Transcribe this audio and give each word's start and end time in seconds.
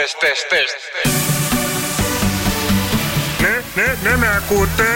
τεστ, 0.00 0.16
τεστ, 0.24 0.44
τεστ. 0.52 0.78
Ναι, 3.42 3.54
ναι, 3.76 3.88
ναι, 4.04 4.16
με 4.16 4.28
ακούτε. 4.38 4.88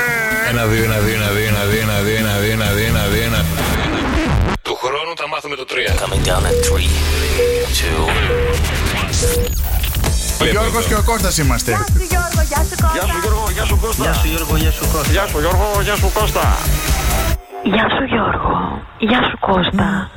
Ένα, 0.51 0.65
δύο, 0.71 0.85
ένα, 0.85 0.99
δύο, 1.05 1.15
ένα, 1.15 1.29
δύο, 1.37 1.49
ένα, 1.49 1.63
δύο, 1.71 1.81
ένα, 1.83 1.97
δύο, 2.05 2.17
ένα, 2.19 2.33
δύο, 2.43 2.53
ένα, 2.53 2.69
δύο, 2.77 2.87
ένα, 2.87 3.03
δύο, 3.13 3.23
ένα. 3.23 3.41
Του 4.63 4.75
χρόνου 4.83 5.13
θα 5.21 5.29
μάθουμε 5.29 5.57
το 5.57 5.65
τρία. 5.65 5.93
Coming 6.03 6.25
down 6.29 6.45
at 6.51 6.57
three, 6.67 6.91
two, 7.79 8.01
Ο 10.41 10.45
Γιώργος 10.45 10.87
και 10.87 10.95
ο 10.95 11.03
Κώστας 11.03 11.39
είμαστε. 11.39 11.71
Γεια 11.71 11.85
σου 11.93 12.07
Γιώργο, 12.11 12.43
γεια 12.51 12.63
σου 12.69 12.77
Κώστα. 12.83 12.91
Γεια 12.93 13.05
σου 13.05 13.19
Γιώργο, 13.23 13.51
γεια 13.57 13.65
σου 13.65 13.79
Κώστα. 13.81 14.03
Γεια 14.03 14.15
σου 14.21 14.29
Γιώργο, 14.29 14.57
γεια 14.57 14.73
σου 14.73 14.87
Κώστα. 14.93 15.11
Γεια 15.13 15.27
σου 15.31 15.39
Γιώργο, 15.39 15.81
γεια 15.83 15.97
σου 15.97 16.11
Κώστα. 16.13 16.47
Γεια 17.73 17.87
σου 17.95 18.05
Γιώργο, 18.13 18.55
γεια 18.99 19.21
σου 19.29 19.39
Κώστα. 19.47 20.11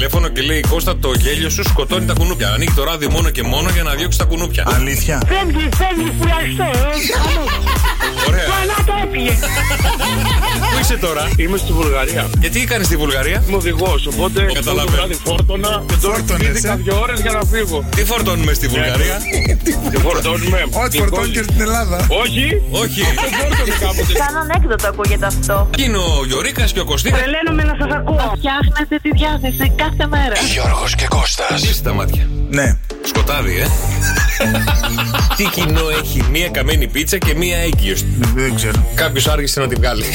Τηλέφωνο 0.00 0.28
και 0.28 0.42
λέει 0.42 0.60
Κώστα 0.60 0.96
το 0.96 1.12
γέλιο 1.12 1.50
σου 1.50 1.62
σκοτώνει 1.62 2.06
τα 2.06 2.12
κουνούπια. 2.12 2.52
Ανοίγει 2.52 2.72
το 2.74 2.84
ράδιο 2.84 3.10
μόνο 3.10 3.30
και 3.30 3.42
μόνο 3.42 3.70
για 3.70 3.82
να 3.82 3.94
διώξει 3.94 4.18
τα 4.18 4.24
κουνούπια. 4.24 4.64
Αλήθεια. 4.66 5.22
Φεύγει, 5.26 5.68
φεύγει, 5.76 6.12
φυλαχτό. 6.20 6.70
Ωραία. 8.30 8.44
Καλά 8.54 8.76
το 8.88 8.94
έπιε. 9.04 9.32
Πού 10.72 10.78
είσαι 10.80 10.96
τώρα, 10.96 11.28
Είμαι 11.36 11.56
στη 11.56 11.72
Βουλγαρία. 11.72 12.22
γιατί 12.40 12.60
έκανε 12.60 12.84
στη 12.84 12.96
Βουλγαρία, 12.96 13.44
Είμαι 13.46 13.56
οδηγός, 13.56 14.06
οπότε 14.06 14.40
Καταλαβαίνω. 14.52 14.84
το 14.86 14.92
βράδυ 14.96 15.14
φόρτωνα 15.24 15.82
και 15.86 15.94
τώρα 16.02 16.14
Φόρτωνες, 16.16 16.42
κινήθηκα 16.46 16.72
ε; 16.72 16.76
δύο 16.76 17.00
ώρες 17.00 17.20
για 17.20 17.30
να 17.32 17.42
φύγω. 17.52 17.84
τι 17.96 18.04
φορτώνουμε 18.04 18.52
στη 18.52 18.66
Βουλγαρία; 18.68 19.16
Και 19.92 19.98
φορτώνουμε; 19.98 20.58
Ό,τι 20.84 20.96
Η 20.96 21.00
φορτώνεις 21.00 21.28
και 21.30 21.38
κόλλη- 21.40 21.50
στην 21.50 21.60
Ελλάδα. 21.60 21.96
Όχι, 22.22 22.44
Όχι. 22.82 23.00
το 23.00 23.28
φόρτωνε 23.40 23.74
κάποτε. 23.84 24.12
Σαν 24.22 24.36
ανέκδοτο 24.42 24.86
ακούγεται 24.88 25.26
αυτό. 25.26 25.68
Εκεί 25.72 25.82
είναι 25.84 25.96
ο 25.98 26.24
Γιωρίκας 26.26 26.72
και 26.72 26.80
ο 26.80 26.84
Κωστίνα. 26.84 27.16
Τρελαίνομαι 27.16 27.62
να 27.70 27.74
σας 27.80 27.90
ακούω. 27.98 28.32
Φτιάχνετε 28.36 28.94
τη 29.04 29.10
διάθεση 29.20 29.72
κάθε 29.82 30.04
μέρα. 30.14 30.34
Γιώργος 30.52 30.94
και 30.94 31.06
Κώστας. 31.08 31.62
Είσαι 31.62 31.82
τα 31.82 31.92
μάτια. 31.92 32.24
Ναι. 32.50 32.76
Σκοτάδι, 33.04 33.56
ε. 33.56 33.66
Τι 35.36 35.44
κοινό 35.44 35.88
έχει 36.02 36.24
μία 36.30 36.48
καμένη 36.48 36.88
πίτσα 36.88 37.18
και 37.18 37.34
μία 37.34 37.58
έγκυος. 37.58 38.04
Δεν 38.34 38.54
ξέρω. 38.54 38.84
Κάποιος 38.94 39.26
άργησε 39.28 39.60
να 39.60 39.66
τη 39.66 39.74
βγάλει. 39.74 40.04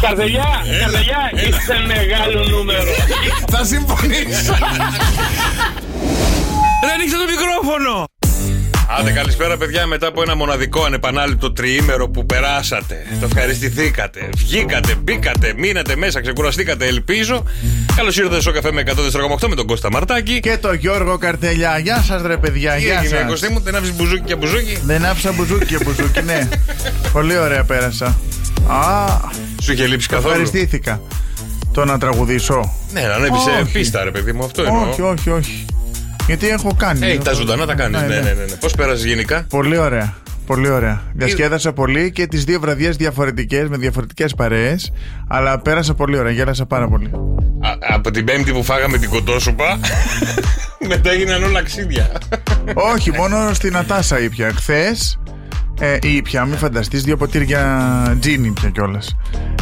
Καρδελιά, 0.00 0.64
καρδελιά, 0.80 1.32
είστε 1.34 1.74
μεγάλο 1.86 2.44
νούμερο. 2.48 2.90
Θα 3.50 3.64
συμφωνήσω. 3.64 4.52
Δεν 6.82 6.90
ανοίξτε 6.94 7.18
το 7.18 7.24
μικρόφωνο! 7.24 8.11
Άντε 8.98 9.10
καλησπέρα 9.10 9.56
παιδιά 9.56 9.86
μετά 9.86 10.06
από 10.06 10.22
ένα 10.22 10.36
μοναδικό 10.36 10.84
ανεπανάληπτο 10.84 11.52
τριήμερο 11.52 12.08
που 12.08 12.26
περάσατε 12.26 13.06
Το 13.20 13.26
ευχαριστηθήκατε, 13.26 14.28
βγήκατε, 14.36 14.94
μπήκατε, 14.94 15.54
μείνατε 15.56 15.96
μέσα, 15.96 16.20
ξεκουραστήκατε 16.20 16.86
ελπίζω 16.86 17.44
Καλώς 17.96 18.16
ήρθατε 18.16 18.40
στο 18.40 18.52
καφέ 18.52 18.72
με 18.72 18.82
104,8 18.86 19.48
με 19.48 19.54
τον 19.54 19.66
Κώστα 19.66 19.90
Μαρτάκη 19.90 20.40
Και 20.40 20.58
το 20.60 20.72
Γιώργο 20.72 21.18
Καρτελιά. 21.18 21.78
Γεια 21.78 22.02
σας 22.02 22.22
ρε 22.22 22.36
παιδιά, 22.36 22.72
Τι 22.72 22.80
γεια 22.82 22.94
έγινε 22.98 23.16
σας. 23.18 23.28
Κωστή 23.28 23.52
μου, 23.52 23.60
δεν 23.60 23.74
άφησες 23.74 23.96
μπουζούκι 23.96 24.22
και 24.24 24.36
μπουζούκι; 24.36 24.78
Δεν 24.84 25.04
άφησα 25.04 25.32
μπουζούκι 25.32 25.64
και 25.64 25.84
μπουζούκι, 25.84 26.22
ναι. 26.22 26.48
Πολύ 27.12 27.38
ωραία 27.38 27.64
πέρασα. 27.64 28.06
Α, 28.66 29.06
Σου 29.62 29.72
είχε 29.72 29.86
λείψει 29.86 30.08
καθόλου; 30.08 30.30
Ευχαριστήθηκα. 30.30 31.00
Το 31.72 31.84
να 31.84 31.98
τραγουδήσω. 31.98 32.74
Ναι, 32.92 33.00
να 33.00 33.14
ανέβεις 33.14 33.40
σε 33.40 33.50
Όχι. 33.62 33.72
πίστα 33.72 34.04
ρε 34.04 34.10
παιδί 34.10 34.32
μου, 34.32 34.44
αυτό 34.44 34.62
εννοώ 34.62 34.88
Όχι, 34.90 35.02
όχι, 35.02 35.30
όχι. 35.30 35.64
Γιατί 36.26 36.48
έχω 36.48 36.74
κάνει. 36.76 37.06
Ε, 37.10 37.18
τα 37.18 37.32
ζωντανά 37.32 37.66
τα 37.66 37.74
κάνεις, 37.74 38.00
ναι, 38.00 38.06
ναι, 38.06 38.14
ναι, 38.14 38.30
ναι. 38.32 38.56
Πώς 38.60 38.74
πέρασες 38.74 39.04
γενικά; 39.04 39.46
Πολύ 39.48 39.76
ωραία. 39.76 40.14
Πολύ 40.46 40.68
ωραία. 40.68 41.02
Διασκέδασα 41.12 41.72
πολύ 41.72 42.12
και 42.12 42.26
τις 42.26 42.44
δύο 42.44 42.60
βραδιές 42.60 42.96
διαφορετικές 42.96 43.68
με 43.68 43.76
διαφορετικές 43.76 44.34
παρέες. 44.34 44.92
Αλλά 45.28 45.58
πέρασα 45.58 45.94
πολύ 45.94 46.18
ωραία. 46.18 46.32
Γέλασα 46.32 46.66
πάρα 46.66 46.88
πολύ. 46.88 47.10
Α, 47.60 47.94
Από 47.94 48.10
την 48.10 48.24
πέμπτη 48.24 48.52
που 48.52 48.62
φάγαμε 48.62 48.98
την 48.98 49.08
κοτόσουπα 49.08 49.78
Μετά 50.88 51.10
έγιναν 51.10 51.42
όλα 51.42 51.62
ξύδια 51.62 52.10
Όχι, 52.74 53.12
μόνο 53.12 53.54
στην 53.54 53.76
Ατάσα 53.76 54.20
ήπια. 54.20 54.52
Χθες 54.54 55.18
ε, 55.80 55.98
ήπια, 56.02 56.44
μην 56.44 56.58
φανταστείς, 56.58 57.02
δύο 57.02 57.16
ποτήρια 57.16 58.16
τζίνι 58.20 58.46
ήπια 58.46 58.68
κιόλας. 58.68 59.16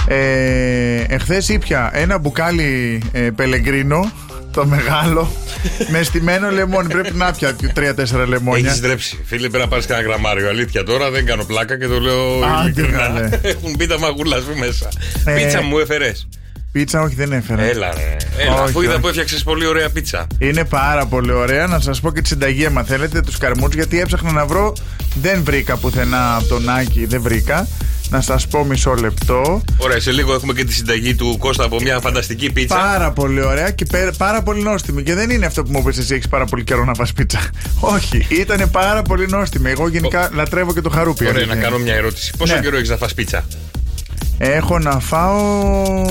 Ε, 0.08 1.04
Εχθέ 1.08 1.42
ήπια 1.48 1.90
ένα 1.92 2.18
μπουκάλι 2.18 3.02
ε, 3.12 3.20
πελεγκρίνο, 3.20 4.10
το 4.52 4.66
μεγάλο, 4.66 5.32
με 5.92 6.02
στημένο 6.02 6.50
λεμόνι. 6.50 6.88
Πρέπει 6.88 7.14
να 7.14 7.32
πια 7.32 7.56
τρία-τέσσερα 7.74 8.26
λεμόνια. 8.26 8.68
Έχεις 8.68 8.80
ντρέψει. 8.80 9.18
Φίλε, 9.24 9.48
πρέπει 9.48 9.64
να 9.64 9.68
πάρεις 9.68 9.86
κανένα 9.86 10.08
γραμμάριο. 10.08 10.48
Αλήθεια 10.48 10.84
τώρα 10.84 11.10
δεν 11.10 11.26
κάνω 11.26 11.44
πλάκα 11.44 11.78
και 11.78 11.86
το 11.86 12.00
λέω. 12.00 12.44
Άντε, 12.44 12.62
ειλικρινά. 12.64 12.98
καλέ. 12.98 13.28
Έχουν 13.50 13.74
μπει 13.76 13.86
τα 13.86 13.98
μαγούλα 13.98 14.36
σου 14.36 14.58
μέσα. 14.58 14.88
Ε, 15.24 15.34
Πίτσα 15.34 15.62
μου 15.62 15.78
έφερες. 15.78 16.28
Πίτσα, 16.72 17.00
όχι, 17.02 17.14
δεν 17.14 17.32
έφερα. 17.32 17.62
Έλα, 17.62 17.90
ρε. 17.94 18.16
Έλα, 18.42 18.52
Όχι, 18.54 18.62
αφού 18.62 18.80
είδα 18.82 18.92
όχι. 18.92 19.00
που 19.00 19.06
έφτιαξες 19.08 19.42
πολύ 19.42 19.66
ωραία 19.66 19.90
πίτσα. 19.90 20.26
Είναι 20.38 20.64
πάρα 20.64 21.06
πολύ 21.06 21.32
ωραία. 21.32 21.66
Να 21.66 21.80
σας 21.80 22.00
πω 22.00 22.12
και 22.12 22.20
τη 22.20 22.28
συνταγή, 22.28 22.66
άμα 22.66 22.82
θέλετε, 22.82 23.20
τους 23.20 23.38
καρμούς. 23.38 23.74
Γιατί 23.74 24.00
έψαχνα 24.00 24.32
να 24.32 24.46
βρω, 24.46 24.72
δεν 25.20 25.42
βρήκα 25.44 25.76
πουθενά 25.76 26.36
από 26.36 26.44
τον 26.46 26.68
Άκη, 26.68 27.04
δεν 27.06 27.22
βρήκα. 27.22 27.68
Να 28.10 28.20
σας 28.20 28.46
πω 28.46 28.64
μισό 28.64 28.94
λεπτό. 28.94 29.62
Ωραία, 29.76 30.00
σε 30.00 30.10
λίγο 30.12 30.34
έχουμε 30.34 30.52
και 30.52 30.64
τη 30.64 30.72
συνταγή 30.72 31.14
του 31.14 31.36
Κώστα 31.38 31.64
από 31.64 31.76
μια 31.80 32.00
φανταστική 32.00 32.52
πίτσα. 32.52 32.74
Πάρα 32.76 33.10
πολύ 33.10 33.42
ωραία 33.44 33.70
και 33.70 33.84
πέ- 33.84 34.16
πάρα 34.16 34.42
πολύ 34.42 34.62
νόστιμη. 34.62 35.02
Και 35.02 35.14
δεν 35.14 35.30
είναι 35.30 35.46
αυτό 35.46 35.62
που 35.62 35.70
μου 35.72 35.78
είπες 35.78 35.98
εσύ, 35.98 36.14
έχεις 36.14 36.28
πάρα 36.28 36.44
πολύ 36.44 36.64
καιρό 36.64 36.84
να 36.84 36.94
φας 36.94 37.12
πίτσα. 37.12 37.40
Όχι, 37.94 38.26
ήταν 38.30 38.70
πάρα 38.70 39.02
πολύ 39.02 39.26
νόστιμη. 39.28 39.70
Εγώ 39.70 39.88
γενικά 39.88 40.30
λατρεύω 40.34 40.72
και 40.74 40.80
το 40.80 40.90
χαρούπι. 40.90 41.24
Ωραία, 41.26 41.36
αλήθεια 41.36 41.54
να 41.54 41.60
κάνω 41.62 41.74
είναι. 41.76 41.84
μια 41.84 41.94
ερώτηση. 41.94 42.32
Πόσο 42.38 42.54
Ναι. 42.54 42.60
καιρό 42.60 42.76
έχεις 42.76 42.88
να 42.88 42.96
φας 42.96 43.14
πίτσα; 43.14 43.44
Έχω 44.38 44.78
να 44.78 44.98
φάω. 45.00 46.04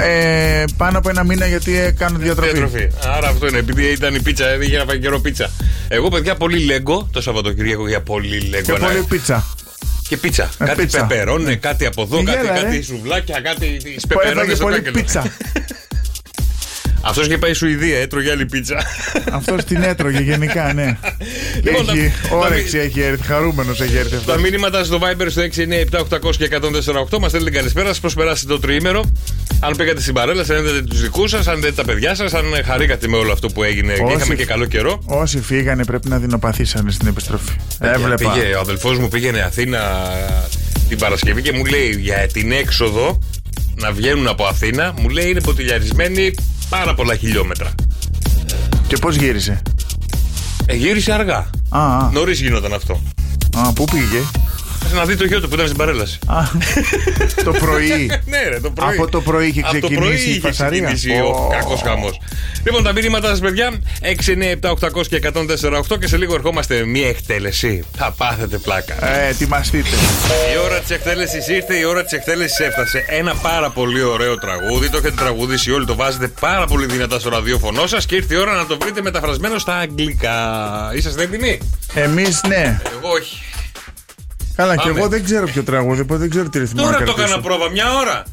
Ε, 0.00 0.64
πάνω 0.76 0.98
από 0.98 1.08
ένα 1.08 1.24
μήνα 1.24 1.46
γιατί 1.46 1.76
ε, 1.78 1.90
κάνω 1.90 2.18
διατροφή. 2.18 2.50
Διατροφή. 2.52 2.88
Άρα 3.16 3.28
αυτό 3.28 3.46
είναι, 3.46 3.58
επειδή 3.58 3.86
ήταν 3.86 4.14
η 4.14 4.20
πίτσα, 4.20 4.46
δεν 4.46 4.62
είχε 4.62 4.76
να 4.78 4.84
φάει 4.84 4.98
καιρό 4.98 5.20
πίτσα. 5.20 5.50
Εγώ, 5.88 6.08
παιδιά, 6.08 6.34
πολύ 6.34 6.58
λέγκο 6.58 7.08
το 7.12 7.20
Σαββατοκύριακο 7.20 7.88
για 7.88 8.00
πολύ 8.02 8.40
λέγκο. 8.40 8.72
Και 8.72 8.78
να- 8.78 8.86
πολύ 8.86 9.04
πίτσα. 9.08 9.44
Και 10.08 10.16
πίτσα. 10.16 10.50
Ε, 10.58 10.64
κάτι 10.64 10.80
πίτσα. 10.80 11.04
πεπερώνε, 11.06 11.54
κάτι 11.56 11.86
από 11.86 12.02
εδώ, 12.02 12.22
κάτι, 12.22 12.38
Γέλα, 12.38 12.52
ρε. 12.54 12.60
κάτι 12.62 12.82
σουβλάκια, 12.82 13.40
κάτι 13.40 13.76
τι 13.82 13.90
Που 13.90 14.06
πεπερώνες 14.08 14.36
έφαγε 14.36 14.54
στο 14.54 14.64
πολύ 14.64 14.76
κάκελο. 14.76 14.94
πίτσα. 14.94 15.22
Αυτός 17.08 17.28
και 17.28 17.38
πάει 17.38 17.52
Σουηδία, 17.54 17.98
έτρωγε 17.98 18.30
άλλη 18.30 18.46
πίτσα. 18.46 18.82
Αυτός 19.32 19.64
την 19.64 19.82
έτρωγε 19.82 20.20
γενικά, 20.20 20.72
ναι. 20.72 20.96
Λοιπόν, 21.64 21.86
τα- 21.86 21.92
έχει, 21.92 22.12
τα- 22.28 22.36
όρεξη 22.36 22.78
έχει 22.78 23.00
έρθει, 23.00 23.26
χαρούμενος 23.26 23.80
έχει 23.80 23.96
έρθει 23.96 24.14
αυτός. 24.14 24.34
Τα 24.34 24.40
μήνυματα 24.40 24.84
στο 24.84 24.98
Viber 25.02 25.26
στο 25.28 25.42
697-800 25.42 26.36
και 26.36 26.48
148 27.10 27.18
μας 27.20 27.30
στέλνετε 27.30 27.56
καλησπέρα 27.56 27.86
σας. 27.88 28.00
Πώς 28.00 28.14
περάσετε 28.14 28.52
το 28.52 28.58
τριήμερο. 28.58 29.04
Αν 29.60 29.76
πήγατε 29.76 30.00
στην 30.00 30.14
παρέλα, 30.14 30.44
αν 30.50 30.58
είδατε 30.64 30.82
τους 30.82 31.00
δικούς 31.00 31.30
σας, 31.30 31.46
αν 31.46 31.56
είδατε 31.58 31.72
τα 31.72 31.84
παιδιά 31.84 32.14
σας, 32.14 32.34
αν 32.34 32.44
χαρήκατε 32.64 33.08
με 33.08 33.16
όλο 33.16 33.32
αυτό 33.32 33.48
που 33.48 33.62
έγινε 33.62 33.92
και 33.92 34.02
Όσοι- 34.02 34.16
είχαμε 34.16 34.34
και 34.34 34.44
καλό 34.44 34.64
καιρό. 34.64 35.02
Όσοι 35.04 35.40
φύγανε 35.40 35.84
πρέπει 35.84 36.08
να 36.08 36.18
δεινοπαθήσανε 36.18 36.90
στην 36.90 37.08
επιστροφή. 37.08 37.52
Έβλεπα. 37.80 38.32
Πήγε, 38.32 38.54
ο 38.54 38.60
αδελφός 38.60 38.98
μου 38.98 39.08
πήγαινε 39.08 39.40
Αθήνα 39.40 39.80
την 40.88 40.98
Παρασκευή 40.98 41.42
και 41.42 41.52
μου 41.52 41.64
λέει 41.64 41.96
για 42.00 42.26
την 42.32 42.52
έξοδο 42.52 43.18
να 43.74 43.92
βγαίνουν 43.92 44.28
από 44.28 44.44
Αθήνα, 44.44 44.94
μου 45.00 45.08
λέει 45.08 45.28
είναι 45.30 45.40
ποτηλιαρισμένοι 45.40 46.34
πάρα 46.68 46.94
πολλά 46.94 47.16
χιλιόμετρα. 47.16 47.74
Και 48.86 48.96
πώς 48.96 49.16
γύρισε; 49.16 49.62
Ε, 50.66 50.74
γύρισε 50.74 51.12
αργά. 51.12 51.50
Α, 51.68 51.96
α, 51.96 52.10
Νωρίς 52.12 52.40
γινόταν 52.40 52.72
αυτό. 52.72 53.00
α, 53.58 53.72
πού 53.72 53.84
πήγε; 53.84 54.20
Θε 54.88 54.94
να 54.96 55.04
δει 55.04 55.16
το 55.16 55.24
γιο 55.24 55.40
του 55.40 55.48
που 55.48 55.54
ήταν 55.54 55.66
στην 55.66 55.78
παρέλαση. 55.78 56.18
Α, 56.26 56.42
το 57.44 57.52
πρωί. 57.52 58.06
ναι, 58.32 58.48
ρε, 58.48 58.60
το 58.60 58.70
πρωί. 58.70 58.94
Από 58.96 59.10
το 59.10 59.20
πρωί 59.20 59.46
είχε 59.46 59.60
Από 59.64 59.80
το 59.80 59.88
πρωί 59.88 59.98
ξεκινήσει 59.98 60.28
η 60.28 60.30
είχε 60.30 60.40
φασαρία. 60.40 60.82
ξεκινήσει 60.92 61.20
ο 61.20 61.26
Ω. 61.28 61.48
κακός 61.50 61.80
χαμό. 61.80 62.10
Λοιπόν, 62.64 62.82
τα 62.82 62.92
μήνυματά 62.92 63.28
σας, 63.28 63.40
παιδιά, 63.40 63.70
6, 64.02 64.32
9, 64.32 64.52
7, 64.60 64.70
800 64.70 65.06
και 65.08 65.16
148 65.16 65.98
και 66.00 66.06
σε 66.06 66.16
λίγο 66.16 66.34
ερχόμαστε 66.34 66.74
με 66.78 66.84
μία 66.86 67.08
εκτέλεση. 67.08 67.84
Θα 67.96 68.14
πάθετε 68.16 68.58
πλάκα. 68.58 69.08
Ε, 69.18 69.28
ετοιμαστείτε. 69.28 69.88
Η 70.54 70.58
ώρα 70.64 70.78
της 70.80 70.90
εκτέλεσης 70.90 71.48
ήρθε, 71.48 71.74
η 71.74 71.84
ώρα 71.84 72.02
της 72.02 72.12
εκτέλεσης 72.12 72.58
έφτασε. 72.58 73.04
Ένα 73.08 73.34
πάρα 73.34 73.70
πολύ 73.70 74.02
ωραίο 74.02 74.38
τραγούδι. 74.38 74.88
Το 74.90 74.96
έχετε 74.96 75.14
τραγουδήσει 75.16 75.70
όλοι, 75.70 75.84
το 75.86 75.94
βάζετε 75.94 76.28
πάρα 76.40 76.66
πολύ 76.66 76.86
δυνατά 76.86 77.18
στο 77.18 77.28
ραδιόφωνο 77.28 77.86
σας 77.86 78.06
και 78.06 78.14
ήρθε 78.14 78.34
η 78.34 78.38
ώρα 78.38 78.52
να 78.54 78.66
το 78.66 78.78
βρείτε 78.80 79.02
μεταφρασμένο 79.02 79.58
στα 79.58 79.74
αγγλικά. 79.74 80.38
Είσαστε 80.94 81.22
έτοιμοι; 81.22 81.58
Εμείς 81.94 82.40
ναι. 82.48 82.80
Εγώ 82.98 83.10
όχι. 83.10 83.42
Καλά, 84.58 84.76
και 84.76 84.82
Πάμε. 84.88 84.98
εγώ 84.98 85.08
δεν 85.08 85.24
ξέρω 85.24 85.46
ποιο 85.46 85.62
τραγούδι, 85.62 86.00
οπότε 86.00 86.18
δεν 86.18 86.30
ξέρω 86.30 86.48
τι 86.48 86.58
ρυθμό 86.58 86.82
να 86.82 86.86
Τώρα 86.92 86.98
το 86.98 87.04
κρατήσω. 87.04 87.26
έκανα 87.26 87.42
πρόβα, 87.42 87.70
μια 87.70 87.94
ώρα. 87.94 88.24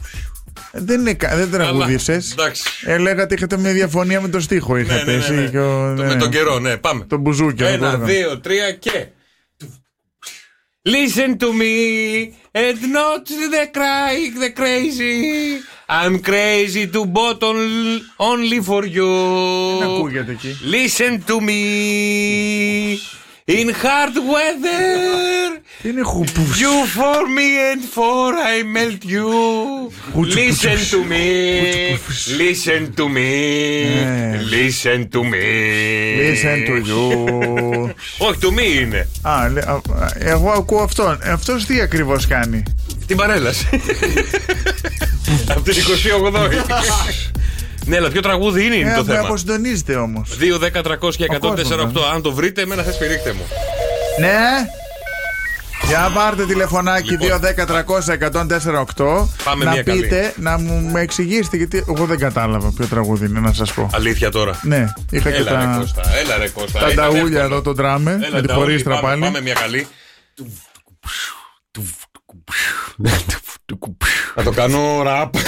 Ε, 0.71 0.79
Δεν, 0.81 0.99
είναι, 0.99 1.13
κα- 1.13 1.35
δεν 1.35 1.51
τραγούδισε. 1.51 2.21
εντάξει. 2.31 2.63
Ε, 2.85 2.97
λέγατε 2.97 3.35
είχατε 3.35 3.57
μια 3.57 3.71
διαφωνία 3.71 4.21
με 4.21 4.27
το 4.27 4.39
στίχο. 4.39 4.73
Ναι, 4.73 4.81
Είχατε 4.81 5.03
ναι, 5.03 5.11
ναι, 5.11 5.17
εσύ 5.17 5.33
ναι. 5.33 5.47
και 5.47 5.59
ο- 5.59 5.93
Το- 5.95 6.01
ναι. 6.03 6.07
Με 6.07 6.15
τον 6.15 6.29
καιρό, 6.29 6.59
ναι, 6.59 6.77
πάμε. 6.77 7.05
Το 7.09 7.17
μπουζούκι. 7.17 7.63
αυτό 7.63 7.77
το 7.77 7.83
Ένα, 7.85 7.93
όργανο. 7.93 8.05
δύο, 8.05 8.39
τρία 8.39 8.71
και. 8.71 9.07
Listen 10.87 11.29
to 11.43 11.47
me 11.61 11.75
and 12.51 12.79
not 12.95 13.25
the 13.53 13.65
cry, 13.77 14.15
the 14.43 14.49
crazy. 14.59 15.15
I'm 15.89 16.15
crazy 16.29 16.85
to 16.93 17.01
bottle 17.17 17.63
only 18.31 18.59
for 18.69 18.83
you. 18.83 19.09
Δεν 19.79 19.89
ακούγεται 19.89 20.31
εκεί. 20.31 20.57
Listen 20.71 21.13
to 21.29 21.35
me. 21.49 21.55
In 23.47 23.69
hard 23.69 24.15
weather. 24.33 25.61
Τι 25.81 25.89
είναι 25.89 26.01
χουπούς. 26.01 26.59
You 26.59 26.97
for 26.97 27.21
me 27.37 27.71
and 27.71 27.81
for 27.93 28.33
I 28.33 28.63
melt 28.75 29.03
you. 29.11 29.29
Listen 30.23 30.77
to 30.91 30.99
me. 31.11 31.25
Listen 32.41 32.93
to 32.97 33.03
me. 33.03 33.31
Ναι. 34.03 34.39
Listen 34.51 35.07
to 35.11 35.19
me. 35.19 35.45
Listen 36.21 36.67
to 36.67 36.75
you. 36.89 37.03
Όχι, 38.17 38.37
to 38.41 38.47
me 38.59 38.81
είναι. 38.81 39.07
Α, 39.21 39.49
λέ- 39.49 39.67
α, 39.67 39.81
εγώ 40.19 40.49
ακούω 40.51 40.81
αυτόν. 40.81 41.19
Αυτός 41.23 41.65
τι 41.65 41.81
ακριβώς 41.81 42.27
κάνει. 42.27 42.63
Την 43.07 43.17
παρέλαση. 43.17 43.67
Από 45.47 45.61
την 45.61 45.73
28 45.77 46.31
Ναι, 47.85 47.97
αλλά 47.97 48.09
ποιο 48.09 48.21
τραγούδι 48.21 48.65
είναι, 48.65 48.75
είναι 48.75 48.91
Ε, 48.91 48.95
το 48.95 49.03
με 49.05 49.13
θέμα. 49.13 49.25
αποσυντονίζεται 49.25 49.95
όμως. 49.95 50.37
2, 50.39 50.57
10, 50.59 50.81
300 50.81 51.15
και 51.15 51.23
Ο 51.23 51.39
κόσμος, 51.39 51.59
148. 51.71 51.91
ναι. 51.93 51.99
Αν 52.13 52.21
το 52.21 52.31
βρείτε, 52.33 52.61
εμένα 52.61 52.83
θα 52.83 52.91
σπηρίχτε 52.91 53.33
μου. 53.33 53.41
Ναι. 54.19 54.37
Για 55.87 56.11
πάρτε 56.13 56.45
τηλεφωνάκι 56.45 57.09
Λοιπόν. 57.09 57.39
2-10-300-1048 57.41 59.27
Πάμε 59.43 59.65
να 59.65 59.71
μία 59.71 59.83
καλή. 59.83 60.01
πείτε, 60.01 60.33
να 60.37 60.57
μου 60.59 60.89
με 60.91 61.01
εξηγήσετε 61.01 61.57
γιατί 61.57 61.83
εγώ 61.89 62.05
δεν 62.05 62.17
κατάλαβα 62.19 62.71
ποιο 62.71 62.85
τραγούδι 62.85 63.25
είναι 63.25 63.39
να 63.39 63.53
σας 63.53 63.73
πω. 63.73 63.89
Αλήθεια 63.93 64.31
τώρα. 64.31 64.59
Ναι, 64.63 64.93
είχα 65.11 65.31
και 65.31 65.35
Έλα 65.37 65.51
ρε 65.51 65.57
τα, 65.65 65.77
Κώστα, 65.79 66.01
έλα 66.23 66.37
ρε 66.37 66.49
Κώστα. 66.49 66.79
τα 66.79 66.89
Ήταν 66.89 67.05
νταούλια 67.05 67.23
εύκολο. 67.39 67.45
εδώ 67.45 67.61
τον 67.61 67.75
τράμε 67.75 68.11
Έλα, 68.11 68.19
με 68.31 68.37
την 68.41 68.45
νταούλι, 68.47 68.63
πορίστρα 68.65 68.93
πάμε, 68.99 69.07
πάλι. 69.07 69.21
Πάμε 69.21 69.41
μια 69.41 69.53
καλή. 69.53 69.87
Θα 74.35 74.43
το 74.43 74.51
κάνω 74.51 75.01
ραπ. 75.03 75.33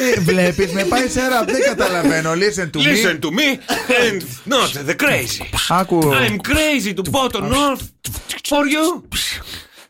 Ε, 0.00 0.20
βλέπεις, 0.20 0.72
με 0.72 0.84
πάει 0.84 1.08
σε 1.08 1.28
ραπ, 1.28 1.50
δεν 1.50 1.62
καταλαβαίνω. 1.62 2.32
Listen 2.32 2.70
to 2.70 2.78
Listen 2.78 3.14
me. 3.14 3.18
to 3.20 3.30
me 3.30 3.58
and 4.04 4.22
not 4.52 4.88
the 4.88 4.94
crazy. 5.04 5.42
Άκου, 5.68 6.10
I'm 6.12 6.38
crazy 6.38 6.94
to 6.94 7.10
bottom 7.10 7.48
north 7.48 7.82
for 8.48 8.64
you. 8.66 9.02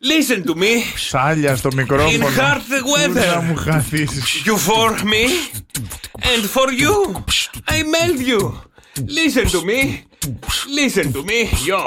Listen 0.03 0.43
to 0.45 0.55
me. 0.55 0.99
σάλια 1.09 1.57
στο 1.57 1.69
μικρόφωνο. 1.75 2.27
In 2.27 2.41
hard 2.41 2.61
Πού 2.83 3.13
Να 3.13 3.23
weather. 3.23 3.43
μου 3.43 3.57
χαθείς. 3.57 4.11
You 4.45 4.57
for 4.57 4.91
me 4.91 5.25
and 6.33 6.45
for 6.55 6.69
you. 6.83 7.15
I 7.69 7.83
melt 7.83 8.21
you. 8.29 8.53
Listen 9.19 9.47
to 9.51 9.65
me. 9.65 9.81
Listen 10.81 11.13
to 11.13 11.23
me. 11.31 11.39
Yo. 11.67 11.87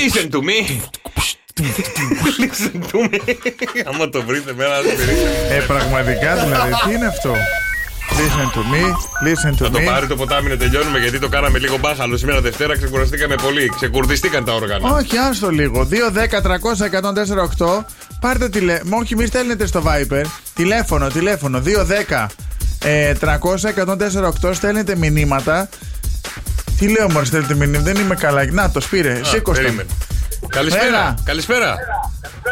Listen 0.00 0.30
to 0.30 0.40
me. 0.42 0.80
Listen 2.40 2.80
to 2.92 2.98
me. 3.10 3.18
Άμα 3.94 4.08
το 4.08 4.22
βρείτε 4.22 4.52
μέρα, 4.56 4.82
δεν 4.82 4.96
πειράζει. 4.96 5.20
Ε, 5.50 5.58
πραγματικά 5.66 6.34
δηλαδή, 6.34 6.72
τι 6.88 6.94
είναι 6.94 7.06
αυτό; 7.06 7.34
Listen 8.12 8.48
to 8.56 8.62
me, 8.72 8.84
listen 9.28 9.52
to 9.52 9.56
Θα 9.64 9.70
το 9.70 9.78
me. 9.78 9.84
πάρει 9.84 10.06
το 10.06 10.16
ποτάμι 10.16 10.48
να 10.48 10.56
τελειώνουμε 10.56 10.98
γιατί 10.98 11.18
το 11.18 11.28
κάναμε 11.28 11.58
λίγο 11.58 11.76
μπάχαλο. 11.78 12.16
Σήμερα 12.16 12.40
Δευτέρα 12.40 12.76
ξεκουραστήκαμε 12.76 13.34
πολύ. 13.34 13.72
Ξεκουρδιστήκαν 13.76 14.44
τα 14.44 14.52
όργανα. 14.54 14.88
Όχι, 14.94 15.16
άστο 15.16 15.50
λίγο. 15.50 15.88
2-10-300-1048. 15.90 17.84
Πάρτε 18.20 18.48
τηλέφωνο. 18.48 18.96
Όχι, 18.96 19.16
μη 19.16 19.26
στέλνετε 19.26 19.66
στο 19.66 19.82
Viper. 19.86 20.22
Τηλέφωνο, 20.54 21.08
τηλέφωνο. 21.08 21.62
2-10 22.10 22.26
ε, 22.84 23.12
300-1048. 24.42 24.54
Στέλνετε 24.54 24.96
μηνύματα. 24.96 25.68
Τι 26.78 26.88
λέω, 26.88 27.10
Μωρέ, 27.10 27.24
στέλνετε 27.24 27.54
μηνύματα. 27.54 27.82
Δεν 27.82 27.96
είμαι 27.96 28.14
καλά. 28.14 28.44
Να 28.52 28.70
το 28.70 28.80
πήρε. 28.90 29.12
Α, 29.12 29.24
Σήκω 29.24 29.52
το. 29.52 29.60
περίμενε. 29.60 29.88
Καλησπέρα. 30.52 30.86
Έλα. 30.86 31.14
Καλησπέρα. 31.24 31.76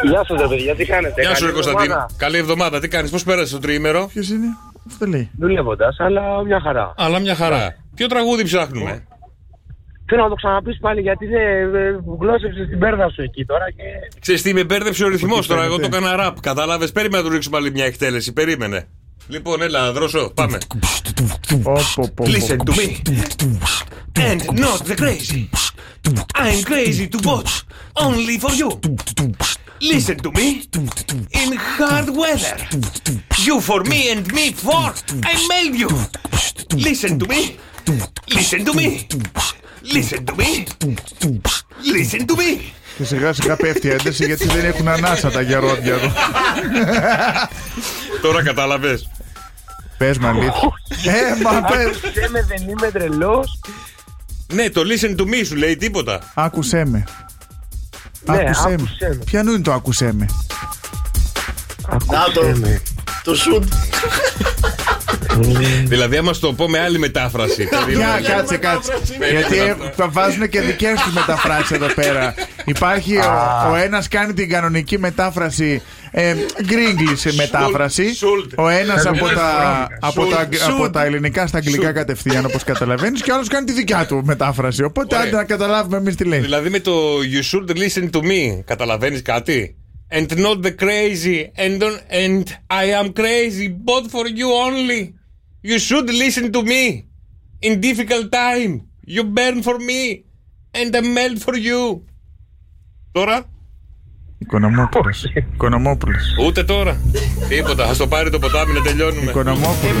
Γεια 0.09 0.23
σας, 0.27 0.47
παιδιά, 0.49 0.75
τι 0.75 0.85
κάνετε; 0.85 1.21
Γεια 1.21 1.35
σου, 1.35 1.45
ρε 1.45 1.51
καλή 1.51 1.53
Κωνσταντίνο. 1.53 1.83
εβδομάδα. 1.83 2.13
Καλή 2.17 2.37
εβδομάδα. 2.37 2.79
Τι 2.79 2.87
κάνεις, 2.87 3.11
πώς 3.11 3.23
πέρασες 3.23 3.51
το 3.51 3.59
τριήμερο; 3.59 4.09
Ποιος 4.13 4.29
είναι, 4.29 4.47
αυτό 4.87 5.05
λέει; 5.05 5.29
Δουλεύοντας, 5.39 5.95
αλλά 5.99 6.43
μια 6.43 6.59
χαρά. 6.61 6.93
Αλλά 6.97 7.19
μια 7.19 7.35
χαρά. 7.35 7.75
Ποιο 7.95 8.07
τραγούδι 8.07 8.43
ψάχνουμε; 8.43 9.03
Θέλω 10.05 10.23
να 10.23 10.29
το 10.29 10.35
ξαναπείς 10.35 10.77
πάλι 10.79 11.01
γιατί 11.01 11.25
δεν 11.25 12.03
γλώσσεψες 12.19 12.67
την 12.67 12.79
πέρδα 12.79 13.09
σου 13.09 13.21
εκεί 13.21 13.45
τώρα 13.45 13.71
και. 13.71 13.83
Ξέρεις 14.19 14.41
τι, 14.41 14.53
με 14.53 14.63
μπέρδεψε 14.63 15.03
ο 15.05 15.07
ρυθμός 15.07 15.39
Όχι, 15.39 15.47
τώρα. 15.47 15.63
Εγώ 15.63 15.75
το 15.75 15.81
φαίνεται. 15.81 15.97
έκανα 15.97 16.15
ραπ. 16.23 16.39
Κατάλαβες. 16.39 16.91
Περίμενα 16.91 17.23
να 17.23 17.27
του 17.29 17.33
ρίξουμε 17.33 17.57
άλλη 17.57 17.71
μια 17.71 17.85
εκτέλεση. 17.85 18.33
Περίμενε. 18.33 18.87
Λοιπόν, 19.31 19.61
έλα, 19.61 19.91
δρόσο. 19.91 20.31
Πάμε. 20.33 20.57
Πω, 21.63 21.73
πω, 21.95 22.11
πω, 22.15 22.23
Listen 22.27 22.57
πω. 22.57 22.63
to 22.63 22.75
me. 22.75 22.87
And 24.29 24.41
not 24.59 24.79
the 24.89 24.95
crazy. 25.01 25.49
I'm 26.43 26.61
crazy 26.71 27.07
to 27.13 27.19
watch. 27.29 27.53
Only 28.07 28.37
for 28.43 28.53
you. 28.61 28.69
Listen 29.91 30.17
to 30.25 30.31
me. 30.37 30.47
In 31.41 31.49
hard 31.75 32.07
weather. 32.21 32.57
You 33.45 33.55
for 33.69 33.81
me 33.91 34.01
and 34.13 34.23
me 34.37 34.45
for. 34.65 34.87
I 35.31 35.35
made 35.53 35.75
you. 35.83 35.91
Listen 36.87 37.13
to 37.21 37.25
me. 37.33 37.41
Listen 38.37 38.61
to 38.67 38.73
me. 38.79 38.87
Listen 39.95 40.21
to 40.29 40.33
me. 40.41 40.49
Listen 41.97 42.21
to 42.29 42.35
me. 42.41 42.49
Και 42.97 43.03
σιγά 43.07 43.33
σιγά 43.33 43.55
πέφτει 43.55 43.87
η 43.87 43.89
ένταση 43.89 44.25
γιατί 44.25 44.47
δεν 44.47 44.65
έχουν 44.65 44.87
ανάσα 44.87 45.31
τα 45.31 45.41
γερόντια 45.41 45.93
εδώ. 45.93 46.11
Τώρα 48.21 48.43
κατάλαβε. 48.43 48.99
Πες 50.01 50.17
με 50.17 50.27
αλήθεια. 50.27 50.73
Ε, 51.05 51.41
μα 51.43 51.61
πες. 51.61 51.99
Δεν 52.13 52.31
με, 52.31 52.45
δεν 52.47 52.69
είμαι 52.69 52.91
τρελός. 52.91 53.59
Ναι, 54.53 54.69
το 54.69 54.81
listen 54.81 55.15
to 55.19 55.21
me 55.21 55.45
σου 55.45 55.55
λέει 55.55 55.77
τίποτα. 55.77 56.31
Άκουσέ 56.33 56.85
με. 56.85 57.03
Ναι, 58.25 58.37
Άκουσέ 58.39 58.67
με. 58.67 58.73
άκουσέ 58.73 59.07
με. 59.09 59.23
Ποιανού 59.25 59.51
είναι 59.51 59.61
το 59.61 59.73
άκουσέ 59.73 60.13
με; 60.13 60.25
Να 61.89 62.31
το. 62.33 62.41
Το 63.23 63.35
σουτ. 63.35 63.73
Δηλαδή, 65.91 66.17
άμα 66.17 66.33
στο 66.33 66.53
πω 66.53 66.69
με 66.69 66.79
άλλη 66.79 66.99
μετάφραση. 66.99 67.67
Για 67.95 68.21
κάτσε, 68.27 68.57
κάτσε. 68.57 68.93
Γιατί 69.31 69.57
έχουν- 69.57 69.89
τα 69.95 70.07
βάζουν 70.09 70.49
και 70.49 70.61
δικές 70.61 71.01
τους 71.01 71.13
μεταφράσεις 71.13 71.71
εδώ 71.71 71.87
πέρα. 71.93 72.33
Υπάρχει 72.65 73.17
ο, 73.17 73.21
ο 73.71 73.75
ένας 73.75 74.07
κάνει 74.07 74.33
την 74.33 74.49
κανονική 74.49 74.99
μετάφραση. 74.99 75.81
Ε, 76.13 76.35
γκρίγκλι 76.65 77.17
μετάφραση. 77.35 78.15
Σουλτ. 78.15 78.51
Ο 78.55 78.67
ένας 78.67 79.05
από, 79.05 79.27
τα, 79.27 79.87
από, 79.99 80.25
τα, 80.25 80.47
Σουλτ. 80.51 80.73
από 80.81 80.89
τα 80.89 81.03
ελληνικά 81.05 81.47
στα 81.47 81.57
αγγλικά 81.57 81.91
κατευθείαν, 81.91 82.45
όπως 82.45 82.63
καταλαβαίνεις, 82.63 83.21
και 83.21 83.31
ο 83.31 83.33
άλλος 83.33 83.47
κάνει 83.47 83.65
τη 83.65 83.73
δικιά 83.73 84.05
του 84.05 84.21
μετάφραση. 84.25 84.83
Οπότε 84.83 85.15
Ωραία. 85.15 85.27
άντε 85.27 85.35
να 85.37 85.43
καταλάβουμε 85.43 85.97
εμείς 85.97 86.15
τι 86.15 86.23
λέει. 86.23 86.39
Δηλαδή 86.39 86.69
με 86.69 86.79
το 86.79 86.93
You 87.33 87.55
should 87.55 87.69
listen 87.77 88.09
to 88.09 88.19
me. 88.19 88.61
Καταλαβαίνεις 88.65 89.21
κάτι; 89.21 89.75
And 90.13 90.27
not 90.37 90.59
the 90.65 90.73
crazy. 90.83 91.37
And, 91.65 91.81
don't- 91.81 92.01
and 92.23 92.43
I 92.67 92.85
am 93.01 93.07
crazy, 93.13 93.67
but 93.85 94.03
for 94.11 94.25
you 94.25 94.49
only. 94.67 95.20
You 95.69 95.77
should 95.87 96.09
listen 96.09 96.51
to 96.51 96.61
me. 96.63 96.83
In 97.61 97.79
difficult 97.79 98.31
time. 98.31 98.71
You 99.15 99.23
burn 99.23 99.61
for 99.61 99.77
me. 99.89 100.01
And 100.73 100.95
I 100.95 101.01
melt 101.01 101.39
for 101.45 101.55
you. 101.55 102.05
Τώρα; 103.11 103.45
Οικονομόπουλος. 104.37 105.23
Οικονομόπουλος. 105.53 106.35
Ούτε 106.45 106.63
τώρα. 106.63 107.01
Τίποτα. 107.47 107.85
Α 107.85 107.95
το 107.95 108.07
πάρει 108.07 108.29
το 108.29 108.39
ποτάμι 108.39 108.73
να 108.73 108.81
τελειώνουμε. 108.81 109.29
Οικονομόπουλος. 109.29 109.95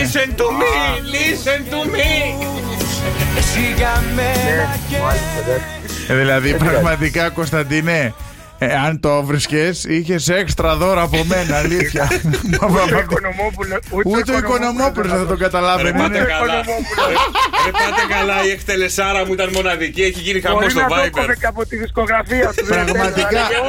Listen 0.00 0.30
to 0.40 0.48
me. 0.60 0.74
Listen 1.16 1.60
to 1.72 1.80
me. 1.94 2.10
Ε, 6.08 6.14
δηλαδή, 6.16 6.54
πραγματικά, 6.54 7.30
Κωνσταντίνε, 7.30 8.14
ε, 8.58 8.74
αν 8.86 9.00
το 9.00 9.22
βρίσκες, 9.22 9.84
είχες 9.84 10.28
έξτρα 10.28 10.76
δώρα 10.76 11.02
από 11.02 11.24
μένα, 11.24 11.56
αλήθεια. 11.56 12.08
Μα, 12.60 12.68
μα, 12.68 12.84
μα, 12.86 12.98
Οικονομόπουλο. 12.98 13.78
Ούτε 14.04 14.32
ο 14.34 14.38
Οικονομόπουλος 14.38 15.08
δεν 15.10 15.18
θα 15.18 15.26
το 15.26 15.32
Ρε 15.34 15.38
καταλάβαινε. 15.44 15.98
πάτε 15.98 16.16
Είναι- 16.18 16.26
καλά. 16.26 16.54
Ρε 17.64 17.70
πάτε 17.70 18.14
καλά. 18.18 18.44
Η 18.46 18.50
εκτελεσάρα 18.50 19.26
μου 19.26 19.32
ήταν 19.32 19.50
μοναδική. 19.54 20.02
Έχει 20.02 20.20
γίνει 20.20 20.40
χαμό 20.40 20.56
Μπορεί 20.58 20.70
στο 20.70 20.80
να 20.80 20.86
το 20.88 20.94
Viber. 20.94 21.04
έκοβε 21.04 21.36
και 21.40 21.46
από 21.46 21.66
τη 21.66 21.76
δισκογραφία 21.76 22.46
του. 22.56 22.64
δεν 22.66 22.84
Πραγματικά. 22.84 23.28
θέλω, 23.28 23.68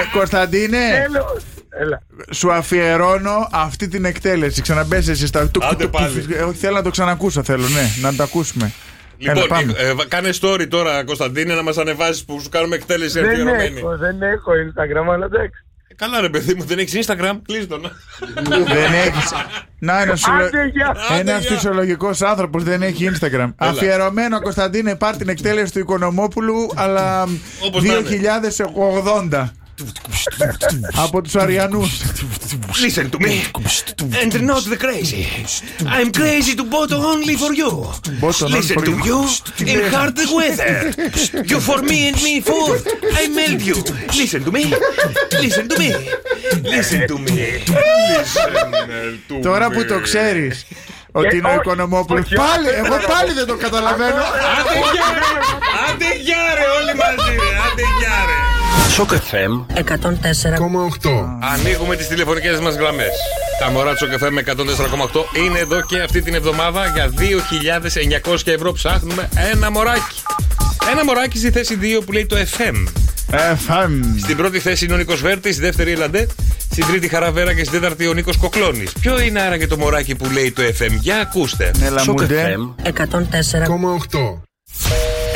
Ε, 0.00 0.04
Κωνσταντίνε, 0.12 0.78
Τέλος. 1.06 1.42
Έλα. 1.80 2.02
σου 2.30 2.52
αφιερώνω 2.52 3.48
αυτή 3.52 3.88
την 3.88 4.04
εκτέλεση. 4.04 4.62
Ξαναμπες 4.62 5.08
εσύ 5.08 5.26
στα. 5.26 5.48
του- 5.48 5.64
Άντε 5.66 5.84
του- 5.84 5.90
πάλι. 5.90 6.20
του- 6.20 6.32
ε, 6.50 6.54
Θέλω 6.60 6.74
να 6.74 6.82
το 6.82 6.90
ξανακούσω, 6.90 7.42
θέλω, 7.42 7.68
ναι, 7.68 7.90
να 8.00 8.14
το 8.14 8.22
ακούσουμε. 8.22 8.72
Έλα, 9.18 9.32
Λοιπόν, 9.32 9.48
πάμε. 9.48 9.72
ε, 9.76 9.88
ε, 9.88 9.94
κάνε 10.08 10.30
story 10.40 10.66
τώρα, 10.68 11.04
Κωνσταντίνε, 11.04 11.54
να 11.54 11.62
μας 11.62 11.78
ανεβάσεις 11.78 12.24
που 12.24 12.40
σου 12.40 12.48
κάνουμε 12.48 12.74
εκτέλεση 12.76 13.20
Δεν 13.20 13.30
αφιερωμένη. 13.30 13.78
έχω, 13.78 13.96
δεν 13.96 14.22
έχω 14.22 14.50
Instagram, 14.52 15.12
αλλά 15.12 15.24
εντάξει. 15.24 15.64
Ε, 15.88 15.94
Καλά, 15.94 16.20
ρε 16.20 16.28
παιδί 16.28 16.54
μου, 16.54 16.64
δεν 16.64 16.78
έχεις 16.78 17.06
Instagram, 17.06 17.32
κλείστο. 17.46 17.78
τον. 17.78 17.90
Δεν 18.66 18.92
έχεις. 19.06 19.32
Να, 19.78 20.02
ένα 20.02 20.16
σου 20.16 20.32
Άντε, 20.32 20.64
γεια. 20.72 20.96
Άντε, 21.10 21.20
Ένας 21.30 21.42
γεια. 21.46 21.50
φυσιολογικός 21.56 22.22
άνθρωπος 22.22 22.62
δεν 22.64 22.82
έχει 22.82 23.10
Instagram. 23.12 23.52
Αφιερωμένο, 23.56 24.40
Κωνσταντίνε, 24.40 24.96
πάρ 24.96 25.16
την 25.16 25.28
εκτέλεση 25.28 25.72
του 25.72 25.78
Οικονομόπουλου, 25.78 26.70
αλλά 26.74 27.22
Όπως 27.66 27.82
να 27.84 27.94
είναι. 27.96 28.08
2080. 29.28 29.50
Από 30.94 31.22
του 31.22 31.40
Αριανού. 31.40 31.90
Listen 32.84 33.08
to 33.10 33.18
me 33.26 33.34
and 34.22 34.32
not 34.50 34.62
the 34.72 34.76
crazy. 34.84 35.22
I'm 35.96 36.10
crazy 36.20 36.52
to 36.60 36.64
bottle 36.74 37.02
only 37.14 37.36
for 37.42 37.52
you. 37.62 37.70
Bottle 38.24 38.46
only 38.46 38.58
Listen 38.60 38.76
for 38.78 38.84
to 38.88 38.94
you. 39.08 39.18
you 39.68 39.72
in 39.72 39.78
hard 39.94 40.16
weather. 40.36 40.74
You 41.50 41.58
for 41.68 41.78
me 41.90 41.98
and 42.08 42.18
me 42.26 42.34
for 42.48 42.66
I 43.22 43.24
melt 43.38 43.60
you. 43.70 43.76
Listen 44.20 44.40
to 44.46 44.50
me. 44.56 44.64
Listen 45.44 45.64
to 45.72 45.76
me. 45.82 45.90
Listen 46.74 47.00
to 47.10 47.16
me. 47.26 47.36
Listen 48.12 48.50
to 49.28 49.34
Τώρα 49.42 49.66
που 49.70 49.80
me. 49.80 49.86
το 49.86 50.00
ξέρει 50.00 50.52
Ότι 51.12 51.26
Ε, 51.32 51.36
είναι 51.36 51.48
ο 51.48 51.50
όχι, 51.50 51.58
Οικονομόπουλο. 51.60 52.20
όχι, 52.20 52.34
Πάλι, 52.34 52.68
όχι, 52.68 52.76
εγώ 52.84 52.94
όχι. 52.94 53.06
πάλι 53.06 53.32
δεν 53.32 53.46
το 53.46 53.56
καταλαβαίνω. 53.56 54.22
Άντε 54.58 54.74
γεια 54.92 55.08
ρε! 55.20 55.30
Άντε 55.88 56.08
γεια 56.26 56.42
ρε 56.58 56.64
όλοι 56.78 56.92
μαζί 57.02 57.30
ρε! 57.42 57.48
Άντε 57.66 57.82
γεια 58.00 58.16
ρε! 58.28 58.38
Shock 58.96 59.10
FM 59.10 59.74
104,8. 59.74 61.38
Ανοίγουμε 61.40 61.96
τις 61.96 62.06
τηλεφωνικές 62.06 62.60
μας 62.60 62.74
γραμμές. 62.74 63.10
Τα 63.60 63.70
μωρά 63.70 63.94
του 63.94 64.08
καφέ 64.08 64.30
με 64.30 64.42
104,8 64.46 64.54
είναι 65.46 65.58
εδώ 65.58 65.80
και 65.80 65.98
αυτή 65.98 66.22
την 66.22 66.34
εβδομάδα 66.34 66.86
για 66.86 67.12
2.900 67.18 68.36
ευρώ 68.44 68.72
ψάχνουμε 68.72 69.28
ένα 69.52 69.70
μωράκι. 69.70 70.22
Ένα 70.90 71.04
μωράκι 71.04 71.38
στη 71.38 71.50
θέση 71.50 71.78
2 71.82 72.02
που 72.04 72.12
λέει 72.12 72.26
το 72.26 72.36
FM. 72.36 72.86
Ε, 73.30 73.54
φαμ. 73.54 74.00
Στην 74.22 74.36
πρώτη 74.36 74.58
θέση 74.58 74.84
είναι 74.84 74.94
ο 74.94 74.96
Νίκος 74.96 75.20
Βέρτης, 75.20 75.54
στη 75.54 75.64
δεύτερη 75.64 75.90
η 75.90 75.96
Λαντέ, 75.96 76.26
στην 76.70 76.86
τρίτη 76.86 77.08
Χαραβέρα 77.08 77.54
και 77.54 77.64
στην 77.64 77.80
τέταρτη 77.80 78.06
ο 78.06 78.12
Νίκος 78.12 78.36
Κοκλώνης. 78.36 78.92
Ποιο 79.00 79.20
είναι 79.20 79.40
άραγε 79.40 79.66
το 79.66 79.76
μωράκι 79.76 80.14
που 80.14 80.30
λέει 80.30 80.52
το 80.52 80.62
FM, 80.62 80.92
για 81.00 81.20
ακούστε. 81.20 81.70
Έλα 81.82 82.02
Shock 82.02 82.06
μου 82.06 82.14
ντε. 82.14 82.54
FM 82.82 82.88
104,8. 82.88 82.94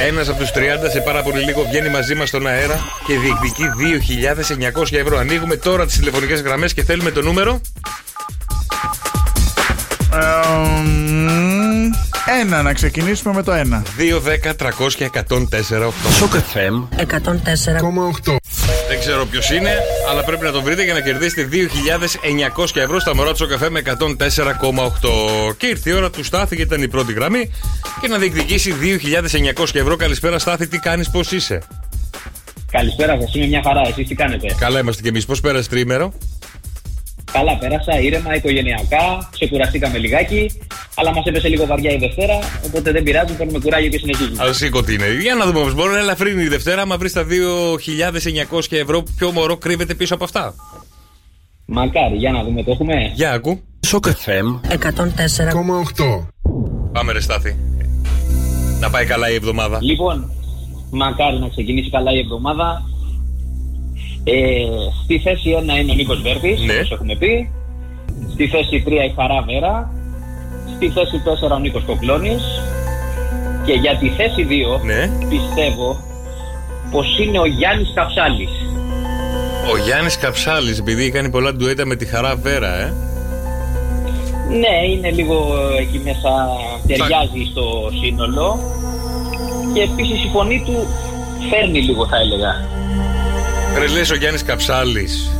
Ένας 0.06 0.28
από 0.28 0.38
τους 0.38 0.50
30 0.50 0.56
σε 0.92 1.00
πάρα 1.00 1.22
πολύ 1.22 1.40
λίγο 1.44 1.62
βγαίνει 1.62 1.88
μαζί 1.88 2.14
μας 2.14 2.28
στον 2.28 2.46
αέρα 2.46 2.78
και 3.06 3.18
διεκδικεί 3.18 3.64
2.900 4.92 4.92
ευρώ. 4.98 5.18
Ανοίγουμε 5.18 5.56
τώρα 5.56 5.86
τις 5.86 5.96
τηλεφωνικές 5.96 6.40
γραμμές 6.40 6.74
και 6.74 6.84
θέλουμε 6.84 7.10
το 7.10 7.20
νούμero. 7.24 7.60
Ε, 10.12 10.80
μ, 10.82 11.90
Ένα, 12.40 12.62
να 12.62 12.72
ξεκινήσουμε 12.72 13.34
με 13.34 13.42
το 13.42 13.52
ένα. 13.52 13.82
2, 13.98 14.20
10, 14.20 14.54
300 14.56 14.94
και 14.96 15.10
104, 15.12 15.86
8. 15.86 15.92
Shock 16.20 16.34
FM 16.34 16.88
104,8. 16.96 18.36
Δεν 19.10 19.18
ξέρω 19.18 19.30
ποιος 19.30 19.50
είναι, 19.50 19.76
αλλά 20.10 20.24
πρέπει 20.24 20.44
να 20.44 20.52
τον 20.52 20.62
βρείτε 20.62 20.84
για 20.84 20.92
να 20.92 21.00
κερδίσετε 21.00 21.48
2.900 22.56 22.64
ευρώ 22.74 23.00
στα 23.00 23.14
μωρά 23.14 23.34
του 23.34 23.48
καφέ 23.48 23.70
με 23.70 23.82
104,8. 23.84 25.54
Και 25.56 25.66
ήρθε 25.66 25.90
η 25.90 25.92
ώρα 25.92 26.10
του 26.10 26.24
Στάθη, 26.24 26.54
γιατί 26.54 26.74
ήταν 26.74 26.84
η 26.84 26.88
πρώτη 26.88 27.12
γραμμή, 27.12 27.50
και 28.00 28.08
να 28.08 28.18
διεκδικήσει 28.18 28.74
2.900 29.56 29.64
ευρώ. 29.72 29.96
Καλησπέρα, 29.96 30.38
Στάθη, 30.38 30.68
τι 30.68 30.78
κάνεις, 30.78 31.10
πώς 31.10 31.32
είσαι; 31.32 31.62
Καλησπέρα 32.70 33.20
σας, 33.20 33.34
είμαι 33.34 33.46
μια 33.46 33.62
χαρά. 33.64 33.80
Εσείς 33.88 34.08
τι 34.08 34.14
κάνετε; 34.14 34.54
Καλά 34.58 34.78
είμαστε 34.78 35.02
κι 35.02 35.08
εμείς. 35.08 35.24
Πώς 35.26 35.40
πέρασε 35.40 35.68
τρίμερο; 35.68 36.12
Καλά, 37.32 37.56
πέρασα 37.58 38.00
ήρεμα, 38.00 38.34
οικογενειακά. 38.34 39.28
Ξεκουραστήκαμε 39.32 39.98
λιγάκι. 39.98 40.50
Αλλά 40.94 41.12
μας 41.14 41.24
έπεσε 41.24 41.48
λίγο 41.48 41.66
βαριά 41.66 41.92
η 41.92 41.96
Δευτέρα. 41.96 42.38
Οπότε 42.66 42.92
δεν 42.92 43.02
πειράζει, 43.02 43.32
παίρνουμε 43.36 43.58
κουράγιο 43.58 43.90
και 43.90 43.98
συνεχίζουμε. 43.98 44.44
Α 44.44 44.52
σήκω 44.52 44.82
τι 44.82 44.94
είναι. 44.94 45.06
Για 45.20 45.34
να 45.34 45.46
δούμε 45.46 45.58
όμω. 45.58 45.72
Μπορεί 45.72 45.92
να 45.92 45.98
ελαφρύνει 45.98 46.42
η 46.42 46.48
Δευτέρα, 46.48 46.82
άμα 46.82 46.96
βρεις 46.96 47.12
τα 47.12 47.24
2.900 47.24 48.60
ευρώ, 48.70 49.02
ποιο 49.16 49.30
μωρό 49.30 49.56
κρύβεται 49.56 49.94
πίσω 49.94 50.14
από 50.14 50.24
αυτά. 50.24 50.54
Μακάρι, 51.64 52.16
για 52.16 52.30
να 52.30 52.42
δούμε, 52.44 52.62
το 52.62 52.70
έχουμε. 52.70 52.94
Για 53.14 53.32
ακού. 53.32 53.60
Shock 53.86 54.06
FM 54.06 54.60
104,8. 54.68 56.26
Πάμε, 56.92 57.12
ρε 57.12 57.20
Στάθη. 57.20 57.56
Να 58.80 58.90
πάει 58.90 59.06
καλά 59.06 59.30
η 59.30 59.34
εβδομάδα. 59.34 59.78
Λοιπόν, 59.82 60.30
μακάρι 60.90 61.38
να 61.38 61.48
ξεκινήσει 61.48 61.90
καλά 61.90 62.12
η 62.12 62.18
εβδομάδα. 62.18 62.82
Ε, 64.24 64.34
στη 65.04 65.18
θέση 65.18 65.50
1 65.58 65.78
είναι 65.80 65.92
ο 65.92 65.94
Νίκος 65.94 66.20
Βέρτη, 66.22 66.58
Ναι. 66.66 66.72
όπως 66.74 66.90
έχουμε 66.90 67.16
πει. 67.16 67.50
Στη 68.32 68.46
θέση 68.46 68.82
3 68.86 69.04
η 69.04 69.12
Χαρά 69.16 69.42
Βέρα. 69.42 69.90
Στη 70.76 70.88
θέση 70.88 71.16
4 71.24 71.54
ο 71.54 71.58
Νίκος 71.58 71.82
Κοκλώνης. 71.86 72.42
Και 73.64 73.72
για 73.72 73.96
τη 73.98 74.08
θέση 74.08 74.42
2 74.44 74.80
Ναι. 74.84 75.10
πιστεύω 75.28 75.96
πως 76.90 77.18
είναι 77.18 77.38
ο 77.38 77.46
Γιάννης 77.46 77.92
Καψάλης. 77.94 78.50
Ο 79.72 79.76
Γιάννης 79.84 80.16
Καψάλης, 80.18 80.78
επειδή 80.78 81.02
έχει 81.02 81.10
κάνει 81.10 81.30
πολλά 81.30 81.52
ντουέτα 81.54 81.86
με 81.86 81.96
τη 81.96 82.06
χαρά 82.06 82.36
Βέρα, 82.36 82.80
ε. 82.80 82.92
Ναι, 84.48 84.92
είναι 84.94 85.10
λίγο 85.10 85.36
εκεί 85.80 85.98
μέσα, 86.04 86.30
ταιριάζει 86.86 87.42
στο 87.50 87.90
σύνολο. 88.02 88.58
Και 89.74 89.82
επίσης 89.82 90.24
η 90.24 90.28
φωνή 90.32 90.62
του 90.66 90.86
φέρνει 91.50 91.80
λίγο, 91.80 92.06
θα 92.06 92.16
έλεγα. 92.16 92.52
Ρε 93.78 93.86
λες 93.86 94.10
ο 94.10 94.14
Γιάννης 94.14 94.42
Καψάλης 94.42 95.30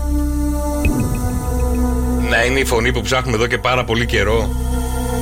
Να 2.30 2.44
είναι 2.44 2.58
η 2.58 2.64
φωνή 2.64 2.92
που 2.92 3.00
ψάχνουμε 3.00 3.36
εδώ 3.36 3.46
και 3.46 3.58
πάρα 3.58 3.84
πολύ 3.84 4.06
καιρό 4.06 4.50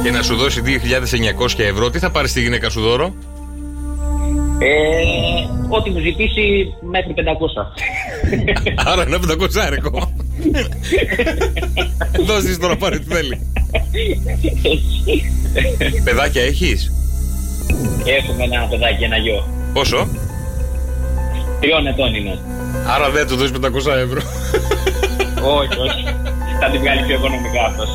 Και 0.02 0.10
να 0.10 0.22
σου 0.22 0.36
δώσει 0.36 0.62
2.900 0.64 1.58
ευρώ 1.58 1.90
Τι 1.90 1.98
θα 1.98 2.10
πάρεις 2.10 2.30
στη 2.30 2.40
γυναίκα 2.40 2.70
σου 2.70 2.80
δώρο; 2.80 3.14
Ε, 4.58 4.66
ό,τι 5.68 5.90
μου 5.90 5.98
ζητήσει 5.98 6.74
μέχρι 6.90 7.14
500. 7.16 7.20
Άρα 8.92 9.02
ένα 9.02 9.18
500 9.18 9.58
άρικο 9.66 10.12
Δώσεις 12.26 12.58
τώρα 12.58 12.76
πάρει 12.76 12.98
τι 12.98 13.14
θέλει 13.14 13.46
Παιδάκια 16.04 16.42
έχεις; 16.42 16.92
Έχουμε 18.18 18.44
ένα 18.44 18.66
παιδάκι, 18.70 19.04
ένα 19.04 19.16
γιο. 19.16 19.48
Πόσο; 19.72 20.08
Τριών 21.60 21.86
ετών 21.86 22.14
είναι. 22.14 22.38
Άρα 22.88 23.10
δεν 23.10 23.26
του 23.26 23.36
δώσεις 23.36 23.56
500 23.60 23.96
ευρώ 23.96 24.20
όχι, 25.42 25.78
όχι. 25.80 26.02
Θα 26.60 26.70
την 26.70 26.80
βγάλει 26.80 27.02
πιο 27.06 27.14
οικονομικά 27.14 27.64
αυτός. 27.64 27.88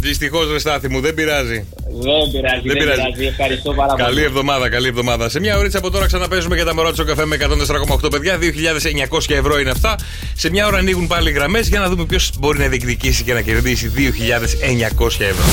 Δυστυχώς 0.00 0.52
ρε 0.52 0.58
Στάθη 0.58 0.88
μου 0.88 1.00
δεν 1.00 1.14
πειράζει 1.14 1.66
δεν 2.00 2.30
πειράζει, 2.32 2.60
δεν, 2.64 2.76
πειράζει. 2.76 3.00
πειράζει. 3.00 3.26
Ευχαριστώ 3.26 3.72
πάρα 3.74 3.92
πολύ. 3.92 4.02
Καλή 4.02 4.22
εβδομάδα, 4.22 4.68
καλή 4.68 4.88
εβδομάδα. 4.88 5.28
Σε 5.28 5.40
μια 5.40 5.58
ωρίτσα 5.58 5.78
από 5.78 5.90
τώρα 5.90 6.06
ξαναπέζουμε 6.06 6.54
για 6.54 6.64
τα 6.64 6.74
μωρά 6.74 6.92
του 6.92 7.04
καφέ 7.04 7.26
με 7.26 7.36
104,8 8.00 8.10
παιδιά. 8.10 8.38
2.900 8.38 9.34
ευρώ 9.34 9.58
είναι 9.58 9.70
αυτά. 9.70 9.94
Σε 10.34 10.50
μια 10.50 10.66
ώρα 10.66 10.78
ανοίγουν 10.78 11.06
πάλι 11.06 11.30
γραμμές 11.30 11.68
για 11.68 11.80
να 11.80 11.88
δούμε 11.88 12.04
ποιος 12.04 12.30
μπορεί 12.38 12.58
να 12.58 12.66
διεκδικήσει 12.66 13.24
και 13.24 13.32
να 13.32 13.40
κερδίσει 13.40 13.92
2.900 13.96 15.06
ευρώ. 15.06 15.44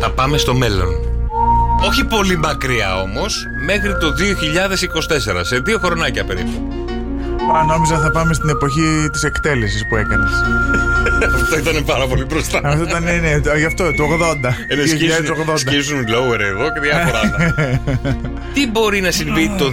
Θα 0.00 0.10
πάμε 0.10 0.38
στο 0.38 0.54
μέλλον. 0.54 1.09
Όχι 1.86 2.04
πολύ 2.04 2.36
μακριά 2.36 3.00
όμως, 3.00 3.46
μέχρι 3.66 3.96
το 4.00 4.12
2024, 4.12 5.44
σε 5.44 5.58
δύο 5.58 5.78
χρονάκια 5.78 6.24
περίπου. 6.24 6.72
Α, 7.56 7.64
νόμιζα 7.64 7.98
θα 7.98 8.10
πάμε 8.10 8.34
στην 8.34 8.48
εποχή 8.48 9.08
της 9.12 9.22
εκτέλεσης 9.22 9.86
που 9.88 9.96
έκανες. 9.96 10.30
Αυτό 11.54 11.58
ήταν 11.70 11.84
πάρα 11.84 12.06
πολύ 12.06 12.24
μπροστά. 12.24 12.60
Αυτό 12.64 12.82
ήταν, 12.84 13.02
ναι, 13.02 13.12
ναι, 13.12 13.40
το- 13.40 13.56
γι' 13.56 13.64
αυτό, 13.64 13.92
το 13.94 14.04
80. 14.04 14.54
Είναι 14.72 14.86
σκίζουν, 14.86 15.24
2080. 15.46 15.56
σκίζουν 15.56 16.04
lower 16.08 16.40
εδώ 16.40 16.72
και 16.72 16.80
διάφορα 16.80 17.18
άλλα. 17.22 17.54
Τι 18.54 18.66
μπορεί 18.70 19.00
να 19.00 19.10
συμβεί 19.10 19.54
το 19.58 19.64
2024 19.64 19.72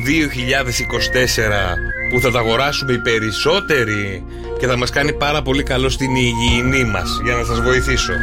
που 2.12 2.20
θα 2.22 2.32
τα 2.32 2.40
αγοράσουμε 2.40 2.94
οι 2.94 2.98
περισσότεροι 3.00 4.24
και 4.60 4.68
θα 4.68 4.78
μας 4.78 4.90
κάνει 4.90 5.14
πάρα 5.14 5.42
πολύ 5.42 5.64
καλό 5.64 5.90
στην 5.90 6.16
υγιεινή 6.16 6.84
μας 6.84 7.20
για 7.24 7.36
να 7.36 7.44
σας 7.44 7.62
βοηθήσω; 7.62 8.14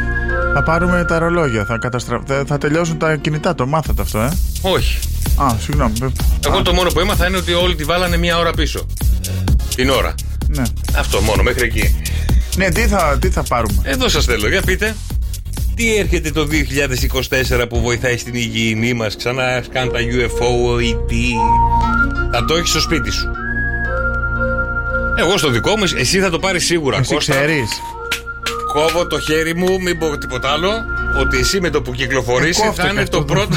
Θα 0.57 0.63
πάρουμε 0.63 1.05
τα 1.07 1.19
ρολόγια, 1.19 1.65
θα, 1.65 1.77
καταστρα... 1.77 2.21
θα- 2.27 2.43
θα 2.47 2.57
τελειώσουν 2.57 2.97
τα 2.97 3.15
κινητά, 3.15 3.55
το 3.55 3.65
μάθατε 3.67 4.01
αυτό, 4.01 4.19
ε; 4.19 4.29
Όχι. 4.61 4.99
Α, 5.35 5.45
συγγνώμη. 5.59 5.93
ε, 6.01 6.05
Εγώ 6.47 6.61
το 6.61 6.73
μόνο 6.73 6.89
που 6.89 6.99
έμαθα 6.99 7.27
είναι 7.27 7.37
ότι 7.37 7.53
όλοι 7.53 7.75
τη 7.75 7.83
βάλανε 7.83 8.17
μία 8.17 8.37
ώρα 8.37 8.51
πίσω. 8.51 8.85
Την 9.75 9.89
ώρα. 9.89 10.13
Ναι. 10.47 10.63
Αυτό 10.97 11.21
μόνο, 11.21 11.43
μέχρι 11.43 11.65
εκεί. 11.65 11.95
Ναι, 12.57 12.69
τι 12.69 12.81
θα, 12.87 13.17
τι 13.21 13.29
θα 13.29 13.43
πάρουμε; 13.43 13.81
Εδώ 13.83 14.09
σας 14.09 14.25
θέλω, 14.25 14.47
για 14.49 14.61
πείτε. 14.61 14.95
Τι 15.75 15.95
έρχεται 15.97 16.31
το 16.31 16.47
2024 17.61 17.65
που 17.69 17.81
βοηθάει 17.81 18.17
στην 18.17 18.35
υγιεινή 18.35 18.93
μας; 18.93 19.15
Ξανά 19.15 19.63
καν 19.73 19.91
τα 19.91 19.99
UFO, 19.99 20.79
ET 20.81 21.13
Θα 22.31 22.45
το 22.45 22.55
έχεις 22.55 22.69
στο 22.69 22.79
σπίτι 22.79 23.11
σου 23.11 23.27
Εγώ 25.17 25.37
στο 25.37 25.49
δικό 25.49 25.77
μου, 25.77 25.83
εσύ 25.97 26.19
θα 26.19 26.29
το 26.29 26.39
πάρεις 26.39 26.65
σίγουρα 26.65 26.97
Εσύ 26.97 27.13
Κώστα. 27.13 27.33
ξέρεις. 27.33 27.69
Κόβω 28.75 29.07
το 29.07 29.19
χέρι 29.19 29.55
μου, 29.55 29.81
μην 29.81 29.97
πω 29.97 30.17
τίποτα 30.17 30.49
άλλο 30.51 30.71
Ότι 31.19 31.37
εσύ 31.37 31.59
με 31.61 31.69
το 31.69 31.81
που 31.81 31.91
κυκλοφορήσεις 31.91 32.63
Ε, 32.63 32.65
κόφτε 32.65 32.81
θα 32.81 32.87
είναι 32.87 33.03
και 33.03 33.09
το 33.09 33.17
αυτό. 33.17 33.33
πρώτο 33.33 33.55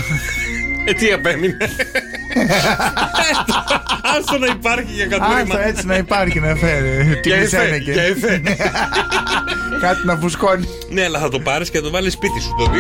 Ε, 0.87 0.93
τι 0.93 1.13
απέμεινε 1.13 1.57
Άστο 4.19 4.39
να 4.39 4.47
υπάρχει 4.47 4.93
για 4.95 5.07
κατούριμα 5.07 5.41
Άστα 5.43 5.67
έτσι 5.67 5.87
να 5.87 5.97
υπάρχει 5.97 6.41
να 6.41 6.55
φέρει. 6.55 7.19
Τι 7.23 7.29
Για 7.29 7.37
εφέ, 7.37 7.59
μισένεκε. 7.59 7.93
για 7.93 8.03
εφέ. 8.03 8.43
Κάτι 9.81 10.07
να 10.07 10.17
φουσκώνει. 10.17 10.69
Ναι, 10.91 11.05
αλλά 11.05 11.19
θα 11.19 11.29
το 11.29 11.39
πάρεις 11.41 11.71
και 11.71 11.77
θα 11.79 11.85
το 11.85 11.91
βάλεις 11.91 12.13
σπίτι 12.13 12.41
σου 12.41 12.49
το 12.59 12.71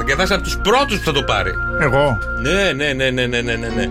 2024 0.00 0.04
και 0.04 0.14
θα 0.14 0.22
είσαι 0.22 0.34
από 0.34 0.42
τους 0.42 0.58
πρώτους 0.62 0.98
που 0.98 1.04
θα 1.04 1.12
το 1.12 1.22
πάρει. 1.22 1.50
Εγώ; 1.80 2.18
Ναι, 2.42 2.72
ναι, 2.72 2.92
ναι, 2.92 3.10
ναι, 3.10 3.26
ναι, 3.26 3.40
ναι, 3.42 3.54
ναι. 3.56 3.68
ναι. 3.68 3.88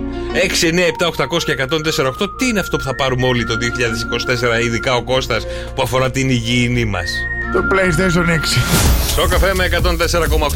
6, 0.62 0.64
9, 0.64 0.80
7, 1.00 1.26
800 1.38 1.44
και 1.44 1.56
104, 1.70 2.08
8. 2.24 2.38
Τι 2.38 2.48
είναι 2.48 2.60
αυτό 2.60 2.78
που 2.78 2.84
θα 2.84 2.96
πάρουμε 2.96 3.28
όλοι 3.28 3.46
το 3.46 3.58
2024, 4.60 4.64
ειδικά 4.64 4.96
ο 4.96 5.04
Κώστας 5.04 5.46
που 5.76 5.82
αφορά 5.82 6.12
την 6.12 6.30
υγιεινή 6.30 6.86
μας; 6.86 7.12
Το 7.54 7.64
PlayStation 7.72 8.30
6. 8.30 8.32
Στο 9.08 9.28
καφέ 9.28 9.54
με 9.56 9.70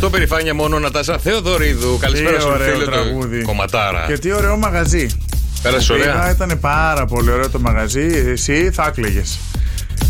104,8 0.04 0.12
περηφάνεια 0.12 0.54
μόνο 0.54 0.80
Νατάσα 0.80 1.18
Θεοδωρίδου. 1.18 1.98
Καλησπέρα 2.00 2.36
Τι 2.36 2.42
στον 2.42 2.54
ωραίο 2.54 2.74
φίλο 2.74 2.86
του. 2.86 2.92
τραγούδι. 2.92 3.42
Κομματάρα. 3.42 4.06
Και 4.08 4.18
τι 4.18 4.34
ωραίο 4.34 4.58
μαγαζί. 4.58 5.08
Πέρασε 5.62 5.94
Πήγα, 5.94 6.14
ωραία. 6.14 6.32
ήταν 6.32 6.58
πάρα 6.60 7.06
πολύ 7.06 7.32
ωραίο 7.32 7.50
το 7.50 7.60
μαγαζί. 7.60 8.08
Εσύ 8.32 8.70
θα 8.74 8.86
έκλαιγε. 8.88 9.22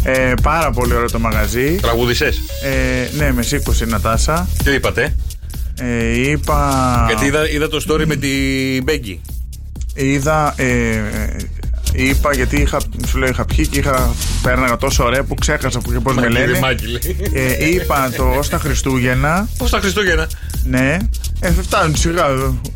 Ε, 0.04 0.34
πάρα 0.42 0.72
πολύ 0.72 0.94
ωραίο 0.94 1.12
το 1.12 1.20
μαγαζί. 1.20 1.76
Τραγούδησε. 1.82 2.26
Ε, 2.64 3.16
ναι, 3.18 3.32
με 3.32 3.42
σήκωσε 3.42 3.84
η 3.84 3.88
Νατάσα. 3.88 4.48
Τι 4.64 4.72
είπατε. 4.74 5.16
Ε, 5.80 6.30
είπα. 6.30 7.04
Γιατί 7.08 7.26
είδα, 7.26 7.50
είδα 7.50 7.68
το 7.70 7.86
story 7.90 8.06
με 8.06 8.16
την 8.16 8.84
Μπέγκη. 8.84 9.22
Είδα. 9.94 10.54
Ε, 10.58 10.66
ε, 10.66 11.36
Είπα 11.94 12.34
γιατί 12.34 12.62
είχα, 12.62 12.80
σου 13.08 13.18
λέω, 13.18 13.30
είχα 13.30 13.46
πιει 13.46 13.68
και 13.68 13.80
είχα 13.80 14.16
πέρναγα 14.42 14.78
τόσο 14.78 15.04
ωραία 15.04 15.24
που 15.24 15.36
ξέχασα 15.36 15.80
που 15.80 16.02
πώς 16.02 16.16
με 16.16 16.22
Μάκη, 16.22 16.34
λένε. 16.34 16.60
Μάκη, 16.60 16.86
λέει. 16.88 17.32
Ε, 17.34 17.70
είπα 17.70 18.12
το 18.16 18.24
ως 18.24 18.50
τα 18.50 18.58
Χριστούγεννα. 18.58 19.50
Πώ 19.58 19.70
τα 19.70 19.80
Χριστούγεννα. 19.80 20.30
Ναι. 20.64 20.98
Ε, 21.40 21.52
φτάνουν 21.52 21.96
σιγά. 21.96 22.26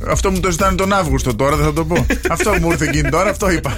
Αυτό 0.07 0.31
μου 0.31 0.39
το 0.39 0.51
ζητάνε 0.51 0.75
τον 0.75 0.93
Αύγουστο 0.93 1.35
τώρα, 1.35 1.55
δεν 1.55 1.65
θα 1.65 1.73
το 1.73 1.85
πω. 1.85 2.05
αυτό 2.35 2.55
μου 2.61 2.71
ήρθε 2.71 2.85
εκείνη 2.85 3.09
τώρα, 3.09 3.29
αυτό 3.29 3.51
είπα. 3.51 3.73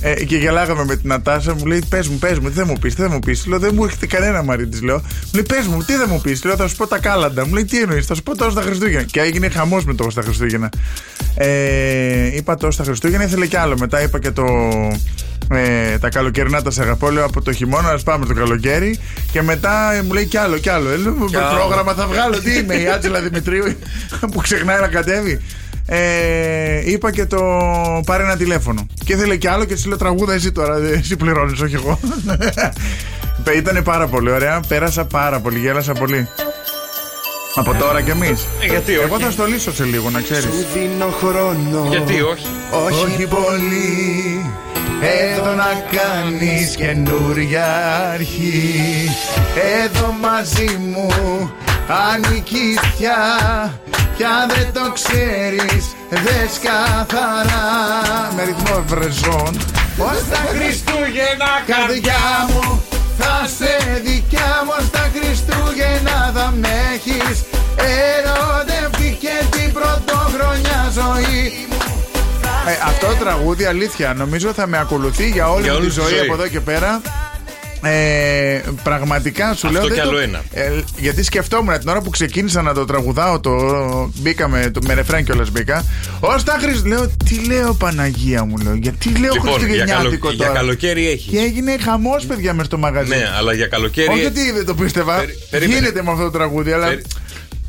Ε, 0.00 0.24
και 0.24 0.36
γελάγαμε 0.36 0.84
με 0.84 0.96
την 0.96 1.08
Νατάσα, 1.08 1.54
μου 1.54 1.66
λέει: 1.66 1.82
Πες 1.88 2.08
μου, 2.08 2.18
πες 2.18 2.38
μου, 2.38 2.48
τι 2.48 2.54
δεν 2.54 2.66
μου 2.68 2.78
πεις, 2.80 2.94
τι 2.94 3.02
δεν 3.02 3.10
μου 3.12 3.18
πεις. 3.18 3.46
Λέω: 3.46 3.58
Δεν 3.58 3.70
μου 3.74 3.84
έρχεται 3.84 4.06
κανένα 4.06 4.42
μαρί 4.42 4.66
της, 4.66 4.82
λέω. 4.82 4.96
Μου 4.96 5.30
λέει: 5.32 5.42
Πες 5.42 5.66
μου, 5.66 5.82
τι 5.82 5.94
δεν 5.94 6.06
μου 6.10 6.20
πεις. 6.20 6.44
Λέω: 6.44 6.56
Θα 6.56 6.68
σου 6.68 6.76
πω 6.76 6.86
τα 6.86 6.98
κάλαντα. 6.98 7.46
Μου 7.46 7.54
λέει: 7.54 7.64
Τι 7.64 7.80
εννοείς, 7.80 8.06
θα 8.06 8.14
σου 8.14 8.22
πω 8.22 8.36
το 8.36 8.52
τα 8.52 8.62
Χριστούγεννα. 8.62 9.02
Και 9.02 9.20
έγινε 9.20 9.48
χαμός 9.48 9.84
με 9.84 9.94
το 9.94 10.10
στα 10.10 10.22
Χριστούγεννα. 10.22 10.68
Ε, 11.34 12.36
είπα 12.36 12.56
το 12.56 12.70
στα 12.70 12.84
Χριστούγεννα, 12.84 13.24
ήθελε 13.24 13.46
κι 13.46 13.56
άλλο. 13.56 13.76
Μετά 13.78 14.02
είπα 14.02 14.18
και 14.18 14.30
το. 14.30 14.44
Ε, 15.54 15.98
τα 15.98 16.08
καλοκαιρινά 16.08 16.62
τα 16.62 16.70
σε 16.70 16.82
αγαπώ, 16.82 17.10
λέω 17.10 17.24
από 17.24 17.42
το 17.42 17.52
χειμώνα, 17.52 17.88
ας 17.88 18.02
πάμε 18.02 18.26
το 18.26 18.34
καλοκαίρι. 18.34 18.98
Και 19.32 19.42
μετά 19.42 19.92
ε, 19.92 20.02
μου 20.02 20.12
λέει 20.12 20.24
κι 20.26 20.36
άλλο, 20.36 20.58
κι 20.58 20.68
άλλο. 20.68 20.90
Ε, 20.90 20.96
λέω, 20.96 21.12
με 21.12 21.38
άλλο. 21.38 21.56
πρόγραμμα 21.56 21.92
θα 21.92 22.06
βγάλω, 22.06 22.38
τι 22.40 22.58
είμαι, 22.58 22.74
η 22.74 22.88
Άτζελα 22.88 23.20
Δημητρίου 23.20 23.64
που 24.32 24.40
ξεχνάει 24.40 24.80
να 24.80 24.88
κατέβει. 24.88 25.40
Ε, 25.86 26.90
είπα 26.90 27.12
και 27.12 27.26
το 27.26 27.40
πάρε 28.06 28.22
ένα 28.22 28.36
τηλέφωνο. 28.36 28.86
Και 29.04 29.12
ήθελε 29.12 29.36
κι 29.36 29.46
άλλο 29.48 29.64
και 29.64 29.74
τη 29.74 29.88
λέω 29.88 29.96
τραγούδα 29.96 30.32
εσύ 30.32 30.52
τώρα, 30.52 30.76
ε, 30.76 30.88
εσύ 30.92 31.16
πληρώνεις, 31.16 31.60
όχι 31.60 31.74
εγώ. 31.74 32.00
Ήταν 33.56 33.82
πάρα 33.82 34.06
πολύ 34.06 34.30
ωραία, 34.30 34.60
πέρασα 34.68 35.04
πάρα 35.04 35.40
πολύ, 35.40 35.58
γέλασα 35.58 35.92
πολύ. 35.92 36.28
Από 37.54 37.74
τώρα 37.74 38.00
κι 38.00 38.10
εμείς. 38.10 38.46
Ε, 38.60 38.66
γιατί 38.66 38.96
όχι; 38.96 39.04
Εγώ 39.04 39.18
θα 39.18 39.30
στο 39.30 39.46
λύσω 39.46 39.72
σε 39.72 39.84
λίγο, 39.84 40.10
να 40.10 40.20
ξέρεις. 40.20 40.46
δίνω 40.74 41.10
χρόνο. 41.10 41.86
Γιατί 41.90 42.20
όχι; 42.20 42.46
Όχι 43.02 43.26
πολύ 43.26 44.44
Εδώ 45.04 45.50
να 45.54 45.72
κάνεις 45.96 46.76
καινούρια 46.76 47.66
αρχή. 48.12 49.08
Εδώ 49.84 50.16
μαζί 50.20 50.76
μου 50.78 51.10
ανήκεις 52.12 52.80
πια. 52.96 53.20
Κι 54.16 54.24
αν 54.24 54.48
δεν 54.48 54.72
το 54.72 54.92
ξέρεις 54.92 55.84
δες 56.10 56.58
καθαρά. 56.62 57.66
Με 58.36 58.42
ρυθμό 58.42 58.82
βρεζών 58.86 59.56
Ως 59.98 60.20
τα 60.30 60.42
Χριστούγεννα 60.54 61.52
καρδιά 61.66 62.22
μου 62.48 62.82
θα 63.18 63.48
σε 63.56 64.00
δικιά 64.04 64.52
μου. 64.64 64.86
Στα 64.86 65.10
Χριστούγεννα 65.14 66.32
θα 66.34 66.52
με 66.60 66.68
έχεις. 66.94 67.44
Ερωτευτεί 67.76 69.18
και 69.20 69.44
την 69.50 69.72
πρωτοχρονιά 69.72 70.90
ζωή. 70.94 71.66
μου 71.68 71.71
ε, 72.66 72.72
αυτό 72.86 73.06
το 73.06 73.14
τραγούδι 73.14 73.64
αλήθεια 73.64 74.14
νομίζω 74.14 74.52
θα 74.52 74.66
με 74.66 74.78
ακολουθεί 74.78 75.28
για 75.28 75.50
όλη 75.50 75.62
Για 75.62 75.72
μου 75.72 75.78
τη 75.78 75.84
όλη 75.84 75.94
τη 75.94 76.00
ζωή 76.00 76.08
ζωή. 76.10 76.18
από 76.20 76.32
εδώ 76.34 76.48
και 76.48 76.60
πέρα. 76.60 77.00
Ε, 77.84 78.60
πραγματικά 78.82 79.44
σου 79.54 79.66
Αυτό 79.66 79.70
λέω. 79.70 79.82
κι 79.82 79.88
δεν 79.94 80.00
άλλο 80.00 80.10
το- 80.10 80.18
ένα. 80.18 80.42
Ε, 80.52 80.70
γιατί 80.96 81.22
σκεφτόμουν 81.22 81.78
την 81.78 81.88
ώρα 81.88 82.00
που 82.00 82.10
ξεκίνησα 82.10 82.62
να 82.62 82.74
το 82.74 82.84
τραγουδάω, 82.84 83.40
το 83.40 83.52
μπήκαμε, 84.14 84.70
το, 84.72 84.80
με 84.86 84.94
ρεφρέν 84.94 85.24
κιόλας 85.24 85.50
μπήκα. 85.50 85.84
Ω 86.20 86.42
τα 86.44 86.58
Χριστ... 86.62 86.86
Λέω, 86.86 87.10
τι 87.24 87.46
λέω 87.46 87.74
Παναγία 87.74 88.44
μου, 88.44 88.56
λέω. 88.56 88.74
Γιατί 88.74 89.08
λέω 89.08 89.32
Λοιπόν, 89.32 89.48
για, 89.48 89.52
Χριστουγεννιάτικο 89.58 90.26
καλο... 90.26 90.34
για 90.36 90.46
τώρα. 90.46 90.58
καλοκαίρι 90.58 91.08
έχεις. 91.08 91.30
Και 91.30 91.38
έγινε 91.38 91.76
χαμός, 91.84 92.24
παιδιά, 92.26 92.54
μες 92.54 92.66
στο 92.66 92.78
μαγαζί. 92.78 93.08
Ναι, 93.08 93.30
αλλά 93.38 93.52
για 93.52 93.66
καλοκαίρι. 93.66 94.08
Όχι 94.12 94.24
ότι 94.24 94.52
δεν 94.52 94.66
το 94.66 94.74
πίστευα. 94.74 95.16
Περι- 95.18 95.38
περίμενε. 95.50 95.78
Γίνεται 95.78 96.02
με 96.02 96.10
αυτό 96.10 96.22
το 96.24 96.30
τραγούδι, 96.30 96.72
αλλά. 96.72 96.86
Περι- 96.86 97.04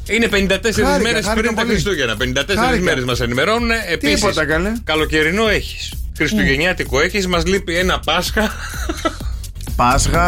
Είναι 0.10 0.28
54 0.32 0.32
Χάρηκα, 0.32 1.00
μέρες 1.00 1.26
χάρηκα 1.26 1.34
πριν 1.34 1.56
τα 1.56 1.62
πολύ. 1.62 1.68
Χριστούγεννα. 1.74 2.16
54 2.18 2.56
Χάρηκα. 2.56 2.84
μέρες 2.84 3.04
μας 3.04 3.20
ενημερώνουν. 3.22 3.70
Επίσης, 3.92 4.16
Τίποτα, 4.16 4.46
καλέ. 4.46 4.72
καλοκαιρινό 4.84 5.48
έχεις. 5.48 5.94
Χριστουγεννιάτικο 6.18 7.02
έχεις. 7.02 7.28
Μας 7.28 7.46
λείπει 7.46 7.78
ένα 7.78 8.00
Πάσχα. 8.00 8.52
Πάσχα. 9.76 10.24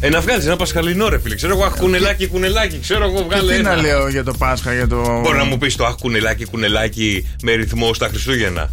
Ε, 0.00 0.08
να 0.08 0.20
βγάλεις 0.20 0.46
ένα 0.46 0.56
Πασχαλινό 0.56 1.08
ρε 1.08 1.18
φίλε. 1.20 1.34
Ξέρω 1.34 1.52
εγώ, 1.54 1.64
αχ, 1.64 1.76
κουνελάκι, 1.76 2.26
κουνελάκι. 2.26 2.78
Ξέρω 2.80 3.04
εγώ, 3.04 3.18
Και 3.18 3.24
βγάλε 3.28 3.56
τι 3.56 3.62
να 3.62 3.72
ένα. 3.72 3.82
λέω 3.82 4.08
για 4.08 4.24
το 4.24 4.32
Πάσχα, 4.38 4.74
για 4.74 4.86
το. 4.88 5.20
Μπορεί 5.22 5.36
να 5.36 5.44
μου 5.44 5.58
πεις 5.58 5.76
το 5.76 5.84
αχ, 5.84 5.94
κουνελάκι, 5.94 6.44
κουνελάκι 6.44 7.28
με 7.42 7.52
ρυθμό 7.52 7.94
στα 7.94 8.08
Χριστούγεννα. 8.08 8.70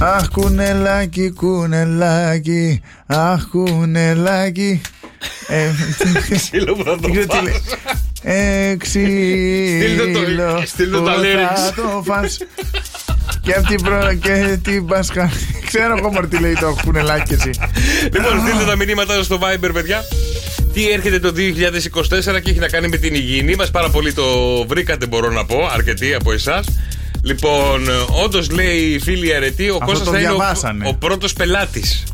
Αχ, 0.00 0.28
κουνελάκι, 0.28 1.30
κουνελάκι. 1.30 2.80
Αχ, 3.06 3.42
κουνελάκι. 3.50 4.80
Ε, 5.48 5.70
Ξύλο 6.36 6.74
που 6.74 6.84
θα 6.84 6.90
το 6.90 6.98
δεν 7.00 7.10
ξέρω 7.10 7.26
τι 7.26 7.34
φας. 7.34 7.42
λέει. 7.42 7.62
Ε, 8.22 8.76
Στείλτε 8.84 10.10
το- 10.12 10.22
ξύλο 10.22 10.62
στείλτε 10.66 10.96
που 10.98 11.04
τα 11.04 11.12
θα 11.12 11.20
lyrics. 11.20 11.72
το 11.76 12.02
φας. 12.04 12.38
Και 13.42 13.52
από 13.52 13.66
την 13.68 13.82
προ... 13.82 14.14
και 14.22 14.58
την 14.62 14.86
Πάσχα. 14.86 15.30
Ξέρω 15.66 15.94
εγώ 15.98 16.12
μωρέ 16.12 16.26
τι 16.26 16.38
λέει 16.38 16.52
το 16.60 16.76
κουνελάκι 16.84 17.28
και 17.28 17.34
εσύ. 17.34 17.50
Λοιπόν, 18.12 18.40
στείλτε 18.46 18.64
τα 18.66 18.76
μηνύματά 18.76 19.14
σας 19.14 19.24
στο 19.24 19.38
Viber, 19.42 19.70
παιδιά. 19.72 20.04
Τι 20.72 20.90
έρχεται 20.90 21.18
το 21.18 21.32
2024 21.36 22.40
και 22.42 22.50
έχει 22.50 22.58
να 22.58 22.68
κάνει 22.68 22.88
με 22.88 22.96
την 22.96 23.14
υγιεινή 23.14 23.54
μας. 23.56 23.70
Πάρα 23.70 23.88
πολύ 23.90 24.12
το 24.12 24.24
βρήκατε, 24.66 25.06
μπορώ 25.06 25.30
να 25.30 25.44
πω, 25.44 25.68
αρκετοί 25.72 26.14
από 26.14 26.32
εσάς. 26.32 26.66
Λοιπόν, 27.22 27.88
όντως 28.24 28.50
λέει 28.50 28.76
η 28.78 28.98
φίλη 28.98 29.34
αρετή, 29.34 29.70
ο 29.70 29.74
Αυτό 29.74 29.84
Κώστας 29.86 30.06
το 30.06 30.12
θα 30.12 30.18
είναι 30.20 30.28
ο, 30.30 30.34
διαβάσανε. 30.34 30.88
ο 30.88 30.94
πρώτος 30.94 31.32
πελάτης. 31.32 32.04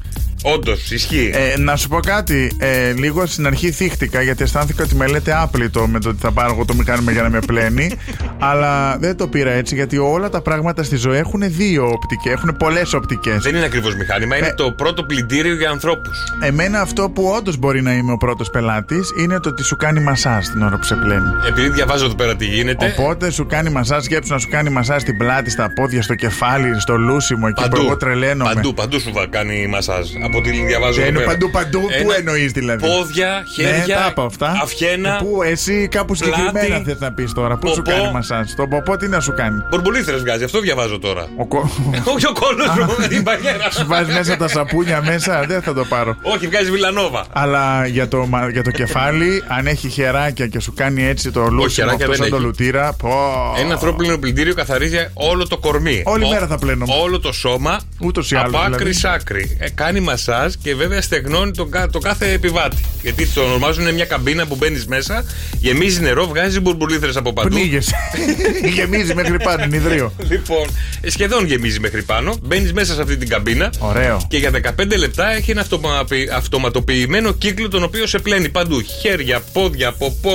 Όντως, 0.43 0.91
ισχύει. 0.91 1.31
Ε, 1.35 1.59
να 1.59 1.77
σου 1.77 1.89
πω 1.89 2.01
κάτι. 2.01 2.53
Ε, 2.59 2.93
λίγο 2.93 3.27
στην 3.27 3.47
αρχή 3.47 3.71
θύχτηκα 3.71 4.23
γιατί 4.23 4.43
αισθάνθηκα 4.43 4.83
ότι 4.85 4.95
με 4.95 5.07
λέτε 5.07 5.35
άπλητο 5.41 5.87
με 5.87 6.01
το 6.01 6.09
ότι 6.09 6.19
θα 6.21 6.31
πάρω 6.33 6.53
εγώ 6.53 6.65
το 6.65 6.75
μηχάνημα 6.75 7.13
για 7.13 7.23
να 7.23 7.31
με 7.31 7.39
πλένει. 7.47 7.91
αλλά 8.51 8.99
δεν 8.99 9.17
το 9.17 9.27
πήρα 9.29 9.51
έτσι 9.51 9.75
γιατί 9.75 9.99
όλα 9.99 10.29
τα 10.29 10.41
πράγματα 10.41 10.83
στη 10.83 10.97
ζωή 10.97 11.17
έχουν 11.19 11.41
δύο 11.47 11.89
οπτικές. 11.89 12.33
Έχουν 12.33 12.57
πολλές 12.59 12.93
οπτικές. 12.93 13.43
Δεν 13.43 13.55
είναι 13.55 13.65
ακριβώς 13.65 13.95
μηχάνημα, 13.97 14.37
είναι 14.37 14.47
Ε. 14.47 14.55
το 14.55 14.73
πρώτο 14.73 15.03
πλυντήριο 15.05 15.55
για 15.55 15.71
ανθρώπους. 15.71 16.19
Εμένα 16.41 16.81
αυτό 16.81 17.11
που 17.11 17.33
όντως 17.37 17.57
μπορεί 17.57 17.83
να 17.83 17.93
είμαι 17.93 18.13
ο 18.13 18.17
πρώτος 18.17 18.51
πελάτης 18.51 19.13
είναι 19.19 19.41
το 19.41 19.49
ότι 19.49 19.65
σου 19.65 19.77
κάνει 19.77 20.01
μασάζ 20.01 20.47
την 20.47 20.63
ώρα 20.63 20.77
που 20.77 20.85
σε 20.85 20.95
πλένει. 20.95 21.27
Επειδή 21.49 21.69
διαβάζω 21.69 22.05
εδώ 22.05 22.15
πέρα 22.15 22.37
τι 22.37 22.45
γίνεται. 22.45 22.95
Οπότε 22.99 23.31
σου 23.31 23.47
κάνει 23.47 23.71
μασάζ, 23.71 24.05
σκέψου 24.05 24.33
να 24.33 24.39
σου 24.39 24.49
κάνει 24.51 24.71
μασάζ 24.71 25.01
στην 25.03 25.17
πλάτη, 25.17 25.51
στα 25.51 25.73
πόδια, 25.75 26.03
στο 26.03 26.15
κεφάλι, 26.15 26.81
στο 26.81 26.97
λούσιμο 26.97 27.47
εκεί 27.51 27.69
που 27.69 27.77
εγώ 27.77 27.97
τρελαίνομαι. 27.97 28.53
παντού, 28.55 28.75
παντού 28.75 29.01
σου 29.01 29.11
βα- 29.13 29.27
κάνει 29.29 29.67
μασάζ. 29.67 30.11
Από 30.33 30.39
ό,τι 30.41 30.51
διαβάζω 30.67 31.01
εδώ 31.01 31.09
Είναι 31.09 31.19
πέρα. 31.19 31.31
παντού, 31.31 31.51
παντού. 31.51 31.81
Πού 31.81 31.89
Ένα- 31.91 32.17
εννοείς 32.17 32.53
δηλαδή; 32.53 32.87
Πόδια, 32.87 33.45
Ναι, 33.57 33.65
χέρια, 33.65 33.97
τα 33.97 34.07
είπα 34.11 34.23
αυτά. 34.25 34.59
αυχένα. 34.63 35.09
Ε, 35.15 35.19
Πού 35.25 35.43
εσύ 35.43 35.89
κάπου 35.91 36.15
πλάτη, 36.15 36.35
συγκεκριμένα 36.41 36.85
θες 36.85 36.99
να 36.99 37.13
πεις 37.13 37.33
τώρα; 37.33 37.57
Πού 37.57 37.69
σου 37.69 37.75
ποπό. 37.83 37.91
κάνει 37.91 38.13
μασάζ; 38.13 38.51
Τον 38.57 38.69
ποπό 38.69 38.97
τι 38.97 39.09
να 39.09 39.21
σου 39.21 39.33
κάνει; 39.37 39.63
Μπορμπολίθρε 39.71 40.17
βγάζει, 40.17 40.45
αυτό 40.45 40.61
διαβάζω 40.61 40.99
τώρα. 40.99 41.27
Ο 41.37 41.47
κο... 41.47 41.71
Όχι 42.15 42.27
ο 42.27 42.33
κόλος 42.33 42.69
μου, 42.69 43.07
η 43.11 43.21
μπαγιέρα. 43.21 43.71
σου 43.71 43.87
βάζει 43.87 44.13
μέσα 44.13 44.37
τα 44.37 44.49
σαπούνια 44.49 45.03
μέσα, 45.03 45.45
δεν 45.49 45.63
θα 45.63 45.73
το 45.75 45.85
πάρω. 45.85 46.17
Όχι, 46.23 46.47
βγάζει 46.47 46.71
βιλανόβα. 46.71 47.25
Αλλά 47.33 47.87
για 47.87 48.09
το, 48.09 48.27
μα- 48.27 48.49
για 48.51 48.63
το 48.63 48.71
κεφάλι, 48.71 49.43
αν 49.49 49.67
έχει 49.67 49.89
χεράκια 49.89 50.47
και 50.47 50.61
σου 50.61 50.73
κάνει 50.77 51.05
έτσι 51.07 51.31
το 51.31 51.41
λούσιμο 51.41 51.69
χεράκια 51.69 51.95
αυτό 52.07 52.07
δεν 52.07 52.17
σαν 52.17 52.29
το 52.31 52.37
έχει. 52.37 52.45
λουτήρα. 52.45 52.93
Πω. 52.99 53.11
Ένα 53.59 53.73
ανθρώπινο 53.73 54.19
πλυντήριο 54.19 54.55
καθαρίζει 54.55 54.97
όλο 55.15 55.47
το 55.47 55.59
κορμί. 55.59 56.03
Όλη 56.05 56.25
Ο- 56.25 56.29
μέρα 56.29 56.47
θα 56.47 56.59
πλένομαι. 56.59 56.95
Όλο 57.03 57.21
το 57.21 57.33
σώμα. 57.33 57.81
Ούτως 58.01 58.31
ή 58.31 58.37
άλλως, 58.37 58.55
Από 58.55 58.59
άκρη 58.59 58.77
δηλαδή. 58.77 58.93
σ' 58.99 59.05
άκρη. 59.05 59.57
Ε, 59.61 59.71
κάνει 59.71 60.01
μασάζ 60.27 60.53
και 60.63 60.75
βέβαια 60.75 61.03
στεγνώνει 61.03 61.51
τον, 61.51 61.71
κα- 61.71 61.91
το 61.91 61.99
κάθε 61.99 62.33
επιβάτη. 62.33 62.77
Γιατί 63.03 63.27
το 63.27 63.41
ονομάζουν 63.43 63.83
είναι 63.83 63.93
μια 63.93 64.05
καμπίνα 64.05 64.47
που 64.47 64.55
μπαίνεις 64.57 64.87
μέσα, 64.87 65.25
γεμίζει 65.59 66.01
νερό, 66.01 66.27
βγάζει 66.27 66.61
μπουρμπουλήθρε 66.61 67.11
από 67.15 67.33
παντού. 67.33 67.49
Πνίγεσαι. 67.57 67.95
Γεμίζει 68.77 69.15
μέχρι 69.15 69.37
πάνω, 69.43 69.65
είναι 69.65 69.77
ιδρύο. 69.77 70.13
Λοιπόν, 70.29 70.67
ε, 71.01 71.11
σχεδόν 71.11 71.47
γεμίζει 71.47 71.81
μέχρι 71.81 72.03
πάνω. 72.03 72.37
Μπαίνεις 72.43 72.73
μέσα 72.73 72.95
σε 72.95 73.01
αυτή 73.03 73.17
την 73.17 73.29
καμπίνα. 73.29 73.73
Ωραίο. 73.79 74.27
Και 74.29 74.37
για 74.37 74.51
15 74.79 74.97
λεπτά 74.99 75.33
έχει 75.35 75.51
ένα 75.51 75.61
αυτομα- 75.61 76.05
αυτοματοποιημένο 76.37 77.33
κύκλο 77.33 77.69
τον 77.69 77.83
οποίο 77.83 78.07
σε 78.07 78.19
πλένει 78.19 78.49
παντού. 78.49 78.83
Χέρια, 79.01 79.41
πόδια, 79.53 79.93
ποπό, 79.93 80.33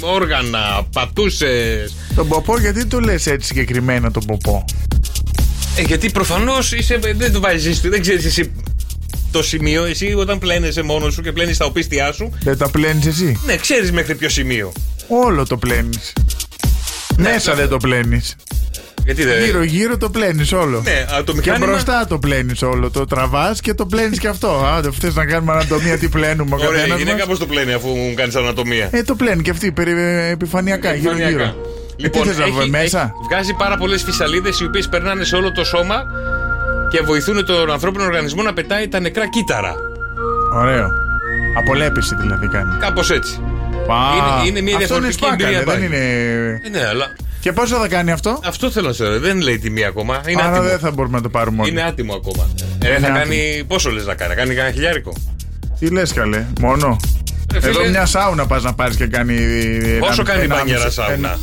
μ- 0.00 0.04
όργανα, 0.04 0.86
πατούσες. 0.92 1.94
Τον 2.14 2.28
ποπό, 2.28 2.58
γιατί 2.58 2.86
το 2.86 3.00
λες 3.00 3.26
έτσι 3.26 3.46
συγκεκριμένα 3.46 4.10
τον 4.10 4.24
ποπό; 4.26 4.64
Ε, 5.76 5.82
γιατί 5.82 6.10
προφανώς 6.10 6.72
δεν 7.16 7.32
το 7.32 7.40
βάζεις, 7.40 7.80
δεν 7.80 8.00
ξέρεις 8.00 8.24
εσύ 8.24 8.52
το 9.32 9.42
σημείο. 9.42 9.84
Εσύ 9.84 10.14
όταν 10.16 10.38
πλένεσαι 10.38 10.82
μόνος 10.82 11.14
σου 11.14 11.20
και 11.22 11.32
πλένεις 11.32 11.56
τα 11.56 11.64
οπίστια 11.64 12.12
σου, 12.12 12.32
Δεν 12.42 12.58
τα 12.58 12.68
πλένεις 12.70 13.06
εσύ; 13.06 13.40
ναι, 13.46 13.56
ξέρεις 13.56 13.92
μέχρι 13.92 14.14
ποιο 14.14 14.28
σημείο. 14.28 14.72
Όλο 15.08 15.46
το 15.46 15.56
πλένεις. 15.56 16.12
Μέσα 17.16 17.54
δεν 17.54 17.68
το 17.68 17.76
πλένεις. 17.76 18.36
Γιατί 19.04 19.24
δεν. 19.24 19.44
Γύρω-γύρω 19.44 19.96
το 19.96 20.10
πλένεις 20.10 20.52
όλο. 20.52 20.80
Ναι, 20.80 21.06
α, 21.16 21.24
το 21.24 21.32
Και 21.32 21.38
μηχάνημα. 21.38 21.66
μπροστά 21.66 22.06
το 22.08 22.18
πλένεις 22.18 22.62
όλο. 22.62 22.90
Το 22.90 23.04
τραβάς 23.04 23.60
και 23.60 23.74
το 23.74 23.86
πλένεις 23.86 24.18
και 24.18 24.28
αυτό. 24.28 24.64
Άντε, 24.76 24.88
θες 25.00 25.14
να 25.14 25.24
κάνουμε 25.26 25.52
ανατομία, 25.52 25.98
τι 25.98 26.08
πλένουμε 26.08 26.54
ο 26.54 26.58
Ωραία, 26.58 26.70
η 26.70 26.74
καθένας 26.74 26.98
γυναίκα 26.98 27.16
μας; 27.16 27.26
πώ 27.26 27.38
το 27.38 27.46
πλένει 27.46 27.72
αφού 27.72 27.88
μου 27.88 28.14
κάνεις 28.14 28.34
ανατομία. 28.34 28.88
Ε, 28.92 29.02
το 29.02 29.14
πλένει 29.14 29.42
και 29.42 29.50
αυτή 29.50 29.72
περι, 29.72 29.92
επιφανειακά, 30.30 30.88
Επιφανειακά. 30.88 31.28
γύρω-γύρω. 31.30 31.56
Λοιπόν, 31.96 32.22
ε, 32.22 32.24
τι 32.24 32.28
θες 32.28 32.38
να 32.38 32.44
έχει- 32.44 32.60
βγει 32.60 32.70
μέσα; 32.70 33.00
έχει- 33.00 33.12
βγάζει 33.30 33.54
πάρα 33.58 33.76
πολλές 33.76 34.02
φυσαλίδες 34.02 34.60
οι 34.60 34.64
οποίες 34.64 34.88
περνάνε 34.88 35.24
σε 35.24 35.36
όλο 35.36 35.52
το 35.52 35.64
σώμα 35.64 36.04
και 36.90 37.00
βοηθούν 37.04 37.44
τον 37.46 37.70
ανθρώπινο 37.72 38.04
οργανισμό 38.04 38.42
να 38.42 38.52
πετάει 38.52 38.88
τα 38.88 39.00
νεκρά 39.00 39.28
κύτταρα. 39.28 39.74
Ωραίο. 40.54 40.88
Απολέπιση 41.58 42.14
δηλαδή 42.14 42.48
κάνει. 42.48 42.76
Κάπως 42.80 43.10
έτσι. 43.10 43.40
Πα. 43.86 43.94
Είναι- 44.16 44.48
είναι 44.48 44.60
μια 44.60 44.76
Αυτό 44.76 44.86
διαφορετική 44.86 45.12
σπάκανε, 45.18 45.42
εμπειρία 45.42 45.58
δεν 45.58 45.66
πάλι. 45.66 45.84
είναι. 45.84 46.60
Ε, 46.64 46.68
ναι, 46.68 46.86
αλλά 46.86 47.06
Και 47.40 47.52
πόσο 47.52 47.76
θα 47.76 47.88
κάνει 47.88 48.10
αυτό; 48.10 48.40
Αυτό 48.44 48.70
θέλω 48.70 48.86
να 48.86 48.92
σε 48.92 49.04
ρωτήσω. 49.04 49.20
Δεν 49.20 49.40
λέει 49.40 49.58
τιμή 49.58 49.84
ακόμα. 49.84 50.20
Είναι 50.26 50.42
Άρα 50.42 50.50
άτιμο. 50.52 50.68
δεν 50.68 50.78
θα 50.78 50.90
μπορούμε 50.90 51.16
να 51.16 51.22
το 51.22 51.28
πάρουμε 51.28 51.62
όλοι. 51.62 51.70
Είναι 51.70 51.82
άτιμο 51.82 52.14
ακόμα. 52.14 52.48
Ε, 52.84 52.88
θα 52.88 52.94
άτιμο. 52.94 53.12
κάνει. 53.18 53.64
Πόσο 53.66 53.90
λες 53.90 54.06
να 54.06 54.14
κάνει, 54.14 54.34
θα 54.34 54.40
κάνει 54.40 54.54
κανένα 54.54 54.74
χιλιάρικο; 54.74 55.12
Τι 55.78 55.90
λες, 55.90 56.12
καλέ, 56.12 56.44
μόνο. 56.60 56.96
Ε, 57.54 57.60
φίλε, 57.60 57.70
Εδώ 57.80 57.88
μια 57.88 58.06
σάουνα 58.06 58.46
πας 58.46 58.62
να 58.62 58.74
πάρεις 58.74 58.96
και 58.96 59.06
κάνει. 59.06 59.34
Πόσο 59.98 60.20
ένα- 60.20 60.30
κάνει 60.30 60.40
η 60.40 60.44
ένα- 60.44 60.54
μπανιέρα 60.54 60.80
ένα- 60.80 60.90
σάουνα; 60.90 61.12
ένα- 61.14 61.38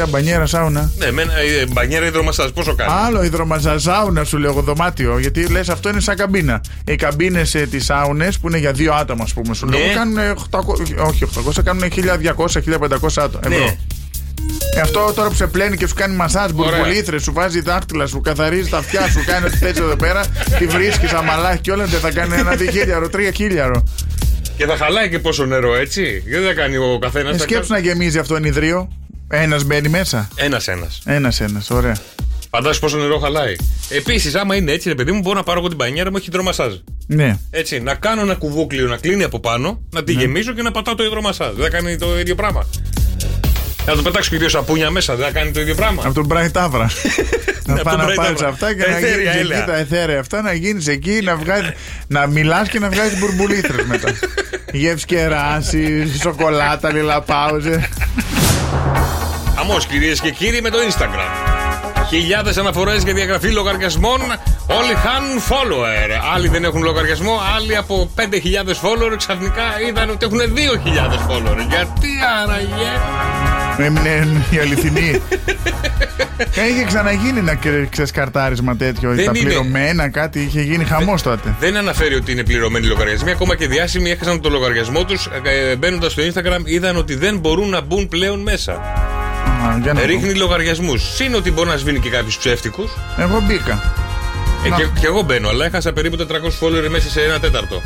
Ποια 0.00 0.08
μπανιέρα 0.08 0.46
σάουνα. 0.46 0.90
Ναι, 0.98 1.10
με 1.10 1.22
ένα 1.22 1.32
ε, 1.38 1.66
μπανιέρα 1.72 2.06
υδρομαστάζ, 2.06 2.50
πόσο 2.50 2.74
κάνει. 2.74 2.92
Άλλο 3.06 3.22
υδρομαζαζάουνα 3.22 4.24
σου 4.24 4.38
λέω 4.38 4.50
εγώ 4.50 4.60
δωμάτιο. 4.60 5.18
Γιατί 5.18 5.46
λες 5.48 5.68
αυτό 5.68 5.88
είναι 5.88 6.00
σαν 6.00 6.16
καμπίνα. 6.16 6.60
Οι 6.86 6.94
καμπίνες 6.94 7.54
ε, 7.54 7.66
τις 7.66 7.84
σάουνες 7.84 8.38
που 8.38 8.48
είναι 8.48 8.58
για 8.58 8.72
δύο 8.72 8.92
άτομα, 8.92 9.22
ας 9.24 9.32
πούμε, 9.32 9.54
σου 9.54 9.66
Ναι. 9.66 9.76
λέω 9.78 9.94
κάνουν 9.94 10.18
800, 10.50 10.60
όχι 11.06 11.24
800, 11.24 11.62
κάνουν 11.64 11.82
1200-1500 11.82 13.22
άτομα. 13.22 13.40
Ευρώ. 13.44 13.58
Ναι. 13.58 13.76
Ε, 14.76 14.80
αυτό 14.80 15.12
τώρα 15.14 15.28
που 15.28 15.34
σε 15.34 15.46
πλένει 15.46 15.76
και 15.76 15.86
σου 15.86 15.94
κάνει 15.94 16.16
μασάζ, 16.16 16.50
μπουρμπουλήθρε, 16.50 17.18
σου 17.18 17.32
βάζει 17.32 17.60
δάχτυλα, 17.60 18.06
σου 18.06 18.20
καθαρίζει 18.20 18.68
τα 18.68 18.78
αυτιά, 18.78 19.08
σου 19.08 19.24
κάνει 19.26 19.46
ό,τι 19.46 19.56
θες 19.56 19.78
εδώ 19.78 19.96
πέρα, 19.96 20.24
τη 20.58 20.66
βρίσκεις 20.66 21.12
αμαλάχη 21.12 21.60
και 21.60 21.72
όλα 21.72 21.84
δεν 21.84 22.00
θα 22.00 22.10
κάνει 22.10 22.34
ένα 22.38 22.54
διχίλιαρο, 22.54 23.08
τρία 23.08 23.30
χίλιαρο. 23.30 23.84
Και 24.56 24.66
θα 24.66 24.76
χαλάει 24.76 25.08
και 25.08 25.18
πόσο 25.18 25.44
νερό, 25.44 25.74
έτσι. 25.76 26.22
Δεν 26.30 26.44
θα 26.44 26.52
κάνει 26.52 26.76
ο 26.76 26.98
καθένας. 27.00 27.34
Ε, 27.34 27.38
σκέψου 27.38 27.72
να 27.72 27.78
γεμίζει 27.78 28.18
αυτό 28.18 28.36
ενιδρίο. 28.36 28.88
Ένας 29.32 29.64
μπαίνει 29.64 29.88
μέσα. 29.88 30.28
Ένα-ένα. 30.34 30.86
Ένα-ένα, 31.04 31.62
ωραία. 31.68 31.96
Φαντάζεσαι 32.50 32.80
πόσο 32.80 32.96
νερό 32.96 33.18
χαλάει. 33.18 33.56
Επίσης, 33.88 34.34
άμα 34.34 34.56
είναι 34.56 34.72
έτσι, 34.72 34.88
ρε 34.88 34.94
παιδί 34.94 35.12
μου, 35.12 35.20
μπορώ 35.20 35.36
να 35.36 35.42
πάρω 35.42 35.58
εγώ 35.58 35.68
την 35.68 35.76
μπανιέρα 35.76 36.10
μου, 36.10 36.16
έχει 36.16 36.26
υδρομασάζ. 36.28 36.72
Ναι. 37.06 37.38
Έτσι, 37.50 37.80
να 37.80 37.94
κάνω 37.94 38.20
ένα 38.20 38.34
κουβούκλιο 38.34 38.86
να 38.86 38.96
κλείνει 38.96 39.22
από 39.24 39.40
πάνω, 39.40 39.80
να 39.90 40.02
τη 40.04 40.12
γεμίσω 40.12 40.52
και 40.52 40.62
να 40.62 40.70
πατάω 40.70 40.94
το 40.94 41.04
υδρομασάζ. 41.04 41.54
Δεν 41.54 41.64
θα 41.64 41.70
κάνει 41.70 41.96
το 41.98 42.18
ίδιο 42.18 42.34
πράγμα. 42.34 42.66
Να 43.86 43.94
το 43.96 44.02
πετάξω 44.02 44.30
και 44.30 44.36
δύο 44.36 44.48
σαπούνια 44.48 44.90
μέσα, 44.90 45.16
δεν 45.16 45.26
θα 45.26 45.32
κάνει 45.32 45.50
το 45.50 45.60
ίδιο 45.60 45.74
πράγμα. 45.74 46.02
Από 46.04 46.14
τον 46.14 46.26
Μπράι 46.26 46.50
Τάβρα. 46.50 46.90
να 47.66 47.74
Από 47.74 47.82
πάει 47.82 47.96
τον 47.96 48.06
να 48.06 48.12
Bright 48.12 48.16
πάρει 48.16 48.34
Tavra. 48.38 48.44
αυτά 48.44 48.74
και 48.74 48.82
Τα 48.82 48.90
να 48.90 48.96
εθέρια, 48.96 49.16
γίνει 49.16 49.28
εκεί 49.28 49.38
έλαια. 49.38 49.64
τα 49.64 49.76
εθέρια 49.76 50.18
αυτά, 50.20 50.42
να 50.42 50.52
γίνεις 50.52 50.86
εκεί, 50.88 51.20
να, 51.22 51.36
βγάζει, 51.36 51.72
να 52.08 52.26
μιλάς 52.26 52.68
και 52.68 52.78
να 52.78 52.88
βγάζει 52.88 53.16
μπουρμπουλήθρες 53.16 53.84
μετά. 53.86 54.12
Γεύση 54.72 55.04
κεράσι, 55.06 56.18
σοκολάτα, 56.22 56.92
λιλαπάουζε. 56.92 57.88
Χαμός 59.62 59.86
κυρίες 59.86 60.20
και 60.20 60.30
κύριοι 60.30 60.60
με 60.62 60.70
το 60.70 60.78
Instagram. 60.88 61.30
Χιλιάδες 62.08 62.56
αναφορές 62.56 63.02
για 63.02 63.14
διαγραφή 63.14 63.48
λογαριασμών. 63.48 64.20
Όλοι 64.66 64.94
χάνουν 64.94 65.38
follower. 65.48 66.20
Άλλοι 66.34 66.48
δεν 66.48 66.64
έχουν 66.64 66.82
λογαριασμό. 66.82 67.40
Άλλοι 67.56 67.76
από 67.76 68.10
5.000 68.16 68.22
follower 68.68 69.14
ξαφνικά 69.16 69.62
είδαν 69.88 70.10
ότι 70.10 70.26
έχουν 70.26 70.38
2.000 70.38 71.14
follower. 71.30 71.56
Γιατί 71.68 72.08
άραγε; 72.42 72.90
Έμεινε 73.86 74.26
η 74.50 74.58
αληθινή. 74.58 75.22
Είχε 76.70 76.84
ξαναγίνει 76.86 77.38
ένα 77.38 77.54
κρε- 77.54 77.88
ξεσκαρτάρισμα 77.88 78.76
τέτοιο. 78.76 79.08
Δεν 79.14 79.24
τα 79.24 79.32
είναι. 79.34 79.48
πληρωμένα, 79.48 80.08
κάτι 80.08 80.40
είχε 80.40 80.60
γίνει 80.60 80.84
χαμός 80.84 81.22
τότε. 81.22 81.54
Δεν 81.60 81.76
αναφέρει 81.76 82.14
ότι 82.14 82.32
είναι 82.32 82.44
πληρωμένοι 82.44 82.86
λογαριασμοί. 82.86 83.30
Ακόμα 83.30 83.56
και 83.56 83.66
διάσημοι 83.66 84.10
έχασαν 84.10 84.40
το 84.40 84.48
λογαριασμό 84.48 85.04
τους. 85.04 85.28
Μπαίνοντας 85.78 86.12
στο 86.12 86.22
Instagram, 86.22 86.60
είδαν 86.64 86.96
ότι 86.96 87.14
δεν 87.14 87.38
μπορούν 87.38 87.68
να 87.68 87.80
μπουν 87.80 88.08
πλέον 88.08 88.40
μέσα. 88.40 88.80
Α, 89.66 89.78
για 89.82 89.92
να 89.92 90.00
δω. 90.00 90.06
Ρίχνει 90.06 90.34
λογαριασμούς. 90.34 91.14
Συν 91.14 91.34
ότι 91.34 91.50
μπορεί 91.52 91.68
να 91.68 91.76
σβήνει 91.76 91.98
και 92.00 92.10
κάποιους 92.10 92.36
ψεύτικους. 92.38 92.90
Εγώ 93.18 93.40
μπήκα. 93.46 93.92
Ε, 94.64 94.68
Να. 94.68 94.76
και, 94.76 94.86
και 95.00 95.06
εγώ 95.06 95.22
μπαίνω, 95.22 95.48
αλλά 95.48 95.64
έχασα 95.64 95.92
περίπου 95.92 96.16
400 96.16 96.22
follower 96.60 96.88
μέσα 96.90 97.08
σε 97.10 97.22
ένα 97.22 97.40
τέταρτο. 97.40 97.82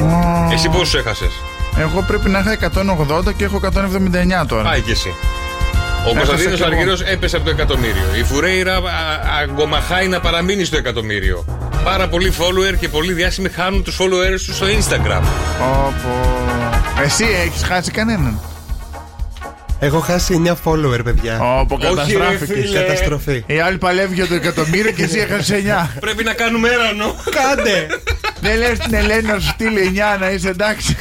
Ω, 0.00 0.52
Εσύ 0.52 0.68
πόσους 0.68 0.94
έχασες; 0.94 1.30
Εγώ 1.78 2.02
πρέπει 2.06 2.28
να 2.28 2.38
είχα 2.38 2.52
180 2.52 3.32
και 3.36 3.44
έχω 3.44 3.60
179 4.42 4.46
τώρα. 4.48 4.62
Πάει 4.62 4.80
και 4.80 4.90
εσύ. 4.90 5.08
Ο 6.06 6.08
Έχασα 6.10 6.26
Κωνσταντίνος 6.26 6.56
κι 6.58 6.62
εγώ. 6.66 6.72
Αργυρός 6.74 7.00
έπεσε 7.00 7.36
από 7.36 7.44
το 7.44 7.50
εκατομμύριο. 7.50 8.02
Η 8.18 8.22
Φουρέιρα 8.24 8.76
α, 8.76 8.80
αγκομαχάει 9.42 10.08
να 10.08 10.20
παραμείνει 10.20 10.64
στο 10.64 10.76
εκατομμύριο. 10.76 11.44
Πάρα 11.84 12.08
πολλοί 12.08 12.32
follower 12.38 12.76
και 12.80 12.88
πολλοί 12.88 13.12
διάσημοι 13.12 13.48
χάνουν 13.48 13.82
τους 13.82 13.96
followers 14.00 14.40
τους 14.46 14.56
στο 14.56 14.66
Instagram. 14.66 15.22
Όπο. 15.60 16.30
Εσύ 17.04 17.24
έχεις 17.46 17.62
χάσει 17.62 17.90
κανέναν; 17.90 18.40
Έχω 19.78 19.98
χάσει 19.98 20.42
9 20.46 20.50
follower, 20.64 21.00
παιδιά. 21.04 21.40
Όπο 21.60 21.74
Όχι, 21.74 21.84
ρε 21.86 21.88
καταστράφηκες. 21.94 22.48
φίλε. 22.66 22.78
Καταστροφή. 22.78 23.42
Η 23.46 23.58
άλλη 23.60 23.78
παλεύει 23.78 24.14
για 24.14 24.26
το 24.26 24.34
εκατομμύριο 24.34 24.90
και 24.92 25.02
εσύ 25.02 25.18
έχασες 25.18 25.62
9. 25.64 25.88
Πρέπει 26.00 26.24
να 26.24 26.32
κάνουμε 26.32 26.68
έρανο. 26.68 27.14
Κάντε! 27.30 27.86
Δεν 28.40 28.58
λες 28.58 28.78
την 28.78 28.94
Ελένη 28.94 29.22
να 29.28 29.38
σου 29.38 29.48
στείλει 29.48 29.92
9 30.16 30.20
να 30.20 30.30
είσαι 30.30 30.48
εντάξει. 30.48 30.96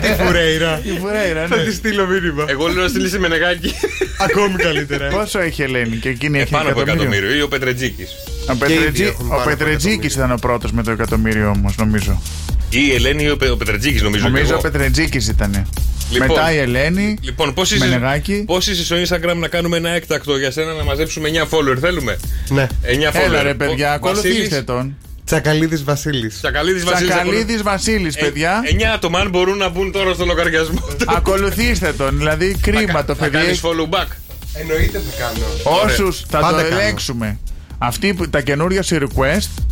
Τι 0.00 0.24
φουρέιρα. 0.24 0.80
Η 0.84 0.98
Φουρέιρα, 1.00 1.46
Θα 1.48 1.56
τη 1.56 1.64
ναι. 1.66 1.70
στείλω 1.72 2.06
μήνυμα. 2.06 2.44
Εγώ 2.48 2.66
λέω 2.66 2.82
να 2.82 2.88
στείλει 2.88 3.08
σε 3.08 3.18
μενεγάκι. 3.18 3.74
Ακόμη 4.28 4.56
καλύτερα. 4.56 5.08
Πόσο 5.08 5.38
έχει 5.40 5.60
η 5.60 5.64
Ελένη 5.64 5.96
και 5.96 6.08
εκείνη 6.08 6.38
έχει 6.38 6.54
Ε, 6.54 6.56
Πάνω 6.56 6.70
από 6.70 6.80
εκατομμύριο; 6.80 7.12
εκατομμύριο. 7.12 7.38
Ή 7.38 7.42
ο 7.42 7.48
Πετρετζίκης. 7.48 8.08
Ο, 8.48 8.54
Και 8.54 8.64
οι 8.64 8.66
δύο 8.66 8.76
Πετρετζή, 8.76 9.02
έχουν 9.04 9.26
ο 9.26 9.28
πάνω 9.28 9.40
από 9.40 9.50
Πετρετζίκης 9.50 9.94
εκατομμύριο. 9.94 10.24
ήταν 10.24 10.30
ο 10.32 10.38
πρώτος 10.40 10.72
με 10.72 10.82
το 10.82 10.90
εκατομμύριο 10.90 11.50
όμως, 11.56 11.76
νομίζω. 11.76 12.22
Ή 12.70 12.78
η 12.90 12.94
Ελένη 12.94 13.22
ή 13.24 13.30
ο, 13.30 13.36
Πε- 13.36 13.50
ο 13.50 13.56
Πετρετζίκης, 13.56 14.02
νομίζω. 14.02 14.24
και 14.24 14.30
Νομίζω 14.30 14.50
ο 14.50 14.52
εγώ. 14.52 14.62
Πετρετζίκης 14.70 15.28
ήταν. 15.28 15.66
Λοιπόν. 16.10 16.28
Μετά 16.28 16.52
η 16.52 16.56
Ελένη. 16.58 17.16
Λοιπόν, 17.20 17.54
πώς 17.54 17.70
είσαι, 17.70 17.86
Μενεγάκι. 17.86 18.42
πώς 18.46 18.66
είσαι 18.66 18.84
στο 18.84 18.96
Instagram 18.96 19.36
να 19.36 19.48
κάνουμε 19.48 19.76
ένα 19.76 19.90
έκτακτο 19.90 20.36
για 20.36 20.50
σένα 20.50 20.72
να 20.72 20.84
μαζέψουμε 20.84 21.28
9 21.28 21.42
follower, 21.42 21.76
θέλουμε; 21.80 22.16
Ναι. 22.48 22.66
9 22.82 23.10
follower. 23.10 23.24
Έλα 23.24 23.42
ρε 23.42 23.54
παιδιά, 23.54 23.90
Ο- 23.90 23.94
ακολουθήστε 23.94 24.38
Βασίλης, 24.38 24.64
τον. 24.64 24.96
Τσακαλίδης 25.24 25.84
Βασίλης. 25.84 26.38
Τσακαλίδης 26.38 26.84
Βασίλης. 26.84 27.10
Τσακαλίδης 27.12 27.62
Βασίλης, 27.62 28.16
Ε, 28.16 28.20
παιδιά. 28.24 28.60
9 28.64 28.92
άτομα 28.94 29.18
αν 29.18 29.30
μπορούν 29.30 29.56
να 29.56 29.68
μπουν 29.68 29.92
τώρα 29.92 30.14
στο 30.14 30.24
λογαριασμό 30.24 30.80
του. 30.98 31.04
Ακολουθήστε 31.16 31.92
τον. 31.92 32.16
Δηλαδή 32.18 32.56
κρίμα 32.60 33.04
το 33.04 33.14
Θα 33.14 33.24
παιδί. 33.28 33.36
κάνεις 33.44 33.60
follow 33.62 33.94
back. 33.94 34.06
Εννοείται 34.54 35.02
θα 35.10 35.22
κάνω. 35.24 35.76
Όσους 35.84 36.24
θα 36.30 36.38
Πάντα 36.38 36.62
το 36.62 36.68
κάνω. 36.68 36.80
ελέγξουμε. 36.80 37.38
Αυτοί 37.78 38.14
που 38.14 38.28
τα 38.30 38.40
καινούργια 38.40 38.82
σε 38.82 38.98
request 39.02 39.62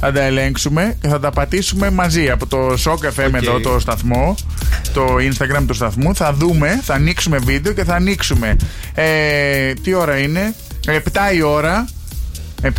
θα 0.00 0.12
τα 0.12 0.22
ελέγξουμε 0.22 0.96
και 1.00 1.08
θα 1.08 1.20
τα 1.20 1.30
πατήσουμε 1.30 1.90
μαζί 1.90 2.30
από 2.30 2.46
το 2.46 2.68
Shock 2.84 3.20
FM 3.20 3.32
εδώ 3.34 3.60
το 3.60 3.78
σταθμό, 3.78 4.34
το 4.92 5.06
Instagram 5.14 5.62
του 5.66 5.74
σταθμού. 5.74 6.14
Θα 6.14 6.32
δούμε, 6.32 6.80
θα 6.82 6.94
ανοίξουμε 6.94 7.38
βίντεο 7.38 7.72
και 7.72 7.84
θα 7.84 7.94
ανοίξουμε. 7.94 8.56
Ε, 8.94 9.72
τι 9.72 9.94
ώρα 9.94 10.16
είναι, 10.18 10.54
7 10.86 10.90
η 11.34 11.42
ώρα. 11.42 11.86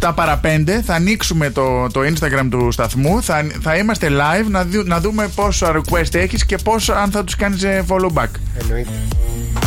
7 0.02 0.12
παρα 0.16 0.40
5 0.44 0.48
θα 0.86 0.94
ανοίξουμε 0.94 1.50
το, 1.50 1.88
το 1.92 2.00
Instagram 2.02 2.48
του 2.50 2.72
σταθμού 2.72 3.24
θα, 3.24 3.48
θα 3.62 3.76
είμαστε 3.76 4.08
live 4.12 4.46
να, 4.50 4.64
δου- 4.66 4.88
να 4.88 5.00
δούμε 5.00 5.28
πόσο 5.36 5.68
request 5.76 6.16
έχεις 6.16 6.46
και 6.46 6.58
πόσο 6.64 6.94
αν 6.94 7.12
θα 7.12 7.24
τους 7.24 7.36
κάνεις 7.36 7.64
ε, 7.64 7.84
follow 7.88 8.14
back 8.22 8.28
Εννοείται. 8.62 8.90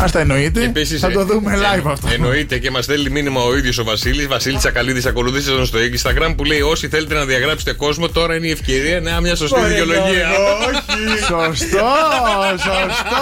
Ας 0.02 0.12
τα 0.12 0.20
εννοείτε 0.20 0.64
Επίσης, 0.64 1.00
θα 1.00 1.10
το 1.10 1.20
ε, 1.20 1.24
δούμε 1.24 1.52
ε, 1.54 1.58
live 1.58 1.90
αυτό 1.90 2.08
Εννοείται 2.12 2.58
και 2.58 2.70
μας 2.70 2.84
στέλνει 2.84 3.10
μήνυμα 3.10 3.42
ο 3.42 3.56
ίδιος 3.56 3.78
ο 3.78 3.84
Βασίλης. 3.84 4.26
Βασίλη 4.26 4.56
Τσακαλίδης, 4.56 5.06
ακολουθήστε 5.06 5.52
τον 5.52 5.66
στο 5.66 5.78
Instagram 5.78 6.34
που 6.36 6.44
λέει: 6.44 6.60
Όσοι 6.60 6.88
θέλετε 6.88 7.14
να 7.14 7.24
διαγράψετε 7.24 7.72
κόσμο, 7.72 8.08
τώρα 8.08 8.34
είναι 8.36 8.46
η 8.46 8.50
ευκαιρία 8.50 9.00
να 9.00 9.20
μια 9.20 9.36
σωστή 9.36 9.60
δικαιολογία. 9.60 10.28
Σωστό, 11.28 11.50
σωστό. 12.50 13.20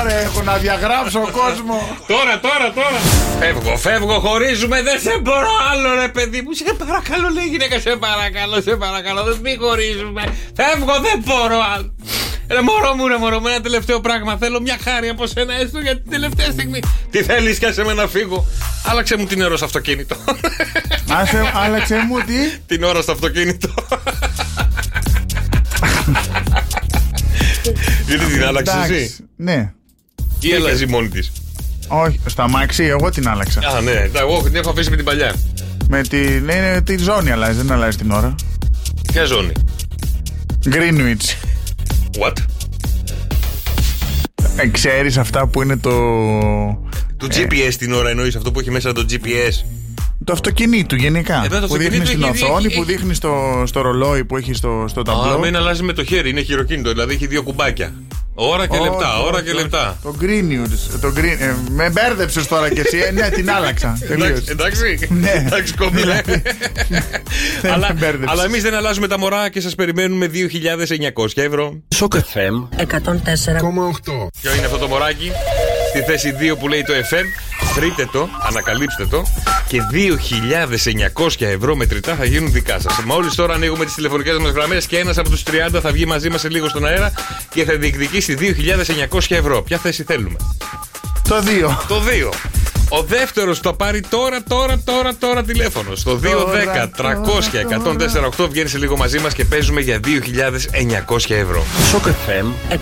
Ωραία, 0.00 0.20
έχω 0.20 0.42
να 0.42 0.56
διαγράψω 0.56 1.20
κόσμο. 1.20 1.96
Τώρα, 2.06 2.40
τώρα, 2.40 2.72
τώρα. 2.74 2.98
Φεύγω, 3.38 3.76
φεύγω, 3.76 4.18
χωρίζουμε. 4.18 4.82
Δεν 4.82 5.00
σε 5.00 5.18
μπορώ 5.22 5.50
άλλο, 5.72 6.00
ρε 6.00 6.08
παιδί 6.08 6.40
μου. 6.42 6.52
Σε 6.52 6.74
παρακαλώ, 6.78 7.28
λέει 7.34 7.44
η 7.44 7.48
γυναίκα, 7.48 7.80
σε 7.80 7.96
παρακαλώ, 7.96 8.60
σε 8.60 8.76
παρακαλώ. 8.76 9.22
Δεν 9.22 9.38
μη 9.42 9.56
χωρίζουμε. 9.60 10.22
Φεύγω, 10.58 10.94
δεν 11.00 11.22
μπορώ 11.24 11.58
άλλο. 11.74 11.94
Ρε 12.50 12.62
μωρό 12.62 12.94
μου, 12.94 13.06
ρε 13.08 13.16
μωρό 13.18 13.40
μου, 13.40 13.46
ένα 13.46 13.60
τελευταίο 13.60 14.00
πράγμα. 14.00 14.36
Θέλω 14.36 14.60
μια 14.60 14.78
χάρη 14.84 15.08
από 15.08 15.26
σένα 15.26 15.54
έστω 15.54 15.78
για 15.78 16.00
την 16.00 16.10
τελευταία 16.10 16.50
στιγμή. 16.50 16.80
Τι 17.10 17.22
θέλεις 17.22 17.58
και 17.58 17.66
άσε 17.66 17.84
με 17.84 17.92
να 17.92 18.06
φύγω. 18.06 18.46
Άλλαξε 18.86 19.16
μου 19.16 19.26
την 19.26 19.42
ώρα 19.42 19.56
στο 19.56 19.64
αυτοκίνητο. 19.64 20.16
Άσε, 21.08 21.52
άλλαξε 21.54 21.96
μου 22.08 22.18
τι; 22.18 22.58
την 22.66 22.82
ώρα 22.82 23.02
στο 23.02 23.12
αυτοκίνητο. 23.12 23.68
Γιατί 28.06 28.24
την 28.24 28.44
άλλαξες 28.44 28.74
Εντάξει, 28.74 28.94
εσύ; 28.94 29.16
Ναι. 29.36 29.72
Ή 30.40 30.54
άλλαζε 30.54 30.86
μόνη 30.86 31.08
της; 31.08 31.32
Όχι, 31.88 32.20
στα 32.26 32.48
μάξι, 32.48 32.84
εγώ 32.84 33.10
την 33.10 33.28
άλλαξα. 33.28 33.60
Α, 33.60 33.80
ναι, 33.80 33.90
εντάξει, 33.90 34.16
εγώ 34.18 34.42
την 34.42 34.54
έχω 34.56 34.70
αφήσει 34.70 34.90
με 34.90 34.96
την 34.96 35.04
παλιά. 35.04 35.34
Με 35.88 36.02
τη, 36.02 36.16
ναι, 36.16 36.54
ναι, 36.54 36.82
τη 36.82 36.98
ζώνη 36.98 37.30
αλλάζει, 37.30 37.56
δεν 37.56 37.72
αλλάζει 37.72 37.96
την 37.96 38.10
ώρα. 38.10 38.34
Ποια 39.12 39.24
ζώνη; 39.24 39.52
Greenwich. 40.64 41.49
What? 42.18 42.32
Ε, 44.56 44.66
ξέρεις 44.68 45.16
αυτά 45.18 45.46
που 45.46 45.62
είναι 45.62 45.76
το. 45.76 45.90
Το 47.16 47.26
GPS 47.30 47.74
την 47.78 47.92
ώρα 47.92 48.08
εννοείς 48.10 48.36
αυτό 48.36 48.52
που 48.52 48.60
έχει 48.60 48.70
μέσα 48.70 48.92
το 48.92 49.04
GPS. 49.10 49.64
Το 50.24 50.32
αυτοκινήτου 50.32 50.94
γενικά. 50.94 51.36
Ε, 51.36 51.40
βέβαια, 51.42 51.60
το 51.60 51.66
που 51.66 51.76
δείχνεις 51.76 52.00
αυτοκίνητο 52.00 52.26
στην 52.28 52.42
έχει- 52.44 52.44
οθόνη, 52.52 52.66
έχει- 52.66 52.76
που 52.76 52.84
δείχνεις 52.84 53.16
στο, 53.16 53.62
στο 53.66 53.80
ρολόι 53.80 54.24
που 54.24 54.36
έχει 54.36 54.52
στο, 54.54 54.84
στο 54.88 55.00
Α, 55.00 55.04
ταμπλό. 55.04 55.38
μην 55.38 55.56
αλλάζει 55.56 55.82
με 55.82 55.92
το 55.92 56.04
χέρι, 56.04 56.30
είναι 56.30 56.42
χειροκίνητο, 56.42 56.90
δηλαδή 56.90 57.14
έχει 57.14 57.26
δύο 57.26 57.42
κουμπάκια. 57.42 57.92
Ώρα 58.42 58.66
και 58.66 58.76
Όχι, 58.76 58.88
λεπτά, 58.90 59.18
όχι, 59.18 59.26
ώρα 59.26 59.42
και 59.42 59.50
όχι. 59.50 59.60
λεπτά. 59.60 59.96
Το 60.02 60.14
Greenwich. 60.20 60.98
Το 61.00 61.12
green, 61.16 61.36
ε, 61.40 61.54
με 61.70 61.90
μπέρδεψες 61.90 62.46
τώρα 62.46 62.70
κι 62.72 62.80
εσύ. 62.80 62.98
Ε, 62.98 63.10
ναι, 63.10 63.28
την 63.28 63.50
άλλαξα. 63.50 63.98
Εντάξει, 64.02 64.18
Τελείως. 64.22 64.48
εντάξει, 64.48 65.08
Ναι. 65.10 65.44
εντάξει 65.46 65.74
κόμπλε. 65.74 66.20
αλλά 67.74 67.86
με 67.88 67.94
μπέρδεψες. 67.98 68.28
αλλά 68.30 68.44
εμείς 68.44 68.62
δεν 68.62 68.74
αλλάζουμε 68.74 69.06
τα 69.08 69.18
μωρά 69.18 69.48
και 69.48 69.60
σας 69.60 69.74
περιμένουμε 69.74 70.26
2.900 70.26 71.26
ευρώ. 71.34 71.82
Shock 71.96 72.14
FM 72.14 72.68
104,8 72.76 72.86
Ποιο 74.40 74.54
είναι 74.54 74.64
αυτό 74.64 74.78
το 74.78 74.88
μωράκι, 74.88 75.32
στη 75.90 76.02
θέση 76.02 76.34
2 76.52 76.58
που 76.58 76.68
λέει 76.68 76.82
το 76.82 76.92
FM. 76.92 77.24
Βρείτε 77.74 78.08
το, 78.12 78.28
ανακαλύψτε 78.48 79.06
το 79.06 79.22
και 79.68 79.80
2.900 79.92 81.46
ευρώ 81.46 81.76
μετρητά 81.76 82.14
θα 82.14 82.24
γίνουν 82.24 82.52
δικά 82.52 82.80
σας. 82.80 82.98
Μόλι 83.04 83.30
τώρα 83.30 83.54
ανοίγουμε 83.54 83.84
τις 83.84 83.94
τηλεφωνικές 83.94 84.38
μας 84.38 84.50
γραμμές 84.50 84.86
και 84.86 84.98
ένας 84.98 85.18
από 85.18 85.30
τους 85.30 85.42
30 85.42 85.80
θα 85.82 85.90
βγει 85.92 86.06
μαζί 86.06 86.28
μας 86.30 86.40
σε 86.40 86.48
λίγο 86.48 86.68
στον 86.68 86.86
αέρα 86.86 87.12
και 87.50 87.64
θα 87.64 87.76
διεκδικήσει 87.76 88.36
2.900 89.10 89.20
ευρώ. 89.28 89.62
Ποια 89.62 89.78
θέση 89.78 90.04
θέλουμε; 90.04 90.36
Το 91.28 91.36
2. 91.36 91.76
Το 91.88 92.00
2. 92.00 92.59
Ο 92.92 93.02
δεύτερος 93.02 93.58
θα 93.58 93.74
πάρει 93.74 94.00
τώρα, 94.00 94.42
τώρα, 94.48 94.80
τώρα, 94.84 95.14
τώρα 95.14 95.42
τηλέφωνο. 95.42 95.94
Στο 95.94 96.20
210-300-1048 98.36 98.48
βγαίνει 98.50 98.68
σε 98.68 98.78
λίγο 98.78 98.96
μαζί 98.96 99.18
μας 99.18 99.34
και 99.34 99.44
παίζουμε 99.44 99.80
για 99.80 100.00
2.900 100.04 101.30
ευρώ. 101.30 101.64
Σοκ 101.90 102.06
FM 102.06 102.46
104,8. 102.74 102.78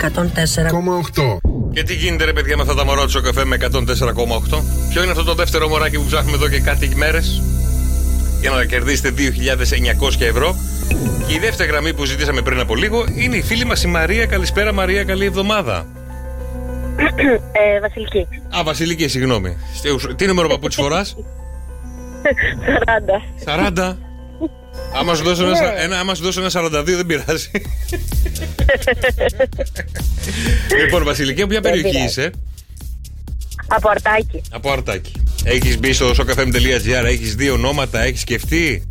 Και 1.72 1.82
τι 1.82 1.94
γίνεται 1.94 2.24
ρε 2.24 2.32
παιδιά 2.32 2.56
με 2.56 2.62
αυτά 2.62 2.74
τα 2.74 2.84
μωρά 2.84 3.06
του 3.06 3.22
καφέ 3.22 3.44
με 3.44 3.56
104,8. 3.60 3.68
Ποιο 4.90 5.02
είναι 5.02 5.10
αυτό 5.10 5.24
το 5.24 5.34
δεύτερο 5.34 5.68
μωράκι 5.68 5.96
που 5.96 6.04
ψάχνουμε 6.04 6.36
εδώ 6.36 6.48
και 6.48 6.60
κάτι 6.60 6.92
μέρες; 6.96 7.42
Για 8.40 8.50
να 8.50 8.64
κερδίσετε 8.64 9.12
2.900 9.16 10.20
ευρώ. 10.20 10.56
Και 11.26 11.34
η 11.34 11.38
δεύτερη 11.38 11.70
γραμμή 11.70 11.94
που 11.94 12.04
ζητήσαμε 12.04 12.42
πριν 12.42 12.60
από 12.60 12.74
λίγο 12.74 13.04
είναι 13.14 13.36
η 13.36 13.42
φίλη 13.42 13.64
μας 13.64 13.82
η 13.82 13.86
Μαρία. 13.86 14.26
Καλησπέρα 14.26 14.72
Μαρία, 14.72 15.04
καλή 15.04 15.24
εβδομάδα. 15.24 15.86
Ε, 17.52 17.80
Βασιλική. 17.80 18.26
Α, 18.56 18.62
Βασιλική, 18.64 19.08
συγγνώμη. 19.08 19.56
Τι 20.16 20.26
νούμερο 20.26 20.48
παπούτσι 20.48 20.80
φοράς, 20.80 21.16
40. 23.44 23.68
40. 23.78 23.96
Άμα 24.94 25.14
σου 25.14 25.22
δώσω 25.24 25.44
ένα, 25.46 25.78
ένα, 25.80 25.98
άμα 25.98 26.14
σου 26.14 26.22
δώσω 26.22 26.40
ένα 26.40 26.50
42 26.52 26.84
δεν 26.84 27.06
πειράζει. 27.06 27.50
λοιπόν, 30.84 31.04
Βασιλική, 31.04 31.40
από 31.40 31.50
ποια 31.50 31.60
περιοχή 31.60 31.88
πειράζει. 31.90 32.04
είσαι; 32.04 32.30
Από 33.66 33.88
αρτάκι. 33.88 34.42
Από 34.50 34.72
Αρτάκι. 34.72 35.12
Έχεις 35.44 35.78
μπει 35.78 35.92
στο 35.92 36.10
sokafm.gr, 36.10 37.04
έχεις 37.04 37.34
δει 37.34 37.50
ονόματα, 37.50 38.02
έχεις 38.02 38.20
σκεφτεί; 38.20 38.86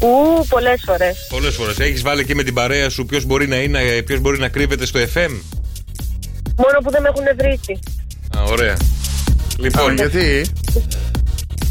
Ου, 0.00 0.46
πολλές 0.48 0.82
φορές. 0.86 1.26
Πολλές 1.28 1.54
φορές. 1.54 1.78
Έχεις 1.78 2.02
βάλει 2.02 2.24
και 2.24 2.34
με 2.34 2.42
την 2.42 2.54
παρέα 2.54 2.88
σου 2.90 3.06
ποιος 3.06 3.24
μπορεί 3.24 3.48
να 3.48 3.56
είναι, 3.56 3.80
ποιος 4.06 4.20
μπορεί 4.20 4.38
να 4.38 4.48
κρύβεται 4.48 4.86
στο 4.86 5.00
FM. 5.14 5.30
Μόνο 6.56 6.78
που 6.82 6.90
δεν 6.90 7.02
με 7.02 7.08
έχουν 7.08 7.24
βρήσει. 7.38 7.78
Α, 8.38 8.42
ωραία. 8.42 8.76
Λοιπόν, 9.58 9.94
γιατί; 9.96 10.46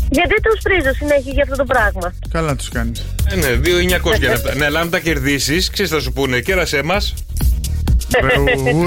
Γιατί 0.10 0.36
τους 0.41 0.62
πρίζω 0.63 0.93
συνέχεια 0.93 1.32
για 1.34 1.43
αυτό 1.43 1.56
το 1.56 1.63
πράγμα. 1.63 2.13
Καλά 2.30 2.56
τους 2.56 2.69
κάνεις. 2.69 3.06
ε, 3.32 3.36
ναι, 3.36 3.48
2.900 3.63 4.17
για 4.19 4.41
να 4.46 4.56
Ναι, 4.56 4.65
αλλά 4.65 4.80
αν 4.80 4.89
τα 4.89 5.00
κερδίσεις, 5.00 5.69
ξέρεις 5.69 5.91
θα 5.91 6.00
σου 6.00 6.12
πούνε, 6.13 6.39
κέρασε 6.39 6.84
μα. 6.84 7.00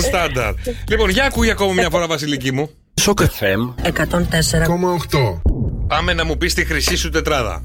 Στάνταρ. 0.00 0.52
λοιπόν, 0.88 1.10
για 1.10 1.24
ακούει 1.24 1.50
ακόμα 1.50 1.72
μια 1.72 1.88
φορά, 1.90 2.06
Βασιλική 2.06 2.52
μου. 2.52 2.70
Σοκ 3.00 3.18
FM 3.20 3.82
104,8. 3.82 5.40
Πάμε 5.86 6.12
να 6.12 6.24
μου 6.24 6.36
πεις 6.36 6.54
τη 6.54 6.64
χρυσή 6.64 6.96
σου 6.96 7.08
τετράδα. 7.10 7.62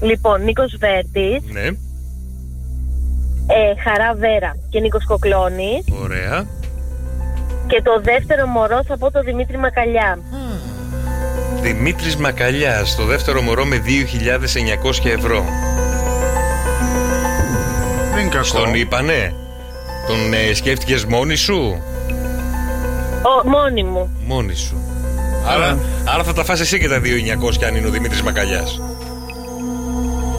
λοιπόν, 0.00 0.42
Νίκος 0.44 0.76
Βέρτης, 0.78 1.52
Ναι, 1.52 1.60
ε, 3.46 3.82
Χαρά 3.84 4.14
Βέρα 4.14 4.56
και 4.70 4.80
Νίκος 4.80 5.04
Κοκλώνης. 5.06 5.84
ωραία. 6.02 6.46
Και 7.72 7.82
το 7.82 8.00
δεύτερο 8.02 8.46
μωρό 8.46 8.80
θα 8.86 8.98
πω 8.98 9.10
το 9.10 9.20
Δημήτρη 9.20 9.58
Μακαλιά. 9.58 10.18
Δημήτρης 11.60 12.16
Μακαλιάς, 12.16 12.96
το 12.96 13.04
δεύτερο 13.04 13.42
μωρό 13.42 13.64
με 13.64 13.82
2.900 13.86 15.10
ευρώ. 15.16 15.44
Δεν 18.14 18.20
είναι 18.20 18.30
κακό. 18.30 18.44
Στον 18.44 18.74
είπανε; 18.74 19.34
Τον 20.08 20.32
ε, 20.32 20.54
σκέφτηκες 20.54 21.04
μόνη 21.04 21.34
σου; 21.34 21.82
Ο, 23.22 23.48
μόνη 23.48 23.84
μου. 23.84 24.16
Μόνη 24.26 24.54
σου. 24.54 24.76
Άρα, 25.46 25.78
άρα 26.14 26.22
θα 26.22 26.32
τα 26.32 26.44
φας 26.44 26.60
εσύ 26.60 26.78
και 26.78 26.88
τα 26.88 27.00
2.900 27.00 27.64
αν 27.66 27.76
είναι 27.76 27.86
ο 27.86 27.90
Δημήτρης 27.90 28.22
Μακαλιάς. 28.22 28.80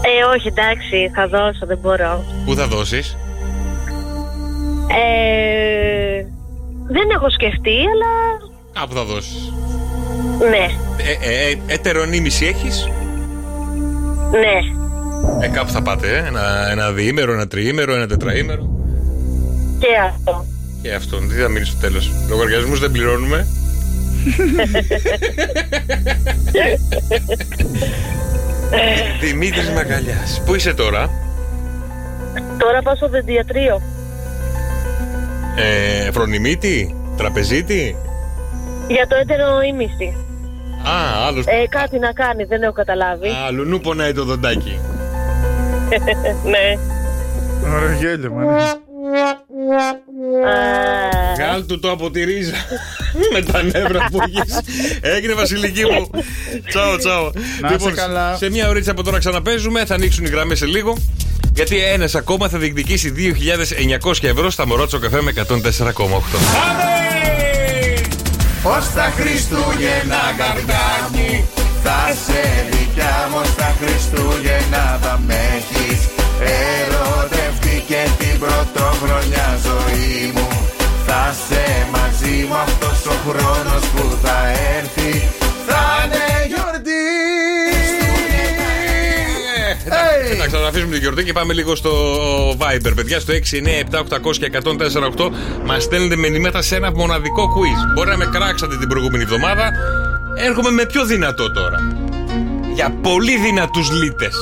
Ε, 0.02 0.36
όχι, 0.36 0.48
εντάξει, 0.48 1.12
θα 1.16 1.28
δώσω, 1.28 1.66
δεν 1.66 1.78
μπορώ. 1.82 2.24
Πού 2.46 2.56
θα 2.56 2.68
δώσεις; 2.68 3.18
Ε, 4.88 6.26
δεν 6.88 7.10
έχω 7.16 7.30
σκεφτεί, 7.30 7.76
αλλά 7.94 8.12
Κάπου 8.74 8.94
θα 8.94 9.04
δώσεις. 9.04 9.54
ναι, 10.50 10.66
Ε, 11.04 11.30
ε, 11.30 11.50
ε, 11.52 11.58
ετερονίμηση 11.74 12.46
έχεις; 12.46 12.88
ναι. 14.32 14.58
Ε, 15.46 15.48
κάπου 15.48 15.72
θα 15.72 15.82
πάτε, 15.82 16.08
ε. 16.18 16.28
Ένα, 16.28 16.70
ένα 16.72 16.92
διήμερο, 16.92 17.34
ένα 17.34 17.48
τριήμερο, 17.48 17.94
ένα 17.96 18.08
τετραήμερο. 18.08 18.70
Και 19.80 19.88
αυτό. 20.10 20.46
Και 20.82 20.94
αυτό, 20.94 21.18
τι 21.18 21.36
θα 21.36 21.48
μείνεις 21.50 21.68
στο 21.68 21.78
τέλος. 21.80 22.12
Λογαριασμούς 22.30 22.80
δεν 22.80 22.92
πληρώνουμε. 22.92 23.48
Δημήτρης 29.22 29.70
Μακαλιάς. 29.70 30.42
Πού 30.46 30.56
είσαι 30.56 30.74
τώρα; 30.74 31.10
Τώρα 32.58 32.82
πάω 32.82 32.96
στο 32.96 33.10
δεντιατρίο. 33.10 33.82
Ε, 35.56 36.12
φρονιμίτη, 36.12 36.96
τραπεζίτη. 37.18 37.96
Για 38.88 39.08
το 39.08 39.16
έτερο 39.16 39.62
ήμιση. 39.62 40.16
Α, 40.88 41.26
άλλος. 41.28 41.46
Ε, 41.46 41.68
κάτι 41.70 42.00
να 42.00 42.12
κάνει, 42.12 42.44
δεν 42.44 42.62
έχω 42.62 42.74
καταλάβει. 42.74 43.28
Α, 43.28 43.52
λουνού 43.52 43.80
πονάει 43.80 44.14
το 44.14 44.24
δοντάκι. 44.24 44.80
ναι. 46.54 46.78
Ωραίο 47.76 47.92
γέλιο, 47.92 48.32
μάνα. 48.32 48.56
Α, 48.58 48.78
Βγάλ 51.36 51.66
του 51.66 51.80
το 51.80 51.92
από 51.92 52.12
τη 52.12 52.24
ρίζα. 52.24 52.54
Με 53.34 53.42
τα 53.42 53.64
νεύρα 53.64 54.08
που 54.12 54.20
έχεις. 54.28 54.60
Έγινε 55.02 55.34
Βασιλική 55.34 55.84
μου. 55.86 56.10
Τσάω, 56.70 56.98
τσάω. 56.98 57.32
Να 57.62 57.74
είσαι 57.74 57.92
καλά. 57.92 58.36
σε 58.36 58.50
μια 58.50 58.70
ωρίτσα 58.70 58.92
από 58.92 59.04
τώρα 59.04 59.18
ξαναπέζουμε. 59.20 59.86
Θα 59.86 59.94
ανοίξουν 59.94 60.26
οι 60.26 60.30
γραμμές 60.30 60.58
σε 60.58 60.66
λίγο. 60.66 60.98
Γιατί 61.56 61.78
ένας 61.84 62.16
ακόμα 62.16 62.50
θα 62.50 62.58
διεκδικήσει 62.58 63.14
2.900 64.04 64.24
ευρώ 64.24 64.50
στα 64.50 64.68
μωρότσο 64.68 65.00
καφέ 65.00 65.22
με 65.22 65.34
104,8. 65.36 65.44
Ως 68.64 68.92
τα 68.96 69.14
Χριστούγεννα 69.18 70.24
καρδάκι 70.38 71.46
Θα 71.84 72.00
σε 72.26 72.42
δικιά 72.72 73.30
μου 73.32 73.42
στα 73.54 73.76
Χριστούγεννα 73.80 75.00
θα 75.02 75.20
με 75.28 75.40
έχεις 75.58 76.00
Ερωτευτεί 76.40 77.84
και 77.88 78.02
την 78.20 78.40
πρωτοχρονιά 78.40 79.60
ζωή 79.66 80.32
μου 80.34 80.48
Θα 81.08 81.36
σε 81.48 81.88
μαζί 81.92 82.46
μου 82.48 82.56
αυτός 82.56 83.00
ο 83.14 83.16
χρόνος 83.28 83.84
που 83.96 84.18
θα 84.24 84.38
έρθει 84.78 85.28
Θα 85.68 85.84
είναι 86.06 86.43
ξαναφήσουμε 90.54 90.92
την 90.92 91.00
γιορτή 91.00 91.24
και 91.24 91.34
πάμε 91.34 91.54
λίγο 91.54 91.76
στο 91.76 91.92
Viber. 92.52 92.92
Παιδιά, 92.96 93.20
στο 93.20 93.34
697-800 93.34 93.40
και 94.40 94.52
104,8 94.64 95.30
μας 95.66 95.84
στέλνετε 95.84 96.16
μηνύματα 96.16 96.62
σε 96.62 96.76
ένα 96.76 96.92
μοναδικό 96.92 97.44
quiz. 97.44 97.94
Μπορεί 97.94 98.10
να 98.10 98.18
με 98.18 98.26
κράξατε 98.26 98.78
την 98.78 98.88
προηγούμενη 98.88 99.24
εβδομάδα. 99.24 99.72
Έρχομαι 100.36 100.70
με 100.70 100.86
πιο 100.86 101.06
δυνατό 101.06 101.52
τώρα. 101.52 101.78
Για 102.74 102.90
πολύ 103.02 103.38
δυνατούς 103.38 103.92
λίτες. 103.92 104.36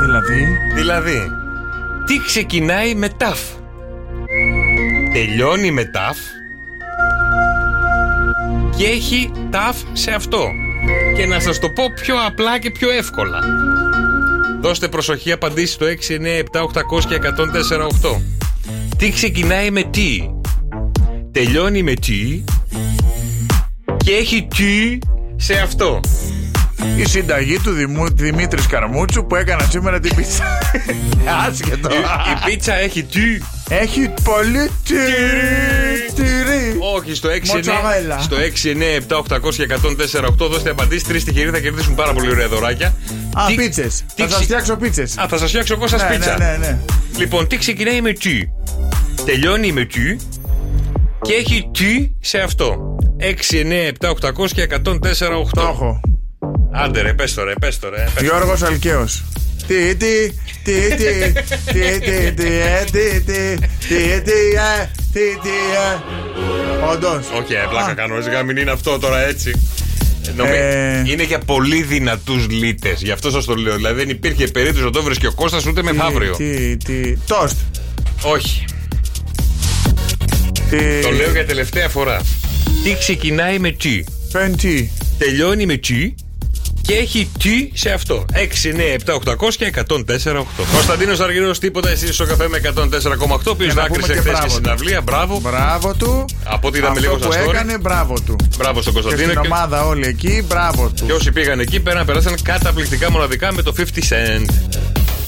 Δηλαδή; 0.00 0.46
Δηλαδή, 0.74 1.30
τι 2.06 2.18
ξεκινάει 2.26 2.94
με 2.94 3.08
ταφ. 3.08 3.40
Τελειώνει 5.12 5.70
με 5.70 5.84
ταφ 5.84 6.16
και 8.76 8.84
έχει 8.84 9.32
ταφ 9.50 9.76
σε 9.92 10.10
αυτό. 10.10 10.48
Και 11.16 11.26
να 11.26 11.40
σας 11.40 11.58
το 11.58 11.68
πω 11.70 11.84
πιο 12.02 12.16
απλά 12.26 12.58
και 12.58 12.70
πιο 12.70 12.90
εύκολα. 12.90 13.38
Δώστε 14.60 14.88
προσοχή 14.88 15.32
απαντήσει 15.32 15.72
στο 15.72 15.86
697 15.86 15.90
800 16.96 17.04
και 17.08 17.18
104,8. 18.02 18.20
Τι 18.96 19.10
ξεκινάει 19.10 19.70
με 19.70 19.82
τι; 19.82 20.30
Τελειώνει 21.32 21.82
με 21.82 21.94
τι 21.94 22.44
και 23.96 24.12
έχει 24.12 24.48
τι 24.56 24.98
σε 25.36 25.54
αυτό. 25.54 26.00
η 26.96 27.04
συνταγή 27.08 27.58
του 27.58 27.70
Δημού, 27.70 28.04
Δημήτρης 28.14 28.66
Καρμούτσου 28.66 29.24
που 29.26 29.34
έκανα 29.36 29.66
σήμερα 29.70 30.00
την 30.00 30.14
πίτσα 30.16 30.44
Άσχετο 31.48 31.88
Η, 31.90 31.94
η 31.94 32.50
πίτσα 32.50 32.74
έχει 32.74 33.02
τι; 33.02 33.20
Έχει 33.68 34.12
πολύ 34.24 34.70
τυρί 34.84 36.12
τυρί 36.14 36.76
Όχι, 36.96 37.14
στο 37.14 37.28
6, 37.28 37.32
Μοτσαρέλα. 37.46 38.18
στο 38.20 38.36
6, 38.36 39.08
9, 39.08 39.16
7, 39.36 39.38
800 39.40 39.54
και 39.54 39.66
104, 40.20 40.24
8 40.24 40.30
δώστε 40.50 40.70
απαντήσει. 40.70 41.04
Τρεις 41.04 41.24
τυχεροί 41.24 41.50
θα 41.50 41.58
κερδίσουν 41.60 41.94
πάρα 41.94 42.12
πολύ 42.12 42.30
ωραία 42.30 42.48
δωράκια. 42.48 42.94
Α, 43.40 43.46
Τι- 43.46 43.54
πίτσες 43.54 44.04
τι 44.14 44.22
Θα 44.22 44.28
σας 44.28 44.32
ξε- 44.32 44.42
φτιάξω 44.44 44.76
πίτσες 44.76 45.18
Α, 45.18 45.28
θα 45.28 45.38
σα 45.38 45.46
φτιάξω 45.46 45.74
εγώ 45.74 45.86
σα 45.86 45.96
Ναι, 45.96 46.14
πίτσα. 46.16 46.38
ναι, 46.38 46.44
ναι, 46.46 46.56
ναι. 46.56 46.78
Λοιπόν, 47.18 47.46
τι 47.48 47.56
ξεκινάει 47.56 48.00
με 48.00 48.12
τι. 48.12 48.48
Τελειώνει 49.24 49.72
με 49.72 49.84
τι. 49.84 50.16
Και 51.22 51.32
έχει 51.32 51.70
τι 51.72 52.10
σε 52.20 52.38
αυτό. 52.38 52.96
6, 53.20 53.60
9, 53.60 53.86
7, 54.00 54.08
800 54.08 54.52
και 54.54 54.62
104, 54.62 55.38
8. 55.38 55.48
Το 55.52 55.60
έχω 55.60 56.00
Άντε 56.72 57.00
ρε, 57.00 57.14
πες 57.14 57.34
το 57.34 57.44
ρε, 57.44 57.52
πες 57.60 57.78
το 57.78 57.88
ρε. 57.88 57.96
πες 58.04 58.12
το. 58.14 58.22
Γιώργος 58.24 58.62
Αλκαίος 58.62 59.24
Τι, 59.66 59.94
τι, 59.96 60.30
τι, 60.64 60.72
τι, 60.72 60.94
τι, 60.96 62.00
τι, 62.00 62.32
τι, 62.32 62.46
ε, 62.46 62.84
τι, 62.90 63.20
τι, 63.20 63.20
τι, 63.20 63.66
τι, 63.88 63.94
ε, 63.94 64.20
τι, 64.20 64.32
τι, 65.12 65.20
τι, 65.42 65.48
ε. 65.48 65.98
Όντω. 66.92 67.08
Όχι, 67.40 67.54
ε, 67.54 67.66
πλάκα 67.70 67.94
κάνω. 67.94 68.20
Σιγά 68.20 68.42
μην 68.42 68.56
είναι 68.56 68.70
αυτό 68.70 68.98
τώρα 68.98 69.20
έτσι. 69.26 69.52
Νομι... 70.36 70.50
Ε. 70.50 71.02
Είναι 71.06 71.22
για 71.22 71.38
πολύ 71.38 71.82
δυνατούς 71.82 72.48
λίτες. 72.48 73.02
Γι' 73.02 73.10
αυτό 73.10 73.30
σας 73.30 73.44
το 73.44 73.54
λέω. 73.54 73.74
Δηλαδή 73.74 74.00
δεν 74.00 74.08
υπήρχε 74.08 74.46
περίπτωση 74.46 74.84
να 74.84 74.90
το 74.90 75.02
βρει 75.02 75.16
και 75.16 75.26
ο 75.26 75.32
Κώστας 75.32 75.66
ούτε 75.66 75.82
μεθαύριο. 75.82 76.36
Τι, 76.36 76.76
τι. 76.76 77.16
Τόστ. 77.16 77.56
Όχι. 78.22 78.64
Τι. 80.70 81.00
Το 81.02 81.10
λέω 81.10 81.30
για 81.32 81.46
τελευταία 81.46 81.88
φορά. 81.88 82.20
Τι 82.84 82.96
ξεκινάει 82.98 83.58
με 83.58 83.70
τσι. 83.70 84.04
Πέντι. 84.32 84.92
Τελειώνει 85.18 85.66
με 85.66 85.76
τσι 85.76 86.14
και 86.88 86.94
έχει 86.94 87.30
τσι 87.38 87.70
σε 87.74 87.90
αυτό. 87.90 88.24
6, 88.32 88.36
9, 88.72 88.96
7, 89.06 89.14
800 89.14 89.54
και 89.56 89.72
104, 89.74 90.38
8. 90.38 90.44
Κωνσταντίνος 90.72 91.20
Αργυρός, 91.20 91.58
τίποτα 91.58 91.88
εσύ 91.90 92.12
στο 92.12 92.24
καφέ 92.26 92.48
με 92.48 92.60
104,8. 92.64 93.46
Ο 93.46 93.50
οποίος 93.50 93.72
Για 93.72 93.82
να 93.82 93.86
πούμε 93.88 93.98
δάκρυσε 94.00 94.12
και 94.12 94.18
χθε 94.18 94.30
μπράβο 94.30 94.48
στη 94.48 94.58
του. 94.60 94.64
συναυλία. 94.64 95.00
Μπράβο. 95.00 95.40
Μπράβο 95.40 95.94
του. 95.94 96.24
Από 96.44 96.68
ό,τι 96.68 96.78
είδαμε 96.78 96.98
Αυτό 96.98 97.08
λίγο 97.08 97.16
που 97.26 97.32
στα 97.32 97.44
story. 97.44 97.48
έκανε, 97.48 97.78
μπράβο 97.78 98.14
του. 98.26 98.36
Μπράβο 98.58 98.82
στον 98.82 98.94
Και 98.94 99.00
Κωνσταντίνο. 99.00 99.30
στην 99.32 99.42
Και, 99.42 99.48
ομάδα 99.48 99.86
όλοι 99.86 100.06
εκεί, 100.06 100.44
μπράβο 100.48 100.92
του. 100.96 101.06
και 101.06 101.12
όσοι 101.12 101.32
πήγαν 101.32 101.60
εκεί 101.60 101.80
πέραν 101.80 102.06
περάσαν 102.06 102.34
καταπληκτικά 102.42 103.10
μοναδικά 103.10 103.52
με 103.52 103.62
το 103.62 103.72
50 103.78 103.82
Cent. 103.82 104.46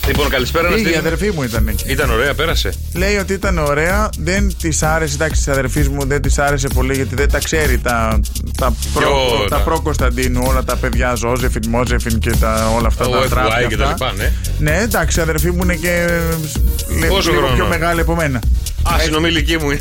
Λοιπόν, 0.07 0.29
καλησπέρα 0.29 0.69
να 0.69 0.75
Πήγε, 0.75 0.89
η 0.89 0.91
στείλουμε. 0.93 1.09
αδερφή 1.09 1.35
μου 1.37 1.43
ήταν 1.43 1.69
εκεί. 1.69 1.85
Ήταν 1.87 2.11
ωραία, 2.11 2.35
πέρασε. 2.35 2.73
Λέει 2.95 3.17
ότι 3.17 3.33
ήταν 3.33 3.59
ωραία, 3.59 4.09
δεν 4.19 4.53
της 4.63 4.83
άρεσε, 4.83 5.15
εντάξει, 5.15 5.37
της 5.45 5.49
αδερφής 5.49 5.89
μου 5.89 6.07
δεν 6.07 6.23
της 6.23 6.39
άρεσε 6.39 6.69
πολύ 6.69 6.95
γιατί 6.95 7.15
δεν 7.15 7.31
τα 7.31 7.39
ξέρει 7.39 7.79
τα, 7.79 8.21
τα, 8.57 8.75
προ, 8.95 9.01
Ποιο, 9.01 9.47
τα 9.49 9.57
τα- 9.57 9.63
προ 9.63 9.81
Κωνσταντίνου, 9.81 10.43
όλα 10.47 10.65
τα 10.65 10.77
παιδιά, 10.77 11.15
Ζώζεφιν, 11.15 11.63
Μόζεφιν 11.69 12.19
και 12.19 12.31
τα, 12.41 12.73
όλα 12.77 12.87
αυτά 12.87 13.07
Ο 13.07 13.11
τα 13.11 13.25
FBI 13.25 13.29
τράπια. 13.29 13.67
και 13.69 13.77
τα 13.77 13.87
λοιπά, 13.87 14.13
ναι. 14.17 14.33
Ναι, 14.59 14.79
εντάξει, 14.83 15.19
η 15.19 15.23
αδερφή 15.23 15.51
μου 15.51 15.63
είναι 15.63 15.75
και 15.75 16.07
λέ- 17.01 17.09
Πόσο 17.09 17.31
λίγο 17.31 17.43
χρόνο; 17.43 17.55
πιο 17.57 17.67
μεγάλη 17.67 18.01
από 18.01 18.15
μένα. 18.15 18.41
Α, 18.83 18.99
συνομιλική 19.01 19.57
μου 19.59 19.71
είναι. 19.71 19.81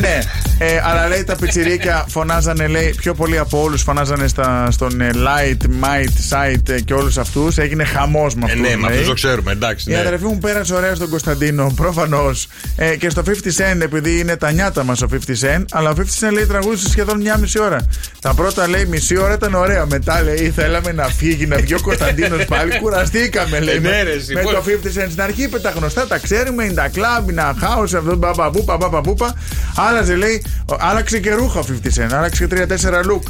Ναι, 0.00 0.18
ε, 0.58 0.80
αλλά 0.84 1.08
λέει 1.08 1.24
τα 1.24 1.36
πιτσιρίκια 1.36 2.04
φωνάζανε, 2.08 2.66
λέει, 2.66 2.94
πιο 2.96 3.14
πολύ 3.14 3.38
από 3.38 3.62
όλους 3.62 3.82
φωνάζανε 3.82 4.28
στα, 4.28 4.68
στον 4.70 5.00
ε, 5.00 5.10
Light, 5.14 5.62
Might, 5.84 6.08
Sight 6.30 6.68
ε, 6.68 6.80
και 6.80 6.94
όλους 6.94 7.18
αυτούς. 7.18 7.58
Έγινε 7.58 7.84
χαμός 7.84 8.34
με 8.34 8.40
Ε, 8.46 8.52
αυτούς. 8.52 8.68
ναι, 8.68 8.76
με 8.76 8.86
αυτούς 8.86 9.06
το 9.06 9.12
ξέρουμε, 9.12 9.52
εντάξει. 9.52 9.90
Η 9.90 9.94
ναι. 9.94 10.00
αδερφή 10.00 10.24
μου 10.24 10.38
πέρασε 10.38 10.74
ωραία 10.74 10.94
στον 10.94 11.08
Κωνσταντίνο, 11.08 11.72
προφανώς. 11.82 12.48
Ε, 12.76 12.96
και 12.96 13.10
στο 13.10 13.22
50 13.26 13.30
Cent, 13.30 13.80
επειδή 13.80 14.18
είναι 14.18 14.36
τα 14.36 14.50
νιάτα 14.52 14.84
μας 14.84 15.02
ο 15.02 15.06
50 15.12 15.16
Cent, 15.16 15.64
αλλά 15.72 15.90
ο 15.90 15.94
50 15.98 16.00
Cent 16.00 16.32
λέει 16.32 16.46
τραγούδισε 16.46 16.88
σχεδόν 16.88 17.20
μια 17.20 17.36
μισή 17.38 17.60
ώρα. 17.60 17.86
Τα 18.20 18.34
πρώτα 18.34 18.68
λέει 18.68 18.84
μισή 18.86 19.16
ώρα 19.18 19.32
ήταν 19.34 19.54
ωραία. 19.54 19.86
Μετά 19.86 20.22
λέει 20.22 20.52
θέλαμε 20.56 20.92
να 20.92 21.04
φύγει, 21.04 21.46
να 21.46 21.56
βγει 21.56 21.74
ο 21.74 21.80
Κωνσταντίνος 21.80 22.44
πάλι. 22.54 22.78
Κουραστήκαμε, 22.78 23.60
λέει. 23.60 23.74
Ε, 23.76 23.78
ναι, 23.78 23.88
με, 23.88 24.02
ρε, 24.02 24.10
εσύ, 24.12 24.34
με 24.34 24.40
πώς- 24.40 24.52
το 24.54 24.62
50 24.66 24.86
Cent. 24.86 25.06
Στην 25.10 25.22
αρχή 25.22 25.42
είπε 25.42 25.58
τα 25.58 25.70
γνωστά, 25.70 26.06
τα 26.06 26.18
ξέρουμε, 26.18 26.64
είναι 26.64 26.72
τα 26.74 26.88
κλαμπ, 26.88 27.28
είναι 27.30 27.42
house, 27.60 27.82
αυτό, 27.96 28.16
μπαμπαπούπα, 28.42 28.76
μπαμπαπούπα. 28.76 29.34
Άλλαζε, 29.76 30.14
λέει, 30.16 30.42
ο- 30.72 30.76
άλλαξε 30.78 31.18
και 31.18 31.32
ρούχα 31.34 31.60
ο 31.60 31.64
50 31.64 31.88
Cent, 31.88 32.12
άλλαξε 32.12 32.46
και 32.46 32.54
3-4 32.56 33.00
look. 33.04 33.22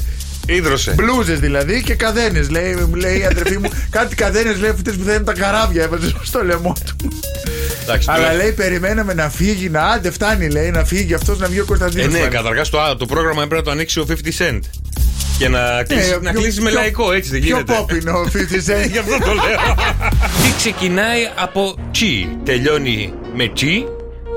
Ίδρωσε. 0.47 0.92
Μπλούζες 0.97 1.40
δηλαδή 1.40 1.83
και 1.83 1.94
καδένες. 1.94 2.51
Λέει, 2.51 2.88
λέει 2.94 3.18
η 3.18 3.25
αδερφή 3.25 3.59
μου, 3.59 3.68
κάτι 3.97 4.14
καδένες 4.14 4.59
λέει 4.61 4.71
αυτές 4.71 4.97
που 4.97 5.05
θέλουν 5.05 5.25
τα 5.25 5.33
καράβια. 5.33 5.83
Έβαζε 5.83 6.12
στο 6.23 6.44
λαιμό 6.44 6.77
του. 6.87 7.09
Εντάξει, 7.83 8.09
Αλλά 8.11 8.23
τώρα- 8.25 8.37
λέει, 8.37 8.53
περιμέναμε 8.53 9.14
να 9.14 9.29
φύγει, 9.31 9.68
να 9.68 9.83
άντε, 9.83 10.11
φτάνει, 10.11 10.49
λέει, 10.49 10.71
να 10.71 10.85
φύγει 10.85 11.14
αυτός 11.14 11.38
να 11.38 11.47
βγει 11.47 11.61
ο 11.61 11.64
Κωνσταντίνος. 11.64 12.14
Ε, 12.14 12.18
ναι, 12.18 12.27
καταρχάς 12.27 12.71
το, 12.71 12.79
το 12.99 13.07
πρόγραμμα 13.07 13.42
έπρεπε 13.42 13.57
να 13.57 13.62
το 13.62 13.71
ανοίξει 13.71 14.01
ο 14.01 14.07
50 14.09 14.12
Cent. 14.38 14.61
Και 15.38 15.49
να 15.49 15.83
κλείσει, 15.88 16.18
να 16.23 16.33
κλείσει 16.33 16.61
με 16.61 16.71
λαϊκό, 16.71 17.12
έτσι 17.12 17.31
δεν 17.31 17.40
γίνεται. 17.42 17.73
Ε, 17.73 17.77
Πιο 17.77 17.87
pop 17.88 18.01
είναι 18.01 18.11
ο 18.11 18.25
50 18.33 18.37
Cent. 18.37 18.88
Γι' 18.92 18.99
αυτό 18.99 19.18
το 19.18 19.33
λέω. 19.33 19.75
Τι 20.44 20.53
ξεκινάει 20.57 21.21
από 21.37 21.77
τσι, 21.90 22.29
τελειώνει 22.44 23.12
με 23.37 23.49
τσι 23.55 23.85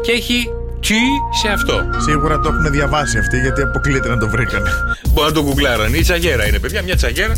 και 0.04 0.12
έχει 0.12 0.50
τσι 0.82 0.96
σε 1.42 1.48
αυτό; 1.48 1.82
Σίγουρα 2.06 2.40
το 2.40 2.50
έχουν 2.50 2.72
διαβάσει 2.72 3.18
αυτοί 3.18 3.40
γιατί 3.40 3.62
αποκλείεται 3.62 4.08
να 4.10 4.18
το 4.18 4.30
βρήκανε. 4.30 4.70
Μπορεί 5.14 5.28
να 5.28 5.34
το 5.34 5.44
γκουγκλάραν. 5.44 5.94
Η 5.94 6.02
τσαγέρα 6.02 6.48
είναι, 6.48 6.60
παιδιά, 6.60 6.82
μια 6.82 6.96
τσαγέρα. 6.96 7.34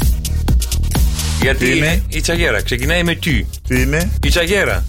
Γιατί 1.41 1.65
Τι 1.65 1.77
είναι; 1.77 2.03
η 2.07 2.21
τσαγέρα 2.21 2.61
ξεκινάει 2.61 3.03
με 3.03 3.15
τσι. 3.15 3.47
Τι 3.67 3.81
είναι, 3.81 4.11
Η 4.23 4.29
τσαγέρα. 4.29 4.83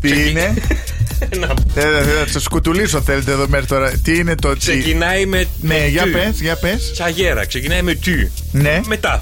τι 0.00 0.10
Ξεκι- 0.10 0.30
είναι; 0.30 0.54
Να- 1.40 1.54
Θέλω 1.74 1.96
να 1.98 2.26
σα 2.32 2.40
σκουτουλήσω 2.40 3.00
θέλετε 3.02 3.30
εδώ 3.32 3.46
μέσα 3.48 3.66
τώρα. 3.66 3.90
Τι 4.02 4.16
είναι 4.18 4.34
το 4.34 4.56
τσι. 4.56 4.70
Ξεκινάει 4.78 5.26
με. 5.26 5.38
Ναι, 5.60 5.74
με 5.74 5.86
για 5.86 6.02
τσι. 6.02 6.10
πες, 6.10 6.40
για 6.40 6.56
πες. 6.56 6.90
Τσαγέρα, 6.92 7.46
ξεκινάει 7.46 7.82
με 7.82 7.94
τσι. 7.94 8.30
Ναι. 8.52 8.80
Με 8.86 8.96
ταφ. 8.96 9.20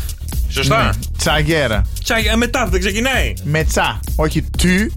Σωστά; 0.49 0.83
Ναι. 0.85 0.91
Τσαγέρα. 1.19 1.87
Τσαγέρα, 2.05 2.37
με 2.37 2.47
ταφ 2.47 2.69
δεν 2.71 2.81
ξεκινάει. 2.81 3.33
Με 3.45 3.65
τσα. 3.65 4.01
Όχι 4.17 4.43
του. 4.59 4.93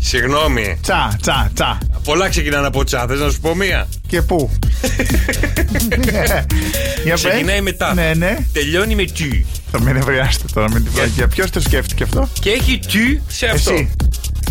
Συγγνώμη. 0.00 0.78
Τσα, 0.82 1.16
τσα, 1.22 1.50
τσα. 1.54 1.78
Πολλά 2.04 2.28
ξεκινάνε 2.28 2.66
από 2.66 2.84
τσα. 2.84 3.04
Θες 3.08 3.20
να 3.20 3.30
σου 3.30 3.40
πω 3.40 3.54
μία; 3.54 3.88
Και 4.06 4.22
πού; 4.22 4.50
Για 7.04 7.12
πες. 7.12 7.22
Ξεκινάει 7.22 7.60
με 7.60 7.72
ταφ. 7.72 7.94
Ναι, 7.94 8.12
ναι. 8.16 8.36
Τελειώνει 8.52 8.94
με 8.94 9.04
τσι. 9.04 9.46
Θα 9.70 9.80
με 9.80 9.92
νευριάσετε 9.92 10.44
τώρα 10.54 10.70
με 10.70 10.80
την 10.80 10.92
πλακία. 10.92 11.28
Ποιος 11.28 11.50
το 11.50 11.60
σκέφτηκε 11.60 12.02
αυτό; 12.02 12.28
Και 12.40 12.50
έχει 12.50 12.78
τσι 12.86 13.22
σε 13.28 13.46
αυτό. 13.46 13.72
Εσύ. 13.72 13.90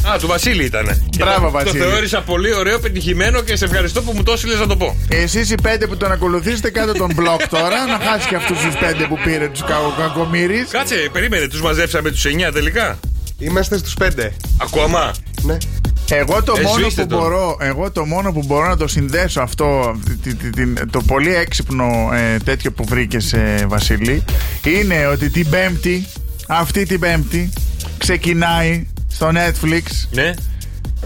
Α, 0.07 0.17
του 0.19 0.27
Βασίλη 0.27 0.63
ήταν. 0.63 1.03
Μπράβο, 1.17 1.51
Βασίλη. 1.51 1.79
Το 1.79 1.85
θεώρησα 1.85 2.21
πολύ 2.21 2.53
ωραίο, 2.53 2.79
πετυχημένο 2.79 3.41
και 3.41 3.55
σε 3.55 3.65
ευχαριστώ 3.65 4.01
που 4.01 4.11
μου 4.15 4.23
το 4.23 4.31
έστειλες 4.31 4.59
να 4.59 4.67
το 4.67 4.75
πω. 4.75 4.95
Εσείς 5.09 5.49
οι 5.49 5.55
πέντε 5.61 5.87
που 5.87 5.97
τον 5.97 6.11
ακολουθήσετε, 6.11 6.69
κάντε 6.69 6.91
τον 6.91 7.11
μπλοκ 7.15 7.47
τώρα. 7.47 7.85
να 7.85 8.05
χάσει 8.09 8.27
και 8.27 8.35
αυτούς 8.35 8.57
τους 8.59 8.75
πέντε 8.75 9.05
που 9.05 9.19
πήρε 9.23 9.47
τους 9.47 9.63
κακομίρι. 9.97 10.65
Κάτσε, 10.69 11.09
περίμενε, 11.11 11.47
τους 11.47 11.61
μαζέψαμε 11.61 12.09
τους 12.11 12.25
9 12.25 12.51
τελικά; 12.53 12.99
Είμαστε 13.39 13.77
στους 13.77 13.93
πέντε. 13.93 14.33
Ακόμα; 14.57 15.11
Ναι. 15.43 15.57
Εγώ 16.11 16.43
το, 16.43 16.53
Ε, 16.57 16.61
μόνο 16.61 16.79
σβήστε 16.79 17.01
που 17.01 17.07
τον. 17.07 17.19
μπορώ, 17.19 17.57
εγώ 17.59 17.91
το 17.91 18.05
μόνο 18.05 18.31
που 18.31 18.43
μπορώ 18.45 18.67
να 18.67 18.77
το 18.77 18.87
συνδέσω 18.87 19.41
αυτό, 19.41 19.95
τη- 20.23 20.35
τη- 20.35 20.49
την- 20.49 20.79
το 20.91 21.01
πολύ 21.01 21.35
έξυπνο 21.35 22.09
ε, 22.13 22.37
τέτοιο 22.37 22.71
που 22.71 22.83
βρήκες 22.83 23.33
ε, 23.33 23.65
Βασίλη, 23.67 24.23
είναι 24.65 25.05
ότι 25.07 25.29
την 25.29 25.49
Πέμπτη, 25.49 26.05
αυτή 26.47 26.85
την 26.85 26.99
Πέμπτη, 26.99 27.49
ξεκινάει 27.97 28.87
στο 29.07 29.31
Netflix 29.33 29.83
Ναι. 30.11 30.33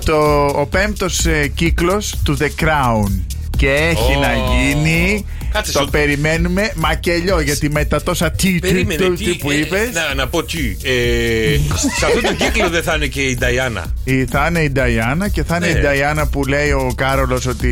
το, 0.05 0.45
ο 0.45 0.65
πέμπτος 0.65 1.25
ε, 1.25 1.47
κύκλος 1.47 2.15
του 2.23 2.37
The 2.39 2.63
Crown. 2.63 3.11
Και 3.57 3.69
έχει 3.69 4.15
Ω. 4.15 4.19
να 4.19 4.33
γίνει. 4.33 5.25
Κάτσε, 5.53 5.71
το 5.71 5.79
στο- 5.79 5.87
περιμένουμε 5.91 6.71
μακελιό 6.75 7.39
γιατί 7.39 7.69
με 7.69 7.85
τα 7.85 8.01
τόσα 8.03 8.31
τι, 8.31 8.53
τι, 8.53 8.59
Περίμενε, 8.59 9.09
τι, 9.09 9.23
τι 9.23 9.35
που 9.35 9.51
ε, 9.51 9.55
είπες. 9.57 9.89
Να, 9.93 10.13
να 10.13 10.27
πω 10.27 10.43
τι. 10.43 10.77
Ε, 10.83 11.57
σε 11.99 12.05
αυτό 12.05 12.21
το 12.21 12.33
κύκλο 12.33 12.69
δεν 12.69 12.83
θα 12.83 12.95
είναι 12.95 13.05
και 13.07 13.21
η 13.21 13.35
Νταϊάννα. 13.37 13.85
Θα 14.29 14.45
είναι 14.49 14.59
η 14.59 14.69
Νταϊάννα 14.69 15.27
και 15.29 15.43
θα 15.43 15.55
είναι 15.55 15.67
Ναι. 15.71 15.77
η 15.77 15.81
Νταϊάννα 15.81 16.27
που 16.27 16.45
λέει 16.45 16.71
ο 16.71 16.91
Κάρολος 16.95 17.45
ότι 17.45 17.71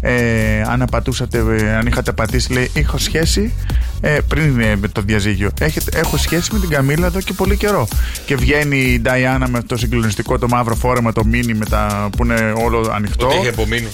ε, 0.00 0.62
αν 0.62 0.82
απατούσατε, 0.82 1.38
ε, 1.38 1.74
αν 1.74 1.86
είχατε 1.86 2.12
πατήσει, 2.12 2.52
λέει: 2.52 2.70
Έχω 2.74 2.98
σχέση 2.98 3.52
ε, 4.00 4.18
πριν 4.28 4.60
ε, 4.60 4.76
με 4.76 4.88
το 4.88 5.00
διαζύγιο. 5.00 5.50
Έχετε, 5.60 5.98
έχω 5.98 6.16
σχέση 6.16 6.52
με 6.52 6.58
την 6.58 6.68
Καμίλα 6.68 7.06
εδώ 7.06 7.20
και 7.20 7.32
πολύ 7.32 7.56
καιρό. 7.56 7.88
Και 8.26 8.36
βγαίνει 8.36 8.78
η 8.78 9.00
Νταϊάννα 9.00 9.48
με 9.48 9.62
το 9.62 9.76
συγκλονιστικό 9.76 10.38
το 10.38 10.48
μαύρο 10.48 10.74
φόρεμα, 10.74 11.12
το 11.12 11.24
μίνι 11.24 11.54
με 11.54 11.64
τα, 11.64 12.08
που 12.16 12.24
είναι 12.24 12.52
όλο 12.64 12.90
ανοιχτό. 12.94 13.26
Ότι 13.26 13.36
έχει 13.36 13.48
απομείνει. 13.48 13.88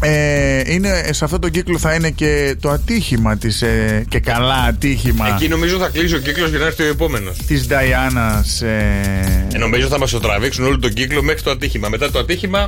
Ε, 0.00 0.62
είναι, 0.72 1.08
σε 1.10 1.24
αυτό 1.24 1.38
το 1.38 1.48
κύκλο 1.48 1.78
θα 1.78 1.94
είναι 1.94 2.10
και 2.10 2.56
το 2.60 2.70
ατύχημα 2.70 3.36
της, 3.36 3.62
ε, 3.62 4.04
και 4.08 4.20
καλά 4.20 4.54
ατύχημα 4.54 5.28
Εκεί 5.28 5.48
νομίζω 5.48 5.78
θα 5.78 5.88
κλείσει 5.88 6.14
ο 6.14 6.18
κύκλος 6.18 6.50
για 6.50 6.58
να 6.58 6.66
έρθει 6.66 6.82
ο 6.82 6.86
επόμενος. 6.86 7.36
της 7.46 7.66
Νταϊάννας 7.66 8.62
ε, 8.62 9.46
Ε, 9.54 9.58
νομίζω 9.58 9.86
θα 9.88 9.98
μας 9.98 10.10
το 10.10 10.20
τραβήξουν 10.20 10.64
όλο 10.64 10.78
τον 10.78 10.92
κύκλο 10.92 11.22
μέχρι 11.22 11.42
το 11.42 11.50
ατύχημα. 11.50 11.88
Μετά 11.88 12.10
το 12.10 12.18
ατύχημα 12.18 12.64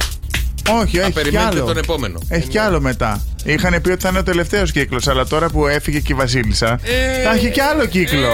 όχι 0.83 0.97
έχει 0.99 1.07
κι 1.07 1.13
περιμένετε 1.13 1.57
άλλο 1.57 1.65
τον 1.65 1.77
επόμενο. 1.77 2.21
έχει 2.29 2.49
κι 2.49 2.59
άλλο 2.59 2.81
μετά 2.81 3.25
είχαν 3.45 3.81
πει 3.83 3.91
ότι 3.91 4.03
θα 4.03 4.09
είναι 4.09 4.19
ο 4.19 4.23
τελευταίος 4.23 4.73
κύκλος 4.73 5.09
αλλά 5.09 5.27
τώρα 5.27 5.49
που 5.49 5.67
έφυγε 5.67 5.99
και 5.99 6.13
η 6.13 6.17
Βασίλισσα 6.17 6.81
Ε, 6.83 7.23
θα 7.25 7.35
έχει 7.35 7.51
κι 7.51 7.61
άλλο 7.61 7.87
κύκλο 7.87 8.29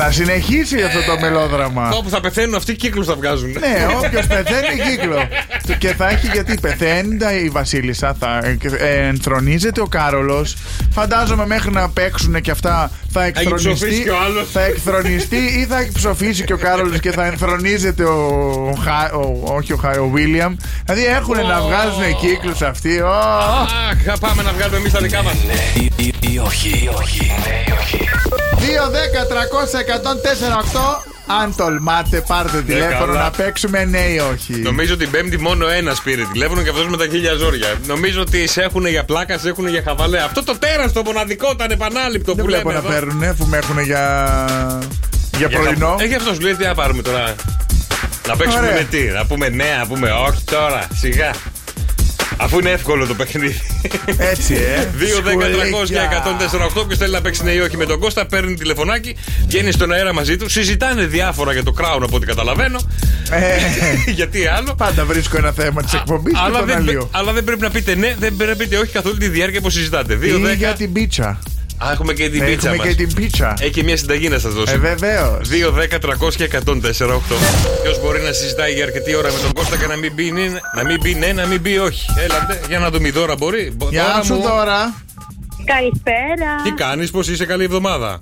θα 0.00 0.10
συνεχίσει 0.12 0.82
αυτό 0.82 0.98
το 1.12 1.18
μελόδραμα 1.20 1.88
Όπου 1.92 2.08
θα 2.08 2.20
πεθαίνουν 2.20 2.54
αυτοί 2.54 2.74
κύκλους 2.76 3.06
θα 3.06 3.14
βγάζουν. 3.14 3.50
ναι, 3.50 3.86
όποιος 4.04 4.26
πεθαίνει 4.26 4.80
κύκλο. 4.90 5.28
και 5.78 5.88
θα 5.94 6.08
έχει 6.08 6.26
γιατί 6.32 6.54
πεθαίνει 6.60 7.16
η 7.44 7.48
Βασίλισσα, 7.48 8.16
θα 8.20 8.40
ε, 8.78 9.06
ενθρονίζεται 9.06 9.80
ο 9.80 9.86
Κάρολος. 9.86 10.56
Φαντάζομαι 10.90 11.46
μέχρι 11.46 11.70
να 11.70 11.88
παίξουν 11.88 12.40
και 12.40 12.50
αυτά 12.50 12.90
θα 13.18 13.24
εξοφήσει 13.24 13.68
εκθρονιστεί. 13.68 14.02
και 14.02 14.10
ο 14.10 14.20
άλλος. 14.24 14.48
Θα 14.52 14.62
εκθρονιστεί 14.64 15.36
ή 15.36 15.64
θα 15.70 15.88
ψοφήσει 15.92 16.44
και 16.44 16.52
ο 16.52 16.58
Κάρολος 16.58 17.00
και 17.00 17.10
θα 17.12 17.24
ενθρονίζεται 17.26 18.04
ο, 18.04 18.16
ο, 18.70 18.74
Χα- 18.84 19.12
ο- 19.14 19.42
όχι 19.56 19.72
ο, 19.72 19.76
Χα- 19.76 20.00
ο 20.00 20.08
Βίλιαμ. 20.08 20.54
Δηλαδή 20.84 21.06
έχουν 21.06 21.36
να 21.46 21.60
βγάζουν 21.60 22.16
κύκλους 22.20 22.62
αυτοί. 22.62 23.00
Ω, 23.00 23.08
Αχ, 23.08 24.18
πάμε 24.20 24.42
να 24.42 24.52
βγάλουμε 24.52 24.76
εμείς 24.76 24.92
τα 24.92 25.00
δικά 25.00 25.22
μας. 25.22 25.34
Ή 26.20 26.38
όχι, 26.38 26.88
όχι. 27.00 27.30
2, 28.60 28.90
10, 28.90 29.24
300, 29.26 29.78
104, 29.80 30.56
8. 30.56 31.02
Αν 31.42 31.54
τολμάτε, 31.56 32.24
πάρτε 32.26 32.62
τηλέφωνο 32.62 33.06
καλά. 33.12 33.22
να 33.22 33.30
παίξουμε 33.30 33.84
ναι 33.84 33.98
ή 34.00 34.18
όχι. 34.32 34.52
Νομίζω 34.52 34.96
την 34.96 35.10
Πέμπτη 35.10 35.38
μόνο 35.38 35.68
ένας 35.68 36.00
πήρε 36.02 36.22
τηλέφωνο 36.32 36.62
και 36.62 36.68
αυτός 36.68 36.86
με 36.88 36.96
τα 36.96 37.06
χίλια 37.10 37.34
ζόρια. 37.34 37.74
Νομίζω 37.86 38.20
ότι 38.20 38.46
σε 38.46 38.62
έχουν 38.62 38.86
για 38.86 39.04
πλάκα, 39.04 39.38
σε 39.38 39.48
έχουν 39.48 39.66
για 39.68 39.82
χαβαλέ. 39.84 40.18
Αυτό 40.18 40.44
το 40.44 40.58
τέρας 40.58 40.92
το 40.92 41.02
μοναδικό, 41.04 41.56
το 41.56 41.64
ανεπανάληπτο 41.64 42.34
Δεν 42.34 42.44
που 42.44 42.50
βλέπω 42.50 42.68
λέμε 42.70 42.80
να 42.80 42.86
εδώ. 42.88 42.98
παίρνουν 42.98 43.22
αφού 43.22 43.46
με 43.46 43.56
έχουν 43.56 43.78
για, 43.78 44.34
για 45.38 45.46
Για 45.48 45.58
πρωινό. 45.58 45.94
χα- 45.98 46.04
Έχει 46.04 46.14
αυτός 46.14 46.34
σου 46.34 46.40
λέει 46.42 46.54
τι 46.54 46.64
να 46.64 46.74
πάρουμε 46.74 47.02
τώρα. 47.02 47.34
Να 48.28 48.36
παίξουμε 48.36 48.62
Ωραία. 48.62 48.74
με 48.74 48.86
τι, 48.90 49.02
να 49.02 49.26
πούμε 49.26 49.48
ναι, 49.48 49.76
να 49.78 49.86
πούμε 49.86 50.10
όχι 50.28 50.42
τώρα, 50.44 50.86
σιγά. 50.94 51.30
Αφού 52.40 52.58
είναι 52.58 52.70
εύκολο 52.70 53.06
το 53.06 53.14
παιχνίδι. 53.14 53.60
Έτσι, 54.18 54.54
ε. 54.54 54.88
2, 54.98 55.20
10, 55.22 55.82
300 55.82 55.86
και 55.86 55.94
148. 56.80 56.84
Ποιος 56.86 56.98
θέλει 56.98 57.12
να 57.12 57.20
παίξει 57.20 57.42
ναι 57.44 57.50
ή 57.50 57.58
όχι 57.58 57.76
με 57.76 57.84
τον 57.86 57.98
Κώστα, 58.00 58.26
παίρνει 58.26 58.54
τηλεφωνάκι, 58.54 59.16
βγαίνει 59.46 59.72
στον 59.72 59.92
αέρα 59.92 60.14
μαζί 60.14 60.36
του, 60.36 60.48
συζητάνε 60.48 61.04
διάφορα 61.06 61.52
για 61.52 61.62
το 61.62 61.74
Crown 61.80 62.00
από 62.02 62.16
ό,τι 62.16 62.26
καταλαβαίνω. 62.26 62.80
Ε, 63.30 63.56
Γιατί 64.18 64.46
άλλο. 64.46 64.74
πάντα 64.74 65.04
βρίσκω 65.04 65.36
ένα 65.36 65.52
θέμα 65.52 65.82
της 65.82 65.92
εκπομπής 65.94 66.32
και 66.34 66.40
Αλλά 66.44 66.58
τον 66.58 66.66
δεν, 66.66 66.76
αλλιώ. 66.76 67.08
αλλά 67.12 67.32
δεν 67.32 67.44
πρέπει 67.44 67.60
να 67.60 67.70
πείτε 67.70 67.94
ναι, 67.94 68.14
δεν 68.18 68.36
πρέπει 68.36 68.50
να 68.50 68.56
πείτε 68.56 68.76
όχι 68.76 68.92
καθ' 68.92 69.06
όλη 69.06 69.18
τη 69.18 69.28
διάρκεια 69.28 69.60
που 69.60 69.70
συζητάτε. 69.70 70.18
2, 70.22 70.24
Ή 70.24 70.42
10. 70.52 70.56
για 70.56 70.72
την 70.72 70.92
πίτσα. 70.92 71.38
Α, 71.84 71.90
έχουμε 71.92 72.12
και 72.12 72.28
την 72.30 72.44
πίτσα 72.44 72.68
Έχουμε 72.68 72.76
μας. 72.76 72.86
και 72.86 72.94
την 73.04 73.14
πίτσα. 73.14 73.54
Έχει 73.60 73.70
και 73.70 73.82
μια 73.82 73.96
συνταγή 73.96 74.28
να 74.28 74.38
σας 74.38 74.52
δώσω. 74.54 74.72
Ε, 74.74 74.76
βεβαίως. 74.78 75.48
2, 75.48 75.72
10, 75.72 75.98
300 75.98 76.34
και 76.36 76.44
104, 76.44 77.14
8. 77.14 77.20
Ποιος 77.82 78.00
μπορεί 78.02 78.20
να 78.20 78.32
συζητάει 78.32 78.72
για 78.72 78.84
αρκετή 78.84 79.14
ώρα 79.14 79.32
με 79.32 79.38
τον 79.42 79.52
Κώστα 79.52 79.76
και 79.76 79.86
να 79.86 79.96
μην 79.96 80.14
πει 80.14 80.30
ναι, 80.30 80.46
να 80.76 80.84
μην 80.84 81.00
πει, 81.00 81.14
ναι, 81.14 81.32
να 81.32 81.46
μην 81.46 81.62
πει 81.62 81.76
όχι. 81.76 82.06
Έλατε, 82.18 82.60
για 82.68 82.78
να 82.78 82.90
δούμε 82.90 83.08
η 83.08 83.10
δώρα 83.10 83.36
μπορεί. 83.36 83.76
Γεια 83.90 84.04
Δώρα 84.06 84.22
σου 84.22 84.34
μου. 84.34 84.42
τώρα. 84.42 84.94
Καλησπέρα. 85.64 86.62
Τι 86.64 86.70
κάνεις, 86.70 87.10
πώς 87.10 87.28
είσαι, 87.28 87.44
καλή 87.46 87.64
εβδομάδα. 87.64 88.20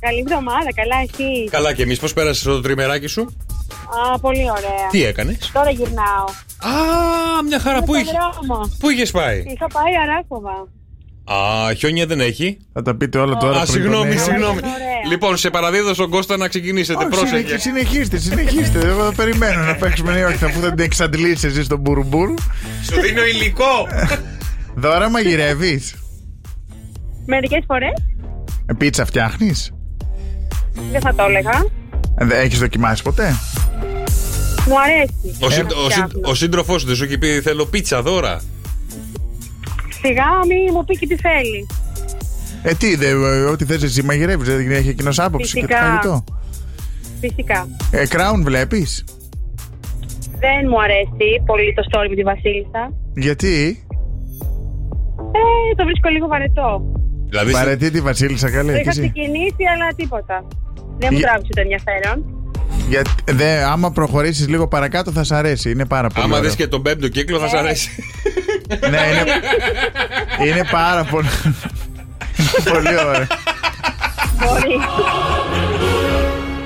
Καλή 0.00 0.18
εβδομάδα, 0.26 0.68
καλά 0.74 0.96
εσύ. 1.02 1.48
Καλά 1.50 1.72
και 1.74 1.82
εμείς, 1.82 1.98
πώς 1.98 2.12
πέρασες 2.12 2.42
το 2.42 2.60
τριμεράκι 2.60 3.06
σου; 3.06 3.36
Α, 4.14 4.18
πολύ 4.18 4.40
ωραία. 4.50 4.86
Τι 4.90 5.04
έκανες; 5.04 5.50
Τώρα 5.52 5.70
γυρνάω. 5.70 6.24
Α, 6.58 7.42
μια 7.48 7.60
χαρά. 7.60 7.82
Πού 7.82 7.92
Στο 7.94 8.00
είχε, 8.02 8.10
δρόμο. 8.46 8.70
πού 8.78 8.90
είχες 8.90 9.10
πάει; 9.10 9.38
Είχα 9.38 9.66
πάει 9.66 9.92
αράκοβα. 10.02 10.68
Α, 11.32 11.74
χιόνια 11.74 12.06
δεν 12.06 12.20
έχει. 12.20 12.58
Θα 12.72 12.82
τα 12.82 12.96
πείτε 12.96 13.18
όλα 13.18 13.36
τώρα. 13.36 13.56
Α, 13.56 13.62
πριν 13.62 13.72
συγγνώμη, 13.72 14.14
τον 14.14 14.22
συγγνώμη. 14.24 14.58
Ωραία. 14.58 15.08
Λοιπόν, 15.10 15.36
σε 15.36 15.50
παραδίδω 15.50 15.94
στον 15.94 16.10
Κώστα 16.10 16.36
να 16.36 16.48
ξεκινήσετε. 16.48 16.98
Όχι, 17.04 17.08
Πρόσεχε. 17.08 17.36
συνεχι- 17.36 17.60
συνεχίστε, 17.60 18.18
συνεχίστε. 18.18 18.78
Εγώ 18.88 19.04
θα 19.04 19.12
περιμένω 19.12 19.62
να 19.64 19.74
παίξουμε 19.74 20.18
ή 20.18 20.22
όχι, 20.22 20.44
αφού 20.44 20.60
δεν 20.60 20.74
την 20.74 20.84
εξαντλήσει 20.84 21.46
εσύ 21.46 21.62
στον 21.64 21.78
μπουρμπούρ. 21.78 22.28
Σου 22.92 23.00
δίνω 23.00 23.24
υλικό. 23.24 23.86
Δώρα 24.82 25.10
μαγειρεύεις; 25.10 25.94
Μερικές 27.26 27.62
φορές 27.66 27.92
Πίτσα 28.78 29.04
φτιάχνεις; 29.04 29.72
δεν 30.92 31.00
θα 31.00 31.14
το 31.14 31.22
έλεγα. 31.22 31.66
Έχεις 32.42 32.58
δοκιμάσει 32.58 33.02
ποτέ; 33.02 33.34
Μου 34.68 34.74
αρέσει. 34.80 35.36
Ο, 35.40 35.50
συν, 35.50 35.66
Ε, 35.70 35.74
ο, 35.74 35.80
συν, 35.82 35.90
φτιάχνω. 35.90 36.20
ο 36.30 36.34
σύντροφός 36.34 36.80
σου 36.80 36.86
δεν 36.86 36.96
σου 36.96 37.04
έχει 37.04 37.18
πει 37.18 37.40
θέλω 37.40 37.66
πίτσα 37.66 38.02
δώρα. 38.02 38.40
Σιγά 40.02 40.24
μη 40.48 40.72
μου 40.72 40.84
πει 40.84 40.98
και 40.98 41.06
τι 41.06 41.16
θέλει. 41.16 41.66
Ε, 42.62 42.72
τι, 42.74 42.96
δε, 42.96 43.08
ε, 43.08 43.42
ό,τι 43.44 43.64
θες 43.64 43.82
εσύ 43.82 44.02
μαγειρεύεις, 44.02 44.48
δεν 44.48 44.70
έχει 44.70 44.88
εκείνος 44.88 45.18
άποψη 45.18 45.54
και 45.54 45.60
το 45.60 45.66
Φυσικά. 45.66 45.86
φαγητό. 45.86 46.24
Φυσικά. 47.20 47.68
Ε, 47.90 48.02
Crown 48.10 48.40
βλέπεις; 48.42 49.04
Δεν 50.38 50.68
μου 50.70 50.80
αρέσει 50.82 51.42
πολύ 51.46 51.74
το 51.74 51.82
story 51.90 52.06
με 52.08 52.14
τη 52.14 52.22
Βασίλισσα. 52.22 52.92
Γιατί; 53.14 53.84
Ε, 55.32 55.74
το 55.76 55.84
βρίσκω 55.84 56.08
λίγο 56.08 56.26
βαρετό. 56.26 56.82
Δηλαδή, 57.28 57.52
παρετεί 57.52 57.90
τη 57.90 58.00
Βασίλισσα 58.00 58.50
καλέ. 58.50 58.72
Το 58.72 58.76
τι 58.76 58.80
είχα 58.82 58.92
ζει- 58.92 59.00
ξεκινήσει, 59.00 59.62
αλλά 59.74 59.86
τίποτα. 59.96 60.46
Δεν 60.98 61.08
μου 61.12 61.18
Για- 61.18 61.26
τράβηξε 61.26 61.52
το 61.54 61.60
ενδιαφέρον. 61.60 62.39
Γιατί, 62.90 63.10
δε, 63.24 63.62
άμα 63.62 63.90
προχωρήσεις 63.90 64.48
λίγο 64.48 64.68
παρακάτω 64.68 65.12
θα 65.12 65.24
σ' 65.24 65.32
αρέσει. 65.32 65.70
Είναι 65.70 65.86
πάρα 65.86 66.08
πολύ 66.08 66.24
άμα 66.24 66.36
ωραίο. 66.36 66.48
δεις 66.48 66.56
και 66.56 66.66
τον 66.66 66.82
πέμπτο 66.82 67.08
κύκλο 67.08 67.38
θα 67.38 67.48
σ' 67.48 67.54
αρέσει. 67.54 67.90
Ναι, 68.80 68.98
είναι, 69.10 69.24
είναι 70.50 70.64
πάρα 70.70 71.04
πολύ... 71.04 71.28
πολύ 72.72 72.98
ωραίο. 73.06 73.26
Μπορεί. 74.38 74.78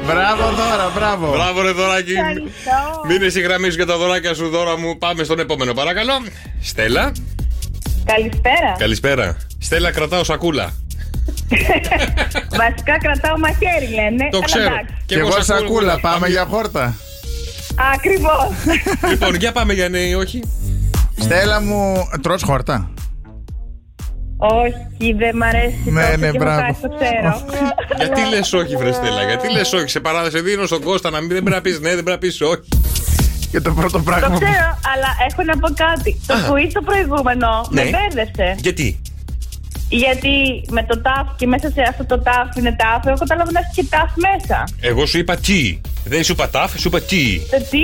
Μπράβο 0.06 0.42
δώρα, 0.42 0.90
μπράβο. 0.94 1.30
Μπράβο 1.32 1.62
ρε 1.62 1.70
δωράκι. 1.70 2.12
Ευχαριστώ. 2.12 3.04
Μείνε 3.08 3.28
στη 3.28 3.40
γραμμή 3.40 3.70
σου 3.70 3.76
για 3.76 3.86
τα 3.86 3.96
δωράκια 3.96 4.34
σου 4.34 4.48
δώρα 4.48 4.78
μου. 4.78 4.98
Πάμε 4.98 5.24
στον 5.24 5.38
επόμενο 5.38 5.72
παρακαλώ. 5.72 6.12
Στέλλα. 6.60 7.12
Καλησπέρα. 8.04 8.74
Καλησπέρα. 8.78 9.36
Στέλλα 9.58 9.90
κρατάω 9.92 10.24
σακούλα. 10.24 10.72
Βασικά 12.62 12.98
κρατάω 12.98 13.38
μαχαίρι, 13.38 13.88
λένε. 13.94 14.28
Το 14.30 14.36
αλλά 14.36 14.44
ξέρω. 14.46 14.64
εντάξει. 14.64 14.94
Και 15.06 15.18
εγώ 15.18 15.42
σακούλα, 15.42 16.00
πάμε 16.00 16.28
για 16.28 16.44
χόρτα. 16.44 16.94
Ακριβώς. 17.94 18.48
Λοιπόν, 19.10 19.34
για 19.34 19.52
πάμε 19.52 19.72
για 19.72 19.88
ναι 19.88 19.98
ή 19.98 20.14
όχι. 20.14 20.42
Στέλλα 21.20 21.60
μου, 21.60 22.08
τρως 22.22 22.42
χόρτα; 22.42 22.90
Όχι, 24.36 25.12
δεν 25.12 25.36
μ' 25.36 25.42
αρέσει 25.42 25.82
Ναι, 25.84 26.02
τόσο 26.02 26.16
ναι, 26.16 26.30
και 26.30 26.38
μπράβο. 26.38 26.58
έχω 26.60 26.66
χάσει, 26.66 26.80
το 26.80 26.88
ξέρω. 26.88 27.44
Γιατί 27.98 28.28
λες 28.34 28.52
όχι, 28.52 28.76
βρε 28.76 28.92
Στέλλα, 28.92 29.22
γιατί 29.22 29.50
λες 29.50 29.72
όχι. 29.72 29.88
Σε 29.88 30.00
παράδειγμα, 30.00 30.38
σε 30.38 30.44
δίνω 30.44 30.66
στον 30.66 30.80
Κώστα 30.82 31.10
να 31.10 31.18
μην 31.20 31.28
δεν 31.28 31.42
πρέπει 31.42 31.56
να 31.56 31.62
πεις 31.62 31.80
ναι, 31.80 31.94
δεν 31.94 32.04
πρέπει 32.04 32.10
να 32.10 32.18
πεις 32.18 32.40
όχι. 32.40 32.68
Και 33.50 33.60
το 33.60 33.72
πρώτο 33.72 33.90
Το 33.96 34.02
πράγμα 34.02 34.28
που... 34.28 34.34
ξέρω, 34.38 34.78
αλλά 34.94 35.08
έχω 35.30 35.42
να 35.42 35.58
πω 35.58 35.68
κάτι. 35.74 36.20
Το 36.26 36.34
quiz 36.34 36.70
το 36.72 36.82
προηγούμενο 36.82 37.66
Ναι. 37.70 37.82
με 37.84 37.90
μπέρδευσε. 37.90 38.54
Γιατί; 38.58 39.00
Γιατί 39.88 40.64
με 40.70 40.84
το 40.84 41.00
τάφ 41.02 41.36
και 41.36 41.46
μέσα 41.46 41.70
σε 41.70 41.82
αυτό 41.88 42.04
το 42.04 42.18
τάφ 42.22 42.56
είναι 42.56 42.76
τάφ, 42.78 43.06
εγώ 43.06 43.16
κατάλαβα 43.16 43.50
να 43.52 43.60
έχει 43.60 43.70
και 43.74 43.86
τάφ 43.90 44.10
μέσα. 44.16 44.64
Εγώ 44.80 45.06
σου 45.06 45.18
είπα 45.18 45.36
τι. 45.36 45.80
Δεν 46.04 46.24
σου 46.24 46.32
είπα 46.32 46.50
τάφ, 46.50 46.78
σου 46.78 46.88
είπα 46.88 47.00
τι. 47.00 47.38
Το 47.50 47.56
τι. 47.70 47.82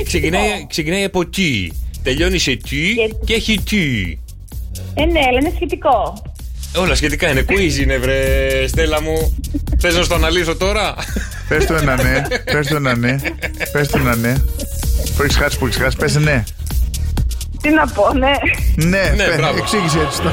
Ε, 0.00 0.02
ξεκινάει, 0.02 0.66
ξεκινάει 0.68 1.04
από 1.04 1.26
τι. 1.26 1.68
Τελειώνει 2.02 2.38
σε 2.38 2.56
τι 2.56 2.92
Γιατί- 2.92 3.16
και 3.24 3.34
έχει 3.34 3.60
τι. 3.60 4.18
Ε, 4.94 5.04
ναι, 5.04 5.20
αλλά 5.28 5.38
είναι 5.40 5.52
σχετικό. 5.54 6.22
Όλα 6.76 6.94
σχετικά 6.94 7.30
είναι. 7.30 7.44
Quiz 7.48 7.80
είναι, 7.80 7.96
βρε 7.96 8.66
Στέλλα 8.66 9.02
μου. 9.02 9.36
Θες 9.80 9.96
να 9.96 10.02
στο 10.02 10.14
αναλύσω 10.14 10.56
τώρα; 10.56 10.94
Πες 11.48 11.66
το 11.66 11.74
ένα 11.74 12.02
ναι, 12.02 12.22
πες 12.52 12.66
το 12.68 12.76
ένα 12.76 12.96
ναι, 12.96 13.16
πες 13.72 13.88
το 13.88 13.98
ένα 13.98 14.16
ναι. 14.16 14.34
Που 15.16 15.22
έχεις 15.22 15.36
χάσει, 15.36 15.58
που 15.58 15.66
έχεις 15.66 15.78
χάσει, 15.78 15.96
πες 15.96 16.14
ναι. 16.14 16.44
Τι 17.68 17.74
να 17.74 17.86
πω, 17.86 18.12
ναι. 18.12 18.32
Ναι, 18.88 19.12
Ναι, 19.16 19.24
πες, 19.24 19.36
μπράβο. 19.36 19.56
εξήγησε 19.58 19.98
έτσι 20.00 20.20
το. 20.22 20.30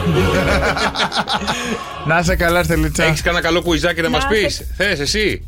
Να 2.06 2.20
είσαι 2.20 2.36
καλά, 2.36 2.64
Στελίτσα. 2.64 3.04
Έχεις 3.04 3.22
κανένα 3.22 3.44
καλό 3.44 3.62
κουιζάκι 3.62 4.02
να 4.02 4.10
μας 4.10 4.24
Να, 4.24 4.30
πεις; 4.30 4.62
θε- 4.78 4.96
Θε 4.98 5.02
εσύ; 5.04 5.46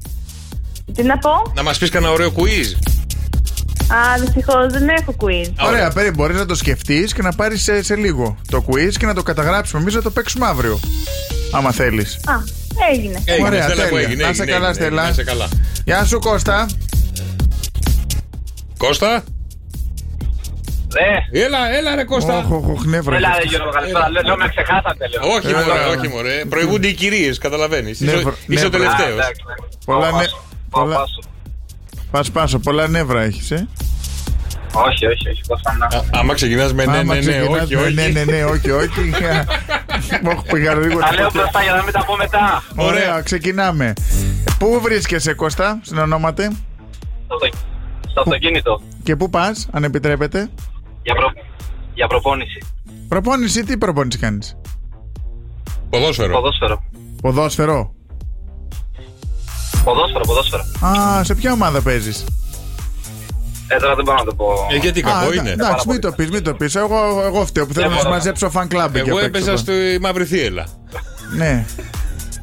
Τι 0.95 1.03
να 1.03 1.17
πω; 1.17 1.29
Να 1.55 1.63
μας 1.63 1.77
πεις 1.77 1.89
κανένα 1.89 2.11
ωραίο 2.11 2.31
quiz. 2.35 2.75
Α, 3.93 4.19
δυστυχώς 4.19 4.67
δεν 4.71 4.87
έχω 4.89 5.15
quiz. 5.19 5.51
Ωραία, 5.67 5.91
περί, 5.91 6.11
μπορείς 6.11 6.37
να 6.37 6.45
το 6.45 6.55
σκεφτείς 6.55 7.13
και 7.13 7.21
να 7.21 7.31
πάρεις 7.31 7.63
σε, 7.63 7.83
σε 7.83 7.95
λίγο 7.95 8.37
το 8.51 8.65
quiz 8.69 8.91
και 8.99 9.05
να 9.05 9.13
το 9.13 9.23
καταγράψουμε. 9.23 9.81
Εμείς 9.81 9.93
να 9.93 10.01
το 10.01 10.09
παίξουμε 10.11 10.45
αύριο. 10.45 10.79
Άμα 11.51 11.71
θέλεις. 11.71 12.13
Α, 12.25 12.33
έγινε. 12.91 13.21
Έγινε, 13.25 13.47
Ωραία, 13.47 13.63
Στέλλα, 13.63 13.83
που 13.83 13.89
τέλεια. 13.89 14.07
έγινε, 14.07 14.23
Να 14.23 14.29
είσαι 14.29 14.41
έγινε, 14.41 14.57
καλά, 14.57 14.69
έγινε, 14.69 14.85
Στέλλα. 14.85 15.03
Να 15.03 15.09
είσαι 15.09 15.23
καλά. 15.23 15.47
Γεια 15.85 16.05
σου 16.05 16.19
Κώστα. 16.19 16.65
Κώστα; 18.77 19.23
Ναι, 20.93 21.39
Έλα, 21.41 21.75
έλα 21.77 21.95
ρε 21.95 22.03
Κώστα. 22.03 22.37
Όχ, 22.37 22.51
όχ, 22.51 22.67
όχ, 22.69 22.85
νεύρα. 22.85 23.15
έλα 23.15 23.27
έχει 23.27 23.37
ρε 23.37 23.43
αυτός. 23.43 23.51
Γιώργο, 23.51 23.71
καλησπέρα. 23.71 24.09
Λέω, 24.09 24.21
λέω, 24.21 24.37
με 24.37 24.47
ξεχάσατε, 24.47 25.07
λέω. 25.07 25.31
Όχι 25.35 25.47
Έλα, 25.47 25.57
μωρέ, 25.65 25.79
έλα. 25.79 25.87
όχι 25.97 26.07
μωρέ. 26.07 26.45
Προηγούνται 26.49 26.87
οι 26.87 26.93
κυρίες, 26.93 27.37
καταλαβαίνεις. 27.37 27.99
Είσαι 27.99 28.11
Ναι, 28.11 28.17
ο- 28.17 28.21
βρο- 28.21 28.37
είσαι 28.47 28.65
ο 28.65 28.69
ναι, 28.69 28.75
Α, 28.75 28.79
τελευταίο. 28.79 29.13
εντάξει, 29.13 29.41
ναι. 29.47 29.53
Πολλά 29.85 29.99
Πάω 30.09 30.11
ναι- 30.11 30.19
πάσο. 30.25 30.39
Πάω 30.69 30.83
πολλά- 30.83 30.95
πάσο. 30.97 31.19
Πας 32.11 32.31
πάσο, 32.31 32.59
πολλά 32.59 32.87
νεύρα 32.87 33.21
έχεις, 33.21 33.51
ε. 33.51 33.67
Όχι, 34.73 35.05
όχι, 35.05 35.29
όχι. 35.29 35.41
Κώστα 35.47 35.75
να. 35.77 36.19
Άμα 36.19 36.33
ξεκινάς 36.33 36.73
με 36.73 36.85
ναι, 36.85 36.91
Άμα 36.97 37.03
ναι, 37.13 37.19
ναι, 37.19 37.31
ξεκινάς 37.31 37.61
όχι, 37.63 37.75
με 37.75 37.81
όχι. 37.81 37.93
Ναι, 37.93 38.07
ναι, 38.07 38.23
ναι, 38.23 38.43
όχι, 38.43 38.71
όχι. 38.71 38.99
Μου 40.23 40.29
έχω 40.31 40.43
πει 40.51 40.59
γρήγορα. 40.59 41.07
Τα 41.07 41.13
λέω 41.13 41.29
μπροστά 41.33 41.63
για 41.63 41.73
να 41.73 41.83
μην 41.83 41.93
τα 41.93 42.03
πω 42.05 42.15
μετά. 42.15 42.63
Ωραία, 42.75 43.21
ξεκινάμε. 43.23 43.93
Πού 44.59 44.79
βρίσκεσαι 44.81 45.33
Κώστα, 45.33 45.79
στην 45.83 45.97
ονόματι; 45.97 46.43
Στο 47.25 47.35
αυτο- 47.35 47.57
Στο 48.11 48.21
αυτοκίνητο. 48.21 48.81
και 49.03 49.15
πού 49.15 49.29
πας, 49.29 49.67
αν 49.71 49.83
επιτρέπετε; 49.83 50.49
Για, 51.07 51.15
προ... 51.15 51.31
για 51.93 52.07
προπόνηση. 52.07 52.59
Προπόνηση, 53.07 53.63
τι 53.63 53.77
προπόνηση 53.77 54.17
κάνεις; 54.17 54.57
Ποδόσφαιρο. 55.89 56.33
Ποδόσφαιρο. 56.33 56.83
Ποδόσφαιρο. 57.21 57.93
Ποδόσφαιρο, 59.83 60.23
ποδόσφαιρο. 60.25 60.63
Α, 60.85 61.23
σε 61.23 61.35
ποια 61.35 61.51
ομάδα 61.51 61.81
παίζεις; 61.81 62.25
Ε, 63.67 63.77
τώρα 63.79 63.95
δεν 63.95 64.03
μπορώ 64.03 64.17
να 64.17 64.23
το 64.23 64.35
πω. 64.35 64.67
Ε, 64.71 64.75
γιατί 64.77 64.99
Α, 64.99 65.03
κακό 65.03 65.25
εντά- 65.31 65.35
είναι. 65.35 65.49
Εντάξει, 65.49 65.89
μην 65.89 66.01
το 66.01 66.11
πεις, 66.11 66.29
μην 66.29 66.43
το 66.43 66.53
πεις. 66.53 66.75
Εγώ, 66.75 67.21
εγώ 67.25 67.45
φταίω 67.45 67.65
που 67.65 67.73
θέλω 67.73 67.85
Δεν 67.87 67.95
να 67.95 68.01
σου 68.01 68.07
μπορώ. 68.07 68.15
μαζέψω 68.17 68.51
fan 68.53 68.63
club 68.63 68.89
εκεί 68.95 69.09
Εγώ 69.09 69.17
απ' 69.17 69.23
έξω 69.23 69.25
έπαιζα 69.25 69.51
εδώ. 69.51 69.57
στη 69.59 69.97
Μαύρη 70.01 70.25
Θίελα. 70.25 70.65
Ναι. 71.37 71.65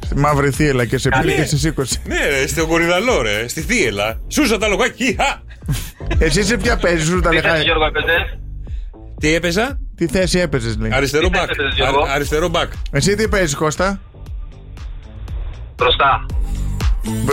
Στη 0.05 0.15
μαύρη 0.15 0.51
θύελα 0.51 0.85
και 0.85 0.97
σε 0.97 1.09
πήρε 1.09 1.21
Καλή. 1.21 1.35
και 1.35 1.45
σε 1.45 1.57
σήκωσε. 1.57 2.01
Ναι, 2.05 2.27
ρε, 2.29 2.47
στο 2.47 2.67
Κορυδαλό, 2.67 3.21
ρε, 3.21 3.47
στη 3.47 3.61
Θίελα. 3.61 4.19
Σούσα 4.27 4.57
τα 4.57 4.67
λογάκι. 4.67 5.15
χα! 5.19 5.43
Εσύ 6.25 6.43
σε 6.43 6.57
ποια 6.57 6.77
παίζεις, 6.77 7.07
σου 7.07 7.19
τα 7.19 7.29
Τι 7.29 7.35
θες, 7.35 7.43
λεχάει. 7.45 7.63
Γιώργο, 7.63 7.85
έπαιζες. 7.85 8.39
Τι 9.19 9.33
έπαιζα, 9.33 9.79
Τι 9.95 10.07
θέση 10.07 10.39
έπαιζες, 10.39 10.77
λέει. 10.77 10.91
αριστερό 10.93 11.29
Τι 11.29 11.37
μπακ. 11.37 11.49
έπαιζες, 11.49 11.73
Γιώργο; 11.75 11.99
Α- 12.03 12.11
Αριστερό 12.13 12.47
μπακ. 12.47 12.71
Εσύ 12.91 13.15
τι 13.15 13.27
παίζεις, 13.27 13.55
Κώστα; 13.55 13.99
Μπροστά. 15.75 16.25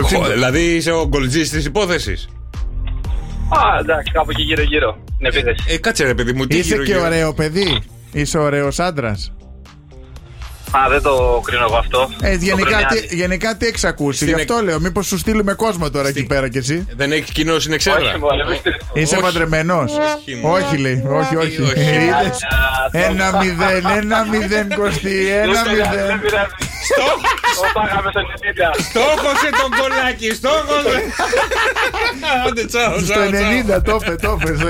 Χω, 0.01 0.31
Δηλαδή 0.33 0.75
είσαι 0.75 0.91
ο 0.91 1.07
γκολτζής 1.07 1.49
της 1.49 1.65
υπόθεσης; 1.65 2.29
Α, 3.49 3.79
εντάξει, 3.79 4.11
κάπου 4.11 4.31
εκεί 4.31 4.41
γύρω-γύρω. 4.41 4.97
Την 5.17 5.25
επίθεση. 5.25 5.63
Ε, 5.67 5.77
κάτσε 5.77 6.03
ρε 6.05 6.13
παιδί 6.13 6.33
μου, 6.33 6.45
τι 6.45 6.57
Είσαι 6.57 6.67
γύρω, 6.73 6.83
και 6.83 6.91
γύρω. 6.91 7.05
ωραίο 7.05 7.33
παιδί; 7.33 7.81
Είσαι 8.11 8.37
ωραίος 8.37 8.79
άντρας; 8.79 9.31
Α, 10.77 10.89
δεν 10.89 11.01
το 11.01 11.41
κρίνω 11.45 11.63
εγώ 11.63 11.75
αυτό. 11.77 12.09
Ε, 12.21 12.31
Το 12.31 12.37
γενικά, 12.45 12.83
κρίνει 12.85 13.07
τι, 13.07 13.15
γενικά 13.15 13.55
τι 13.57 13.65
έχεις 13.65 13.83
ακούσει, 13.83 14.15
Στην 14.17 14.27
γι' 14.27 14.41
εκ- 14.41 14.51
αυτό 14.51 14.63
λέω. 14.63 14.79
Μήπως 14.79 15.05
σου 15.07 15.17
στείλουμε 15.17 15.53
κόσμο 15.53 15.89
τώρα 15.89 16.07
εκεί 16.07 16.23
πέρα 16.23 16.49
κι 16.49 16.57
εσύ; 16.57 16.87
Δεν 16.95 17.11
έχει 17.11 17.31
κοινό 17.31 17.59
στην 17.59 17.73
εξέδρα. 17.73 18.09
Όχι, 18.09 18.17
μωρέ, 18.19 18.43
μη 18.49 18.55
στείλεις. 18.55 18.77
Είσαι 18.93 19.13
Όχι. 19.15 19.23
παντρεμένος; 19.23 19.91
Όχι, 19.91 20.63
Όχι, 20.63 20.77
λέει. 20.77 21.03
Όχι, 21.09 21.35
όχι. 21.35 21.61
όχι. 21.61 21.79
Είδες; 21.79 22.43
Α, 22.43 22.99
Ένα 22.99 23.37
μηδέν, 23.43 23.85
ένα 23.97 24.25
μηδέν 24.31 24.73
κοστί, 24.75 25.27
ένα 25.29 25.63
Δεν 25.63 25.73
πειράζει, 25.73 25.89
μηδέν. 25.89 26.21
Δεν 26.87 26.97
πειράζει. 26.99 27.27
Το 27.61 27.67
πάγαμε 27.77 28.09
στο 28.13 28.21
90. 28.21 28.79
Στόχωσε 28.89 29.49
τον 29.61 29.69
κολάκι, 29.79 30.29
στόχωσε. 30.39 30.97
Άντε, 32.47 32.65
τσάω, 32.65 32.93
Στο 32.97 33.03
τσάω, 33.05 33.29
τσάω. 33.31 33.77
90 33.77 33.83
το 33.87 33.99
είπε, 34.01 34.15
το 34.25 34.31
είπε, 34.39 34.51
στο 34.59 34.67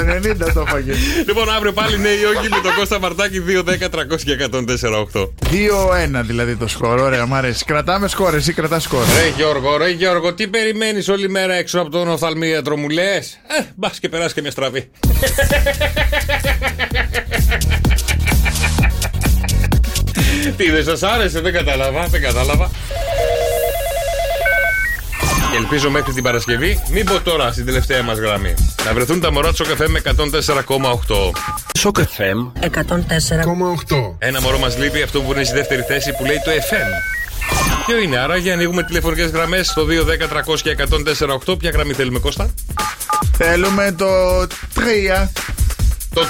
90 0.48 0.54
το 0.54 0.64
έφαγε. 0.68 0.94
Λοιπόν, 1.28 1.50
αύριο 1.56 1.74
πάλι 1.80 1.98
ναι 1.98 2.10
ή 2.10 2.24
όχι 2.24 2.48
με 2.50 2.60
τον 2.64 2.74
Κώστα 2.78 3.00
Μαρτάκη 3.00 3.40
2, 3.48 3.60
10, 3.60 3.90
300 3.90 4.22
και 4.26 4.34
104, 4.52 5.08
8. 5.14 5.30
2-1 6.20 6.24
δηλαδή 6.24 6.56
το 6.56 6.68
σκορ. 6.68 7.00
Ωραία, 7.00 7.26
μ' 7.26 7.34
αρέσει. 7.36 7.66
Κρατάμε 7.66 8.08
σκορ, 8.08 8.34
εσύ 8.36 8.54
κρατάς 8.54 8.84
σκορ. 8.84 9.04
Ρε 9.04 9.28
Γιώργο, 9.36 9.78
ρε 9.78 9.90
Γιώργο, 9.90 10.34
τι 10.34 10.48
περιμένεις 10.48 11.08
όλη 11.10 11.30
μέρα 11.30 11.54
έξω 11.54 11.80
από 11.80 11.90
τον 11.90 12.08
οφθαλμίατρο 12.10 12.78
μου 12.78 12.90
λες 12.90 13.40
Ε, 13.60 13.64
μπας 13.76 14.00
και 14.00 14.10
περάσει 14.10 14.34
και 14.34 14.42
μια 14.42 14.52
στραβή 14.52 14.90
Τι 20.52 20.72
δεν 20.72 20.84
σας 20.84 21.04
άρεσε, 21.04 21.40
δεν 21.40 21.54
κατάλαβα, 21.54 22.08
δεν 22.08 22.22
κατάλαβα. 22.22 22.70
Και 25.52 25.58
ελπίζω 25.58 25.90
μέχρι 25.90 26.14
την 26.14 26.24
Παρασκευή, 26.24 26.84
μην 26.92 27.06
πω 27.06 27.20
τώρα 27.20 27.52
στην 27.52 27.66
τελευταία 27.66 28.04
μας 28.04 28.18
γραμμή 28.18 28.54
Να 28.86 28.94
βρεθούν 28.94 29.20
τα 29.20 29.32
μωρά 29.32 29.50
του 29.50 29.56
Σοκαφέ 29.56 29.88
με 29.88 30.02
104,8 30.04 30.14
Σοκ 31.78 31.98
FM 31.98 32.62
104,8. 32.62 32.70
Ένα 34.18 34.42
μωρό 34.42 34.58
μας 34.58 34.78
λείπει, 34.78 35.02
αυτό 35.02 35.22
που 35.22 35.32
είναι 35.32 35.44
στη 35.44 35.56
δεύτερη 35.56 35.82
θέση 35.82 36.14
που 36.18 36.26
λέει 36.26 36.42
το 36.46 36.52
FM 36.52 37.24
Ποιο 37.86 37.98
είναι, 37.98 38.18
άραγε 38.18 38.52
ανοίγουμε 38.52 38.84
τηλεφωνικές 38.84 39.30
γραμμές 39.30 39.68
στο 39.68 39.86
2, 39.86 39.88
10, 39.88 40.28
300 40.54 40.60
και 40.62 40.76
104,8 41.48 41.60
Ποια 41.60 41.70
γραμμή 41.70 41.94
θέλουμε 41.94 42.20
Κώστα; 42.20 42.54
Θέλουμε 43.38 43.96
το 43.98 44.08
3. 44.76 45.28
Το 46.14 46.22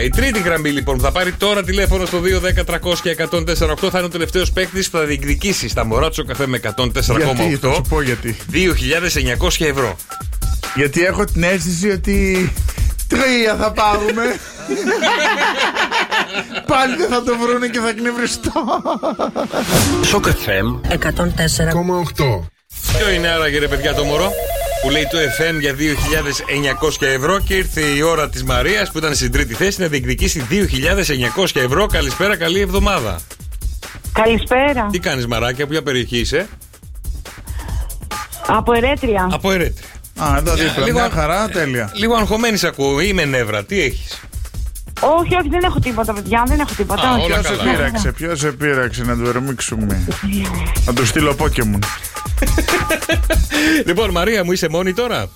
3, 0.00 0.04
η 0.04 0.08
τρίτη 0.08 0.40
γραμμή 0.40 0.70
λοιπόν 0.70 0.96
που 0.96 1.02
θα 1.02 1.12
πάρει 1.12 1.32
τώρα 1.32 1.62
τηλέφωνο 1.62 2.06
στο 2.06 2.20
2, 2.64 2.64
10, 2.64 2.74
300 2.74 2.94
και 3.02 3.16
104,8 3.30 3.54
θα 3.90 3.98
είναι 3.98 4.02
ο 4.02 4.08
τελευταίος 4.08 4.52
παίκτης 4.52 4.90
που 4.90 4.96
θα 4.96 5.04
διεκδικήσει 5.04 5.68
στα 5.68 5.84
μωράτσο 5.84 6.24
καφέ 6.24 6.46
με 6.46 6.60
Γιατί, 6.62 6.92
θα 6.92 7.14
104,8 7.62 7.74
σου 7.74 7.82
πω 7.88 8.02
γιατί. 8.02 8.36
2.900 8.52 9.66
ευρώ. 9.66 9.96
Γιατί 10.74 11.04
έχω 11.04 11.24
την 11.24 11.42
αίσθηση 11.42 11.90
ότι 11.90 12.52
τρία 13.08 13.56
θα 13.56 13.72
πάρουμε. 13.72 14.22
Πάλι 16.66 16.96
δεν 16.96 17.08
θα 17.08 17.22
το 17.22 17.36
βρούνε 17.36 17.68
και 17.68 17.78
θα 17.78 17.88
εκνευριστώ. 17.88 18.52
Σοκ 20.04 20.24
FM 20.26 20.80
104,8. 20.88 20.98
Ποιο 22.96 23.10
είναι 23.14 23.28
άραγε 23.28 23.58
ρε 23.58 23.68
παιδιά 23.68 23.94
το 23.94 24.04
μωρό; 24.04 24.32
Που 24.82 24.90
λέει 24.90 25.06
το 25.10 25.18
FM 25.18 25.60
για 25.60 25.74
2.900 25.74 27.06
ευρώ 27.06 27.38
και 27.38 27.54
ήρθε 27.54 27.80
η 27.80 28.00
ώρα 28.02 28.28
της 28.28 28.44
Μαρίας 28.44 28.90
που 28.90 28.98
ήταν 28.98 29.14
στην 29.14 29.32
τρίτη 29.32 29.54
θέση 29.54 29.80
να 29.80 29.86
διεκδικήσει 29.86 30.46
2.900 30.50 31.44
ευρώ. 31.54 31.86
Καλησπέρα, 31.86 32.36
καλή 32.36 32.60
εβδομάδα. 32.60 33.20
Καλησπέρα. 34.12 34.88
Τι 34.90 34.98
κάνεις 34.98 35.26
Μαράκια, 35.26 35.66
ποια 35.66 35.82
περιοχή 35.82 36.18
είσαι; 36.18 36.48
Από 38.46 38.72
Ερέτρια. 38.72 39.28
Από 39.32 39.50
Ερέτρια. 39.52 39.88
Α, 40.22 40.36
εδώ 40.36 40.54
δίπλα. 40.54 40.84
λίγο- 40.84 40.98
Μια 40.98 41.10
χαρά, 41.10 41.48
τέλεια. 41.48 41.90
Λίγο 41.94 42.14
αγχωμένης 42.14 42.60
σε 42.60 42.66
ακούω, 42.66 43.00
είμαι 43.00 43.24
νεύρα, 43.24 43.64
τι 43.64 43.80
έχεις; 43.82 44.20
Όχι, 45.00 45.34
όχι, 45.34 45.48
δεν 45.48 45.60
έχω 45.64 45.78
τίποτα, 45.78 46.12
παιδιά. 46.12 46.42
Δεν 46.46 46.60
έχω 46.60 46.74
τίποτα. 46.76 47.08
Α, 47.08 47.14
όχι. 47.14 47.24
όλα 47.32 47.40
Ποιο 47.40 47.50
σε 47.50 47.56
καλά. 47.56 47.72
πείραξε, 47.72 48.12
ποιος 48.12 48.38
σε 48.38 48.52
πείραξε 48.52 49.04
να 49.04 49.16
του 49.16 49.26
ερμήξουμε. 49.28 50.06
Να 50.86 50.92
του 50.92 51.06
στείλω 51.06 51.34
Pokemon. 51.38 51.78
Λοιπόν, 53.86 54.10
Μαρία 54.10 54.44
μου, 54.44 54.52
είσαι 54.52 54.68
μόνη 54.68 54.92
τώρα; 54.92 55.28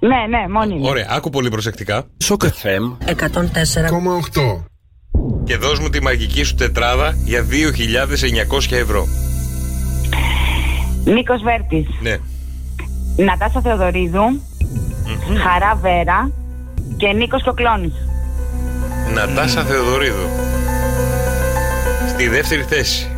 Ναι, 0.00 0.38
ναι, 0.38 0.48
μόνη 0.52 0.74
μου. 0.74 0.84
Ωραία, 0.84 1.06
άκου 1.10 1.30
πολύ 1.30 1.48
προσεκτικά. 1.50 2.06
Σοκ 2.18 2.42
FM 2.44 3.06
104,8. 3.06 4.64
Και 5.44 5.56
δώσ' 5.56 5.78
μου 5.78 5.88
τη 5.88 6.02
μαγική 6.02 6.42
σου 6.42 6.54
τετράδα 6.54 7.16
για 7.24 7.46
2.900 7.50 8.76
ευρώ. 8.76 9.06
Νίκος 11.04 11.42
Βέρτης. 11.42 11.86
Ναι. 12.00 12.16
Νατάσα 13.24 13.60
Θεοδωρίδου. 13.60 14.42
Χαρά 15.42 15.74
Βέρα. 15.74 16.30
Και 16.98 17.12
Νίκος 17.12 17.42
Κοκλώνης. 17.42 17.92
Νατάσα 19.14 19.64
Θεοδωρίδου. 19.64 20.28
Στη 22.08 22.28
δεύτερη 22.28 22.62
θέση. 22.62 23.10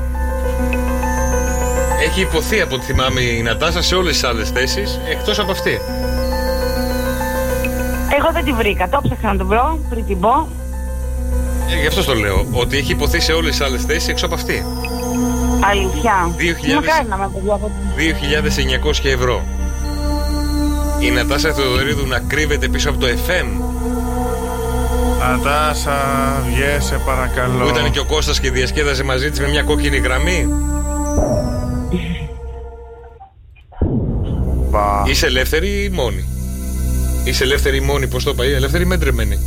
Έχει 2.07 2.21
υποθεί 2.21 2.61
από 2.61 2.75
ό,τι 2.75 2.85
θυμάμαι 2.85 3.21
η 3.21 3.43
Νατάσα 3.43 3.83
σε 3.83 3.95
όλες 3.95 4.13
τις 4.13 4.25
άλλες 4.25 4.51
θέσεις, 4.51 5.01
εκτός 5.11 5.39
από 5.39 5.51
αυτή. 5.51 5.79
Εγώ 8.19 8.33
δεν 8.33 8.45
τη 8.45 8.53
βρήκα. 8.53 8.89
Το 8.89 9.01
ψάξα 9.03 9.27
να 9.27 9.37
την 9.37 9.47
βρω 9.47 9.79
πριν 9.91 10.07
την 10.07 10.21
πω. 10.21 10.49
Ε, 11.71 11.81
γι' 11.81 11.87
αυτό 11.87 12.05
το 12.05 12.15
λέω, 12.15 12.47
ότι 12.53 12.77
έχει 12.77 12.93
υποθεί 12.93 13.21
σε 13.21 13.33
όλες 13.33 13.51
τις 13.51 13.61
άλλες 13.61 13.85
θέσεις, 13.85 14.09
έξω 14.09 14.27
από 14.27 14.35
αυτή. 14.35 14.65
Αλήθεια. 15.71 16.35
2.000. 16.37 16.75
Μακάρι 16.75 17.09
να 17.09 17.17
με 17.17 17.31
παιδιά 17.35 17.55
από 17.55 17.71
2.900 19.05 19.05
ευρώ. 19.05 19.43
Η 21.01 21.11
Νατάσα 21.11 21.53
Θεοδωρίδου 21.53 22.07
να 22.07 22.19
κρύβεται 22.19 22.69
πίσω 22.69 22.91
από 22.91 22.99
το 22.99 23.07
FM, 23.07 23.70
Νατάσα, 25.21 25.97
βγες 26.47 26.93
παρακαλώ. 27.07 27.65
που 27.65 27.69
ήταν 27.69 27.91
και 27.91 27.99
ο 27.99 28.05
Κώστας 28.05 28.41
και 28.41 28.51
διασκέδαζε 28.51 29.03
μαζί 29.05 29.31
της 29.31 29.41
με 29.41 29.49
μια 29.49 29.63
κόκκινη 29.63 29.97
γραμμή. 29.97 30.47
Πα. 34.71 35.05
Είσαι 35.07 35.27
ελεύθερη 35.27 35.69
ή 35.85 35.89
μόνη; 35.89 36.25
Είσαι 37.25 37.45
ελεύθερη 37.45 37.77
ή 37.77 37.81
μόνη, 37.81 38.07
πώς 38.07 38.25
το 38.25 38.31
είπα, 38.31 38.45
ή 38.45 38.53
ελεύθερη 38.53 38.83
ή 38.83 38.87
μέντρεμένη. 38.87 39.39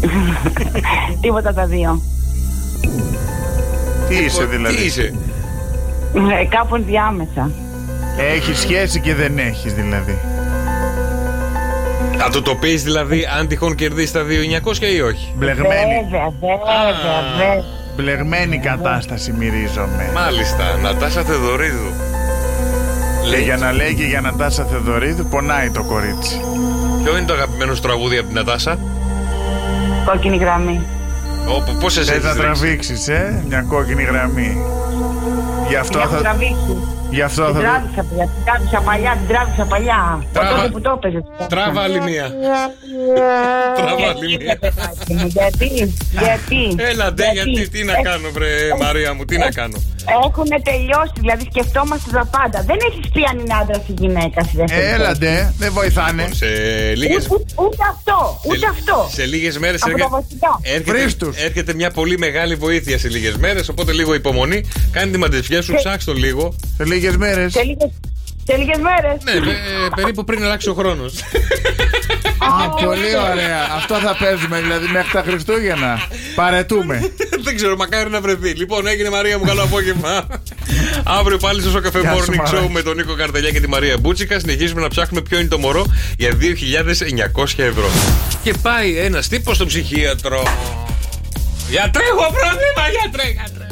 τίποτα 1.20 1.54
τα 1.54 1.66
δύο. 1.66 2.02
Τι 4.08 4.14
είσαι 4.16 4.40
Τι 4.40 4.46
δηλαδή. 4.56 4.84
είσαι; 4.84 5.12
Ε, 6.40 6.44
κάπου 6.48 6.74
ενδιάμεσα. 6.74 7.50
Έχεις 8.34 8.58
σχέση 8.58 9.00
και 9.00 9.14
δεν 9.14 9.38
έχεις 9.38 9.72
δηλαδή. 9.74 10.18
Θα 12.18 12.30
του 12.30 12.42
το 12.42 12.54
πεις 12.54 12.82
δηλαδή 12.82 13.28
αν 13.38 13.46
τυχόν 13.48 13.74
κερδίσει 13.74 14.12
τα 14.12 14.22
2.900 14.22 14.82
ή 14.96 15.00
όχι; 15.00 15.32
Μπλεγμένη, 15.36 15.68
Βέβαια, 15.68 16.32
βέβαια, 16.40 17.22
βέβαια. 17.38 17.64
μπλεγμένη 17.96 18.58
κατάσταση 18.58 19.32
μυρίζομαι. 19.32 20.10
Μάλιστα, 20.14 20.64
Νατάσα 20.82 21.22
Θεοδωρίδου. 21.22 21.92
Και 23.30 23.36
για 23.36 23.56
να 23.56 23.72
λέει 23.72 23.94
και 23.94 24.02
για 24.04 24.20
Νατάσα 24.20 24.64
Θεοδωρίδου 24.64 25.26
πονάει 25.26 25.70
το 25.70 25.82
κορίτσι. 25.82 26.40
Ποιο 27.04 27.16
είναι 27.16 27.26
το 27.26 27.32
αγαπημένο 27.32 27.74
σου 27.74 27.80
τραγούδι 27.82 28.16
από 28.16 28.26
την 28.26 28.36
Νατάσα; 28.36 28.78
Κόκκινη 30.06 30.36
γραμμή. 30.36 30.80
Όπου 31.48 31.76
πόσε 31.80 32.02
Θες 32.02 32.22
να 32.22 32.28
έχει 32.30 32.38
τραβήξεις, 32.38 33.08
ε, 33.08 33.42
μια 33.48 33.64
κόκκινη 33.68 34.02
γραμμή. 34.02 34.56
Γι' 35.68 35.76
αυτό 35.76 35.98
Την 35.98 36.00
έχω 36.00 36.16
θα, 36.16 36.20
τραβήξει. 36.22 36.76
Γι 37.10 37.22
αυτό 37.22 37.44
Την 37.44 37.54
θα, 37.54 37.60
τράβηξα, 37.60 38.02
παιδιά. 38.08 38.24
Την 38.34 38.44
τράβηξα 38.44 38.80
παλιά, 38.80 39.16
την 39.20 39.26
τράβηξα 39.28 39.64
παλιά. 39.64 40.24
Τράβα- 40.32 40.48
Από 40.50 40.56
τότε 40.58 40.68
που 40.70 40.80
το 40.80 40.90
έπαιζες. 40.96 41.22
Τράβα 41.48 41.80
άλλη 41.82 42.00
μία. 42.00 42.26
Τράβα 43.76 44.08
άλλη 44.10 44.26
Γιατί, 44.26 44.44
μία. 44.44 44.52
ρε 44.52 44.54
παιδάκι 44.58 45.14
μου, 45.14 45.26
Γιατί, 45.26 45.94
γιατί. 46.10 46.74
Έλα 46.90 47.12
ντε, 47.12 47.24
γιατί, 47.32 47.68
τι 47.68 47.84
να 47.84 47.92
Ε, 47.92 48.00
κάνω, 48.02 48.28
βρε 48.32 48.48
Μαρία 48.80 49.14
μου, 49.14 49.24
τι 49.24 49.36
να 49.38 49.50
κάνω. 49.50 49.76
Έχουν 50.24 50.48
τελειώσει, 50.70 51.12
δηλαδή 51.22 51.44
σκεφτόμαστε 51.50 52.10
τα 52.10 52.24
πάντα. 52.36 52.58
Δεν 52.70 52.76
έχεις 52.88 53.06
πει 53.12 53.20
αν 53.30 53.38
είναι 53.38 53.54
άντρας 53.60 53.82
ή 53.88 53.94
γυναίκα 53.98 54.40
στη 54.42 54.56
δεύτερη 54.56 54.80
θέση. 54.82 54.94
Έλαντε, 54.94 55.54
δεν 55.58 55.72
βοηθάνε. 55.72 56.28
Σε 56.32 56.46
λίγε. 57.00 57.14
Ούτε, 57.14 57.26
ούτε, 57.34 57.44
ούτε 57.64 57.76
αυτό, 57.94 58.40
ούτε 58.44 58.66
αυτό. 58.70 59.08
Σε 59.12 59.24
λίγες 59.24 59.58
μέρες 59.58 59.82
Από 59.82 59.98
τα 59.98 60.08
βασικά. 60.08 60.60
έρχεται, 60.62 60.90
Βρίστους. 60.90 61.36
έρχεται 61.36 61.74
μια 61.74 61.90
πολύ 61.90 62.18
μεγάλη 62.18 62.54
βοήθεια 62.54 62.98
σε 62.98 63.08
λίγες 63.08 63.36
μέρες. 63.36 63.68
Οπότε 63.68 63.92
λίγο 63.92 64.14
υπομονή. 64.14 64.60
Κάνει 64.92 65.10
τη 65.10 65.18
μαντεψιά 65.18 65.62
σου, 65.62 65.74
ψάξ 65.74 66.04
το 66.04 66.12
λίγο. 66.12 66.54
Σε 66.76 66.84
λίγες 66.84 67.16
μέρες. 67.16 67.54
Σε 68.46 68.56
λίγες, 68.56 68.76
σε 68.76 68.78
λίγες 68.78 68.78
μέρες. 68.78 69.16
Ναι, 69.24 69.32
ε, 69.32 69.88
περίπου 69.96 70.24
πριν 70.24 70.44
αλλάξει 70.44 70.68
ο 70.68 70.74
χρόνος. 70.74 71.14
Α, 72.38 72.68
πολύ 72.68 73.16
ωραία. 73.32 73.60
Αυτό 73.76 73.94
θα 73.94 74.16
παίζουμε 74.16 74.60
δηλαδή 74.60 74.86
μέχρι 74.92 75.10
τα 75.12 75.22
Χριστούγεννα. 75.26 76.00
Παρετούμε. 76.34 77.12
Δεν 77.44 77.56
ξέρω, 77.56 77.76
μακάρι 77.76 78.10
να 78.10 78.20
βρεθεί. 78.20 78.50
Λοιπόν, 78.50 78.86
έγινε 78.86 79.10
Μαρία 79.10 79.38
μου, 79.38 79.44
καλό 79.44 79.62
απόγευμα. 79.62 80.26
Αύριο 81.04 81.36
πάλι 81.38 81.60
στο 81.60 81.80
Cafe 81.84 82.00
Γεια 82.00 82.14
σου, 82.14 82.18
Morning 82.18 82.36
Μαρία. 82.36 82.60
Show 82.60 82.68
με 82.68 82.82
τον 82.82 82.96
Νίκο 82.96 83.14
Καρτελιά 83.14 83.50
και 83.50 83.60
τη 83.60 83.68
Μαρία 83.68 83.96
Μπούτσικα. 83.98 84.38
Συνεχίζουμε 84.38 84.80
να 84.80 84.88
ψάχνουμε 84.88 85.22
ποιο 85.28 85.38
είναι 85.38 85.48
το 85.48 85.58
μωρό 85.58 85.86
για 86.18 86.30
2.900 86.40 87.44
ευρώ. 87.56 87.90
Και 88.42 88.54
πάει 88.62 88.98
ένας 88.98 89.28
τύπος 89.28 89.56
στο 89.56 89.66
ψυχίατρο. 89.66 90.42
Γιατρέ, 91.70 92.02
έχω 92.04 92.32
πρόβλημα, 92.32 92.84
γιατρέ, 93.00 93.28
γιατρέ. 93.30 93.65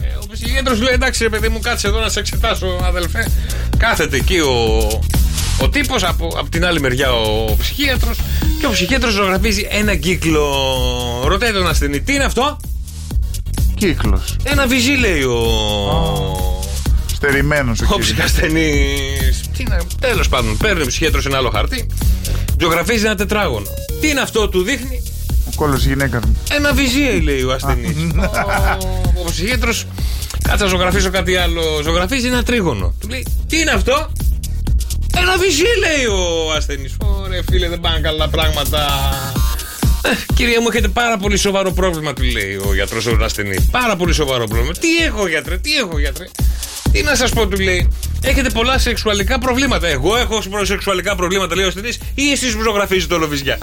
Ο 0.44 0.46
ψυχίατρο 0.46 0.74
λέει: 0.84 0.94
Εντάξει, 0.94 1.22
ρε 1.22 1.28
παιδί 1.28 1.48
μου, 1.48 1.60
κάτσε 1.60 1.86
εδώ 1.86 2.00
να 2.00 2.08
σε 2.08 2.18
εξετάσω, 2.18 2.66
αδελφέ. 2.82 3.26
Κάθεται 3.76 4.16
εκεί 4.16 4.38
ο, 4.38 4.88
ο 5.60 5.68
τύπος, 5.68 6.02
από, 6.04 6.26
από 6.38 6.48
την 6.50 6.64
άλλη 6.64 6.80
μεριά 6.80 7.12
ο 7.12 7.56
ψυχίατρος. 7.58 8.18
Και 8.60 8.66
ο 8.66 8.70
ψυχίατρος 8.70 9.12
ζωγραφίζει 9.12 9.66
ένα 9.70 9.94
κύκλο. 9.96 10.44
Ρωτάει 11.26 11.52
τον 11.52 11.68
ασθενή, 11.68 12.00
τι 12.00 12.14
είναι 12.14 12.24
αυτό; 12.24 12.56
κύκλος. 13.74 14.36
Ένα 14.42 14.66
βυζί 14.66 14.92
λέει 14.92 15.22
ο. 15.22 15.40
Στερημένος 17.14 17.80
ο 17.80 17.84
Ο 17.84 17.86
κύκλο. 17.86 17.98
ψυχασθενής. 18.04 19.40
Τι 19.56 19.64
να. 19.68 19.78
Τέλος 20.00 20.28
πάντων, 20.28 20.56
παίρνει 20.56 20.82
ο 20.82 20.86
ψυχίατρος 20.86 21.26
ένα 21.26 21.36
άλλο 21.36 21.50
χαρτί. 21.50 21.86
Ζωγραφίζει 22.60 23.04
ένα 23.04 23.14
τετράγωνο. 23.14 23.66
Τι 24.00 24.08
είναι 24.08 24.20
αυτό, 24.20 24.48
του 24.48 24.62
δείχνει; 24.62 25.02
Ο 25.46 25.50
κόλλος 25.56 25.84
γυναίκα 25.84 26.20
μου. 26.26 26.36
Ένα 26.50 26.72
βυζί, 26.72 27.20
λέει 27.22 27.42
ο 27.42 27.52
ασθενής. 27.52 27.96
Ο 29.26 29.30
ψυχίατρος. 29.30 29.86
Κάτσε 30.48 30.64
να 30.64 30.70
ζωγραφίσω 30.70 31.10
κάτι 31.10 31.36
άλλο. 31.36 31.62
Ζωγραφίζει 31.82 32.26
ένα 32.26 32.42
τρίγωνο. 32.42 32.94
Του 33.00 33.08
λέει, 33.08 33.26
Τι 33.48 33.60
είναι 33.60 33.70
αυτό; 33.70 34.12
Ένα 35.16 35.36
βυζί, 35.38 35.62
λέει 35.62 36.04
ο 36.06 36.52
ασθενής. 36.56 36.96
Ωραία, 36.98 37.42
φίλε, 37.50 37.68
δεν 37.68 37.80
πάνε 37.80 38.00
καλά 38.00 38.28
πράγματα. 38.28 38.86
Ε, 40.02 40.08
Κυρία 40.34 40.60
μου, 40.60 40.68
έχετε 40.70 40.88
πάρα 40.88 41.16
πολύ 41.16 41.36
σοβαρό 41.36 41.70
πρόβλημα, 41.72 42.12
του 42.12 42.22
λέει 42.22 42.60
ο 42.68 42.74
γιατρός 42.74 43.06
ο 43.06 43.16
ασθενής. 43.22 43.68
Πάρα 43.70 43.96
πολύ 43.96 44.12
σοβαρό 44.12 44.46
πρόβλημα. 44.46 44.72
Τι 44.72 44.96
έχω, 44.96 45.26
γιατρέ, 45.28 45.58
τι 45.58 45.76
έχω, 45.76 45.98
γιατρέ; 45.98 46.24
Τι 46.94 47.02
να 47.02 47.14
σας 47.14 47.30
πω, 47.30 47.46
του 47.46 47.60
λέει. 47.60 47.88
Έχετε 48.22 48.50
πολλά 48.50 48.78
σεξουαλικά 48.78 49.38
προβλήματα. 49.38 49.86
Εγώ 49.86 50.16
έχω 50.16 50.42
σεξουαλικά 50.62 51.14
προβλήματα, 51.16 51.54
λέει 51.54 51.64
ο 51.64 51.68
ασθενή, 51.68 51.92
ή 52.14 52.30
εσείς 52.32 52.54
που 52.56 52.62
ζωγραφίζετε 52.62 53.14
όλο 53.14 53.26
βυζιά. 53.28 53.58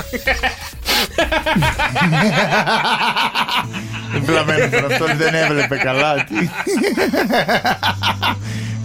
Βλαμμένο 4.22 4.70
τώρα 4.70 4.86
αυτό 4.86 5.06
δεν 5.18 5.34
έβλεπε 5.34 5.76
καλά. 5.78 6.24
Τι- 6.24 6.50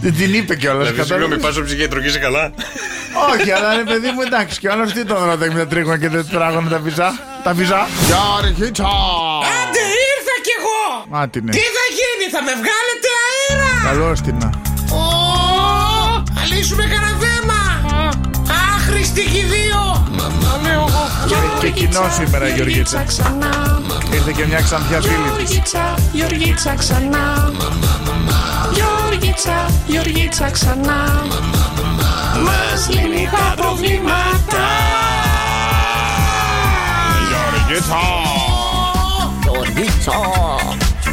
Δεν 0.00 0.14
την 0.16 0.34
είπε 0.34 0.56
κιόλας. 0.56 0.90
Δηλαδή, 0.90 1.08
συγγνώμη, 1.08 1.38
πα 1.38 1.50
στο 1.52 1.62
ψυχίατρο 1.62 2.00
και 2.00 2.06
είσαι 2.06 2.18
καλά. 2.18 2.52
Όχι, 3.32 3.50
αλλά 3.50 3.74
ρε 3.76 3.82
παιδί 3.82 4.10
μου, 4.10 4.20
εντάξει, 4.20 4.58
και 4.58 4.68
όλο 4.68 4.84
τι 4.92 5.04
τον 5.04 5.24
ρωτάει 5.24 5.48
με 5.50 5.58
τα 5.58 5.66
τρίγωνα 5.66 5.98
και 5.98 6.08
τα 6.08 6.16
τετράγωνα 6.24 6.68
τα 6.68 6.78
βυζά; 6.78 7.18
Τα 7.44 7.52
βυζά; 7.52 7.88
Γιώργη, 8.06 8.62
Άντε 9.60 9.82
ήρθα 10.10 10.36
κι 10.46 10.52
εγώ! 10.58 10.82
Μάτινε. 11.08 11.50
Τι 11.50 11.58
θα 11.76 11.84
γίνει, 11.98 12.24
θα 12.34 12.40
με 12.46 12.52
βγάλετε 12.60 13.08
αέρα! 13.26 13.65
Καλώ 13.86 14.12
την 14.24 14.36
να. 14.38 14.46
Ω, 14.96 15.02
θα 16.34 16.44
λύσουμε 16.54 16.84
κανένα 16.84 17.16
θέμα! 17.18 17.60
Άχρηστη 18.76 19.20
κι 19.20 19.38
οι 19.38 19.44
δύο! 19.44 20.06
Λέω 20.62 20.72
εγώ. 20.72 21.60
Και 21.60 21.70
κοινό 21.70 22.08
σήμερα, 22.18 22.48
Γεωργίτσα. 22.48 23.04
Ήρθε 24.12 24.32
και 24.36 24.46
μια 24.46 24.60
ξανθιά 24.60 25.00
φίλη 25.00 25.14
της. 25.14 25.50
Γεωργίτσα, 25.50 25.94
Γεωργίτσα 26.12 26.74
ξανά 26.74 27.52
Γεωργίτσα, 28.72 29.70
Γεωργίτσα 29.86 30.50
ξανά 30.50 31.26
Μας 32.44 32.88
λύνει 32.90 33.28
τα 33.32 33.62
προβλήματα 33.62 34.64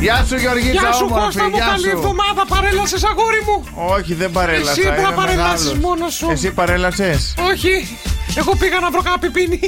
Γεια 0.03 0.25
σου, 0.27 0.35
Γεωργίτσα, 0.35 0.71
Γεια 0.71 0.91
σου 0.91 1.05
όμορφη, 1.09 1.25
Κώστα 1.25 1.43
μου, 1.43 1.55
γεια 1.55 1.65
καλή 1.65 1.81
σου. 1.83 1.89
εβδομάδα, 1.89 2.45
παρέλασες 2.47 3.03
αγόρι 3.03 3.41
μου! 3.47 3.63
Όχι, 3.95 4.13
δεν 4.13 4.31
παρέλασα. 4.31 4.71
Εσύ 4.71 4.81
πρέπει 4.81 5.01
να 5.01 5.07
είμαι 5.07 5.15
παρελάσεις 5.15 5.65
μεγάλος. 5.65 5.83
μόνος 5.85 6.13
σου. 6.13 6.27
Εσύ 6.31 6.51
παρέλασες; 6.51 7.33
Όχι, 7.51 7.97
εγώ 8.37 8.55
πήγα 8.55 8.79
να 8.79 8.89
βρω 8.91 9.01
κάποιο 9.01 9.29
πίνη. 9.31 9.59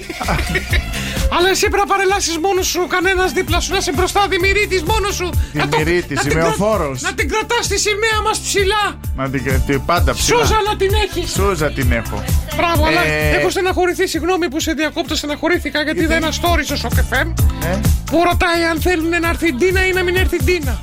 Αλλά 1.35 1.49
εσύ 1.49 1.65
πρέπει 1.71 1.77
να 1.87 1.93
παρελάσεις 1.93 2.37
μόνος 2.37 2.67
σου, 2.67 2.87
κανένας 2.95 3.31
δίπλα 3.31 3.59
σου 3.59 3.71
να 3.71 3.77
είσαι 3.77 3.91
μπροστά, 3.97 4.21
δημιουργήτη 4.29 4.83
μόνος 4.91 5.15
σου. 5.15 5.29
Να 5.53 5.67
το- 5.67 5.77
Δημιουργήτης, 5.77 6.15
να 6.17 6.21
την 6.21 6.31
σημεοφόρος. 6.31 6.99
κρα- 6.99 7.09
Να 7.09 7.15
την 7.17 7.29
κρατάς 7.31 7.65
στη 7.65 7.77
σημαία 7.79 8.17
μας 8.27 8.37
ψηλά. 8.39 8.83
Να 9.15 9.29
την 9.29 9.43
κρατήσει 9.43 9.79
πάντα 9.85 10.13
ψηλά. 10.13 10.37
Σούζα 10.37 10.57
να 10.69 10.75
την 10.81 10.91
έχεις. 11.05 11.31
Σούζα 11.31 11.67
την 11.71 11.91
έχω. 11.91 12.23
Μπράβο, 12.57 12.85
αλλά 12.85 13.01
Ε, 13.05 13.35
έχω 13.37 13.49
στεναχωρηθεί. 13.49 14.07
Συγγνώμη 14.07 14.49
που 14.49 14.59
σε 14.59 14.71
διακόπτω, 14.73 15.15
στεναχωρήθηκα 15.15 15.81
γιατί 15.81 15.99
είδα 16.03 16.15
ένα 16.15 16.29
story 16.39 16.63
στο 16.69 16.75
Shock 16.81 16.95
FM 17.09 17.27
Ε, 17.65 17.79
που 18.09 18.17
ρωτάει 18.29 18.63
αν 18.71 18.81
θέλουν 18.81 19.09
να 19.09 19.29
έρθει 19.29 19.47
η 19.47 19.53
Ντίνα 19.53 19.87
ή 19.87 19.91
να 19.93 20.03
μην 20.03 20.15
έρθει 20.15 20.35
η 20.35 20.43
Ντίνα. 20.43 20.81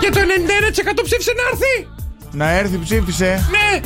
Και 0.00 0.10
το 0.10 0.20
91% 0.20 1.02
ψήφισε 1.04 1.32
να 1.36 1.42
έρθει. 1.52 1.88
να 2.32 2.50
έρθει, 2.50 2.78
ψήφισε. 2.84 3.48
Ναι, 3.50 3.80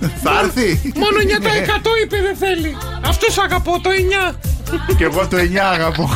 Θα 0.00 0.40
έρθει; 0.42 0.92
μόνο 0.96 1.16
9% 1.18 2.02
είπε 2.04 2.16
δεν 2.22 2.36
θέλει. 2.36 2.76
Αυτό 3.06 3.42
αγαπώ, 3.42 3.80
το 3.82 3.90
9. 4.30 4.34
Και 4.96 5.04
εγώ 5.04 5.26
το 5.26 5.36
9 5.36 5.56
αγαπώ. 5.72 6.10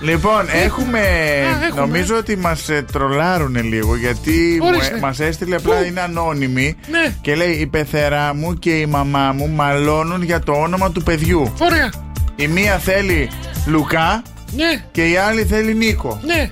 Λοιπόν, 0.00 0.44
έχουμε. 0.52 1.00
έχουμε. 1.66 1.80
Νομίζω 1.80 2.16
ότι 2.16 2.36
μας 2.36 2.68
τρολάρουν 2.92 3.56
λίγο 3.64 3.96
γιατί 3.96 4.60
Ορίστε. 4.62 4.98
μας 5.00 5.20
έστειλε 5.20 5.56
απλά 5.56 5.74
Πού; 5.76 5.84
είναι 5.84 6.00
ανώνυμη 6.00 6.76
Ναι. 6.90 7.14
και 7.20 7.34
λέει 7.34 7.50
η 7.52 7.66
πεθερά 7.66 8.34
μου 8.34 8.54
και 8.58 8.70
η 8.70 8.86
μαμά 8.86 9.32
μου 9.32 9.48
μαλώνουν 9.48 10.22
για 10.22 10.40
το 10.40 10.52
όνομα 10.52 10.90
του 10.92 11.02
παιδιού. 11.02 11.52
Ωραία. 11.58 11.90
Η 12.36 12.46
μία 12.46 12.78
θέλει 12.78 13.30
Λουκά 13.66 14.22
Ναι, 14.56 14.84
και 14.92 15.04
η 15.10 15.16
άλλη 15.16 15.44
θέλει 15.44 15.74
Νίκο. 15.74 16.20
ναι. 16.24 16.50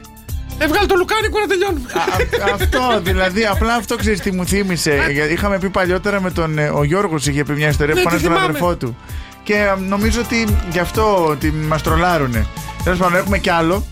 Έβγαλε 0.59 0.87
το 0.87 0.95
λουκάνικο 0.97 1.39
να 1.41 1.47
τελειώνουμε. 1.47 1.89
Α- 1.95 2.55
αυτό, 2.55 3.01
δηλαδή, 3.03 3.45
απλά 3.47 3.75
αυτό 3.75 3.97
ξέρεις 3.97 4.21
τι 4.21 4.33
μου 4.33 4.47
θύμισε. 4.47 5.07
Γιατί 5.13 5.33
Είχαμε 5.33 5.59
πει 5.59 5.71
παλιότερα 5.71 6.21
με 6.21 6.31
τον. 6.31 6.59
ε, 6.59 6.69
Ο 6.69 6.85
Γιώργος 6.85 7.27
είχε 7.27 7.45
πει 7.45 7.53
μια 7.53 7.69
ιστορία 7.69 7.95
Ναι, 7.95 8.01
που 8.03 8.09
τη 8.09 8.17
φωνάζει 8.17 8.25
τον 8.29 8.33
θυμάμαι. 8.37 8.49
αδερφό 8.59 8.77
του. 8.77 8.97
Και 9.43 9.55
ε, 9.55 9.75
νομίζω 9.89 10.21
ότι 10.21 10.47
γι' 10.71 10.79
αυτό 10.79 11.27
ότι 11.27 11.51
μας 11.51 11.83
τρολάρουνε. 11.83 12.47
Τέλος 12.85 12.99
πάντων, 12.99 13.19
έχουμε 13.19 13.39
κι 13.39 13.51
άλλο. 13.51 13.87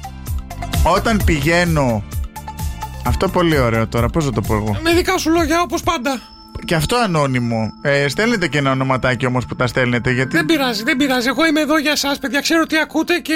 Όταν 0.84 1.22
πηγαίνω. 1.24 2.02
Αυτό 3.06 3.28
πολύ 3.28 3.58
ωραίο 3.58 3.86
τώρα, 3.86 4.08
πώς 4.08 4.24
θα 4.24 4.30
το 4.32 4.40
πω 4.40 4.54
εγώ; 4.54 4.76
Με 4.82 4.92
δικά 4.94 5.18
σου 5.18 5.30
λόγια, 5.30 5.60
όπως 5.60 5.82
πάντα. 5.82 6.20
Και 6.64 6.74
αυτό 6.74 6.96
ανώνυμο. 6.96 7.72
Ε, 7.82 8.08
στέλνετε 8.08 8.48
και 8.48 8.58
ένα 8.58 8.70
ονοματάκι 8.70 9.26
όμως 9.26 9.46
που 9.46 9.56
τα 9.56 9.66
στέλνετε, 9.66 10.10
γιατί. 10.10 10.36
Δεν 10.36 10.44
πειράζει, 10.46 10.82
δεν 10.82 10.96
πειράζει. 10.96 11.28
Εγώ 11.28 11.46
είμαι 11.46 11.60
εδώ 11.60 11.78
για 11.78 11.90
εσά, 11.90 12.16
παιδιά. 12.20 12.40
Ξέρω 12.40 12.66
τι 12.66 12.78
ακούτε 12.78 13.18
και 13.18 13.34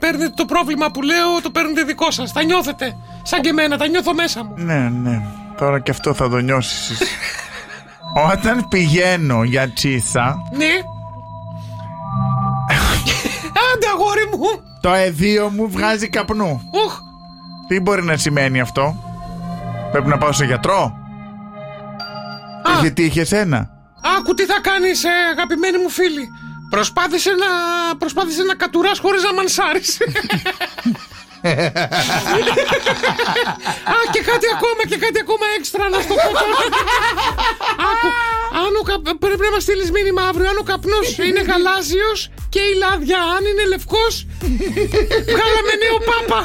παίρνετε 0.00 0.32
το 0.36 0.44
πρόβλημα 0.44 0.90
που 0.90 1.02
λέω, 1.02 1.40
το 1.42 1.50
παίρνετε 1.50 1.82
δικό 1.82 2.10
σας. 2.10 2.32
Τα 2.32 2.42
νιώθετε. 2.44 2.96
Σαν 3.22 3.40
και 3.40 3.48
εμένα, 3.48 3.76
τα 3.78 3.86
νιώθω 3.88 4.14
μέσα 4.14 4.44
μου. 4.44 4.54
Ναι, 4.56 4.88
ναι. 5.02 5.22
Τώρα 5.58 5.80
και 5.80 5.90
αυτό 5.90 6.14
θα 6.14 6.28
το 6.28 6.36
νιώσεις. 6.38 6.98
Όταν 8.32 8.68
πηγαίνω 8.68 9.42
για 9.42 9.68
τσίσα, 9.72 10.36
Ναι. 10.56 10.72
Άντε, 13.74 13.86
αγόρι 13.94 14.26
μου. 14.32 14.62
το 14.80 14.92
εδίο 14.92 15.48
μου 15.50 15.70
βγάζει 15.70 16.08
καπνού. 16.08 16.68
Οχ, 16.86 16.98
Τι 17.68 17.80
μπορεί 17.80 18.04
να 18.04 18.16
σημαίνει 18.16 18.60
αυτό, 18.60 18.96
Πρέπει 19.92 20.08
να 20.08 20.18
πάω 20.18 20.32
σε 20.32 20.44
γιατρό; 20.44 20.96
Α. 22.82 22.84
Είχε 22.84 22.94
τύχει 22.94 23.20
εσένα. 23.20 23.70
άκου 24.18 24.34
τι 24.34 24.44
θα 24.44 24.60
κάνεις, 24.60 25.04
αγαπημένη 25.32 25.78
μου 25.78 25.88
φίλη. 25.90 26.28
Προσπάθησε 26.70 27.30
να, 27.30 27.46
προσπάθησε 27.96 28.42
να 28.42 28.54
κατουράς 28.54 28.98
χωρίς 28.98 29.22
να 29.22 29.34
μανσάρεις. 29.34 29.98
Α, 33.94 33.96
και 34.14 34.22
κάτι 34.30 34.46
ακόμα, 34.56 34.82
και 34.90 34.98
κάτι 35.04 35.18
ακόμα 35.24 35.46
έξτρα 35.58 35.84
να 35.94 35.98
στο 36.06 36.14
πω 36.22 36.30
τώρα. 36.42 36.58
Άκου, 37.90 38.08
αν 38.62 38.72
ο 38.80 38.82
κα- 38.88 39.02
πρέπει 39.24 39.42
να 39.48 39.52
μας 39.54 39.62
στείλεις 39.66 39.90
μήνυμα 39.96 40.22
αύριο, 40.30 40.48
αν 40.52 40.58
ο 40.62 40.64
καπνός 40.70 41.06
είναι 41.28 41.42
γαλάζιος 41.48 42.18
και 42.54 42.60
η 42.70 42.72
λάδια 42.82 43.18
αν 43.36 43.42
είναι 43.50 43.64
λευκός, 43.72 44.12
βγάλαμε 45.34 45.72
νέο 45.84 45.98
πάπα. 46.10 46.40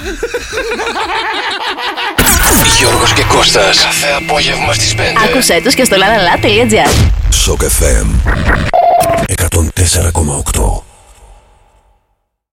Γιώργος 2.77 3.11
και 3.13 3.23
Κώστας. 3.33 3.77
Κάθε 3.83 4.09
απόγευμα 4.21 4.73
στις 4.73 4.91
5. 4.95 4.99
Άκουσέ 5.25 5.61
τους 5.63 5.73
και 5.75 5.83
στο 5.83 5.95
lalala.gr 6.01 6.91
Σοκ 7.43 7.61
FM 7.61 8.07
104,8 9.25 10.86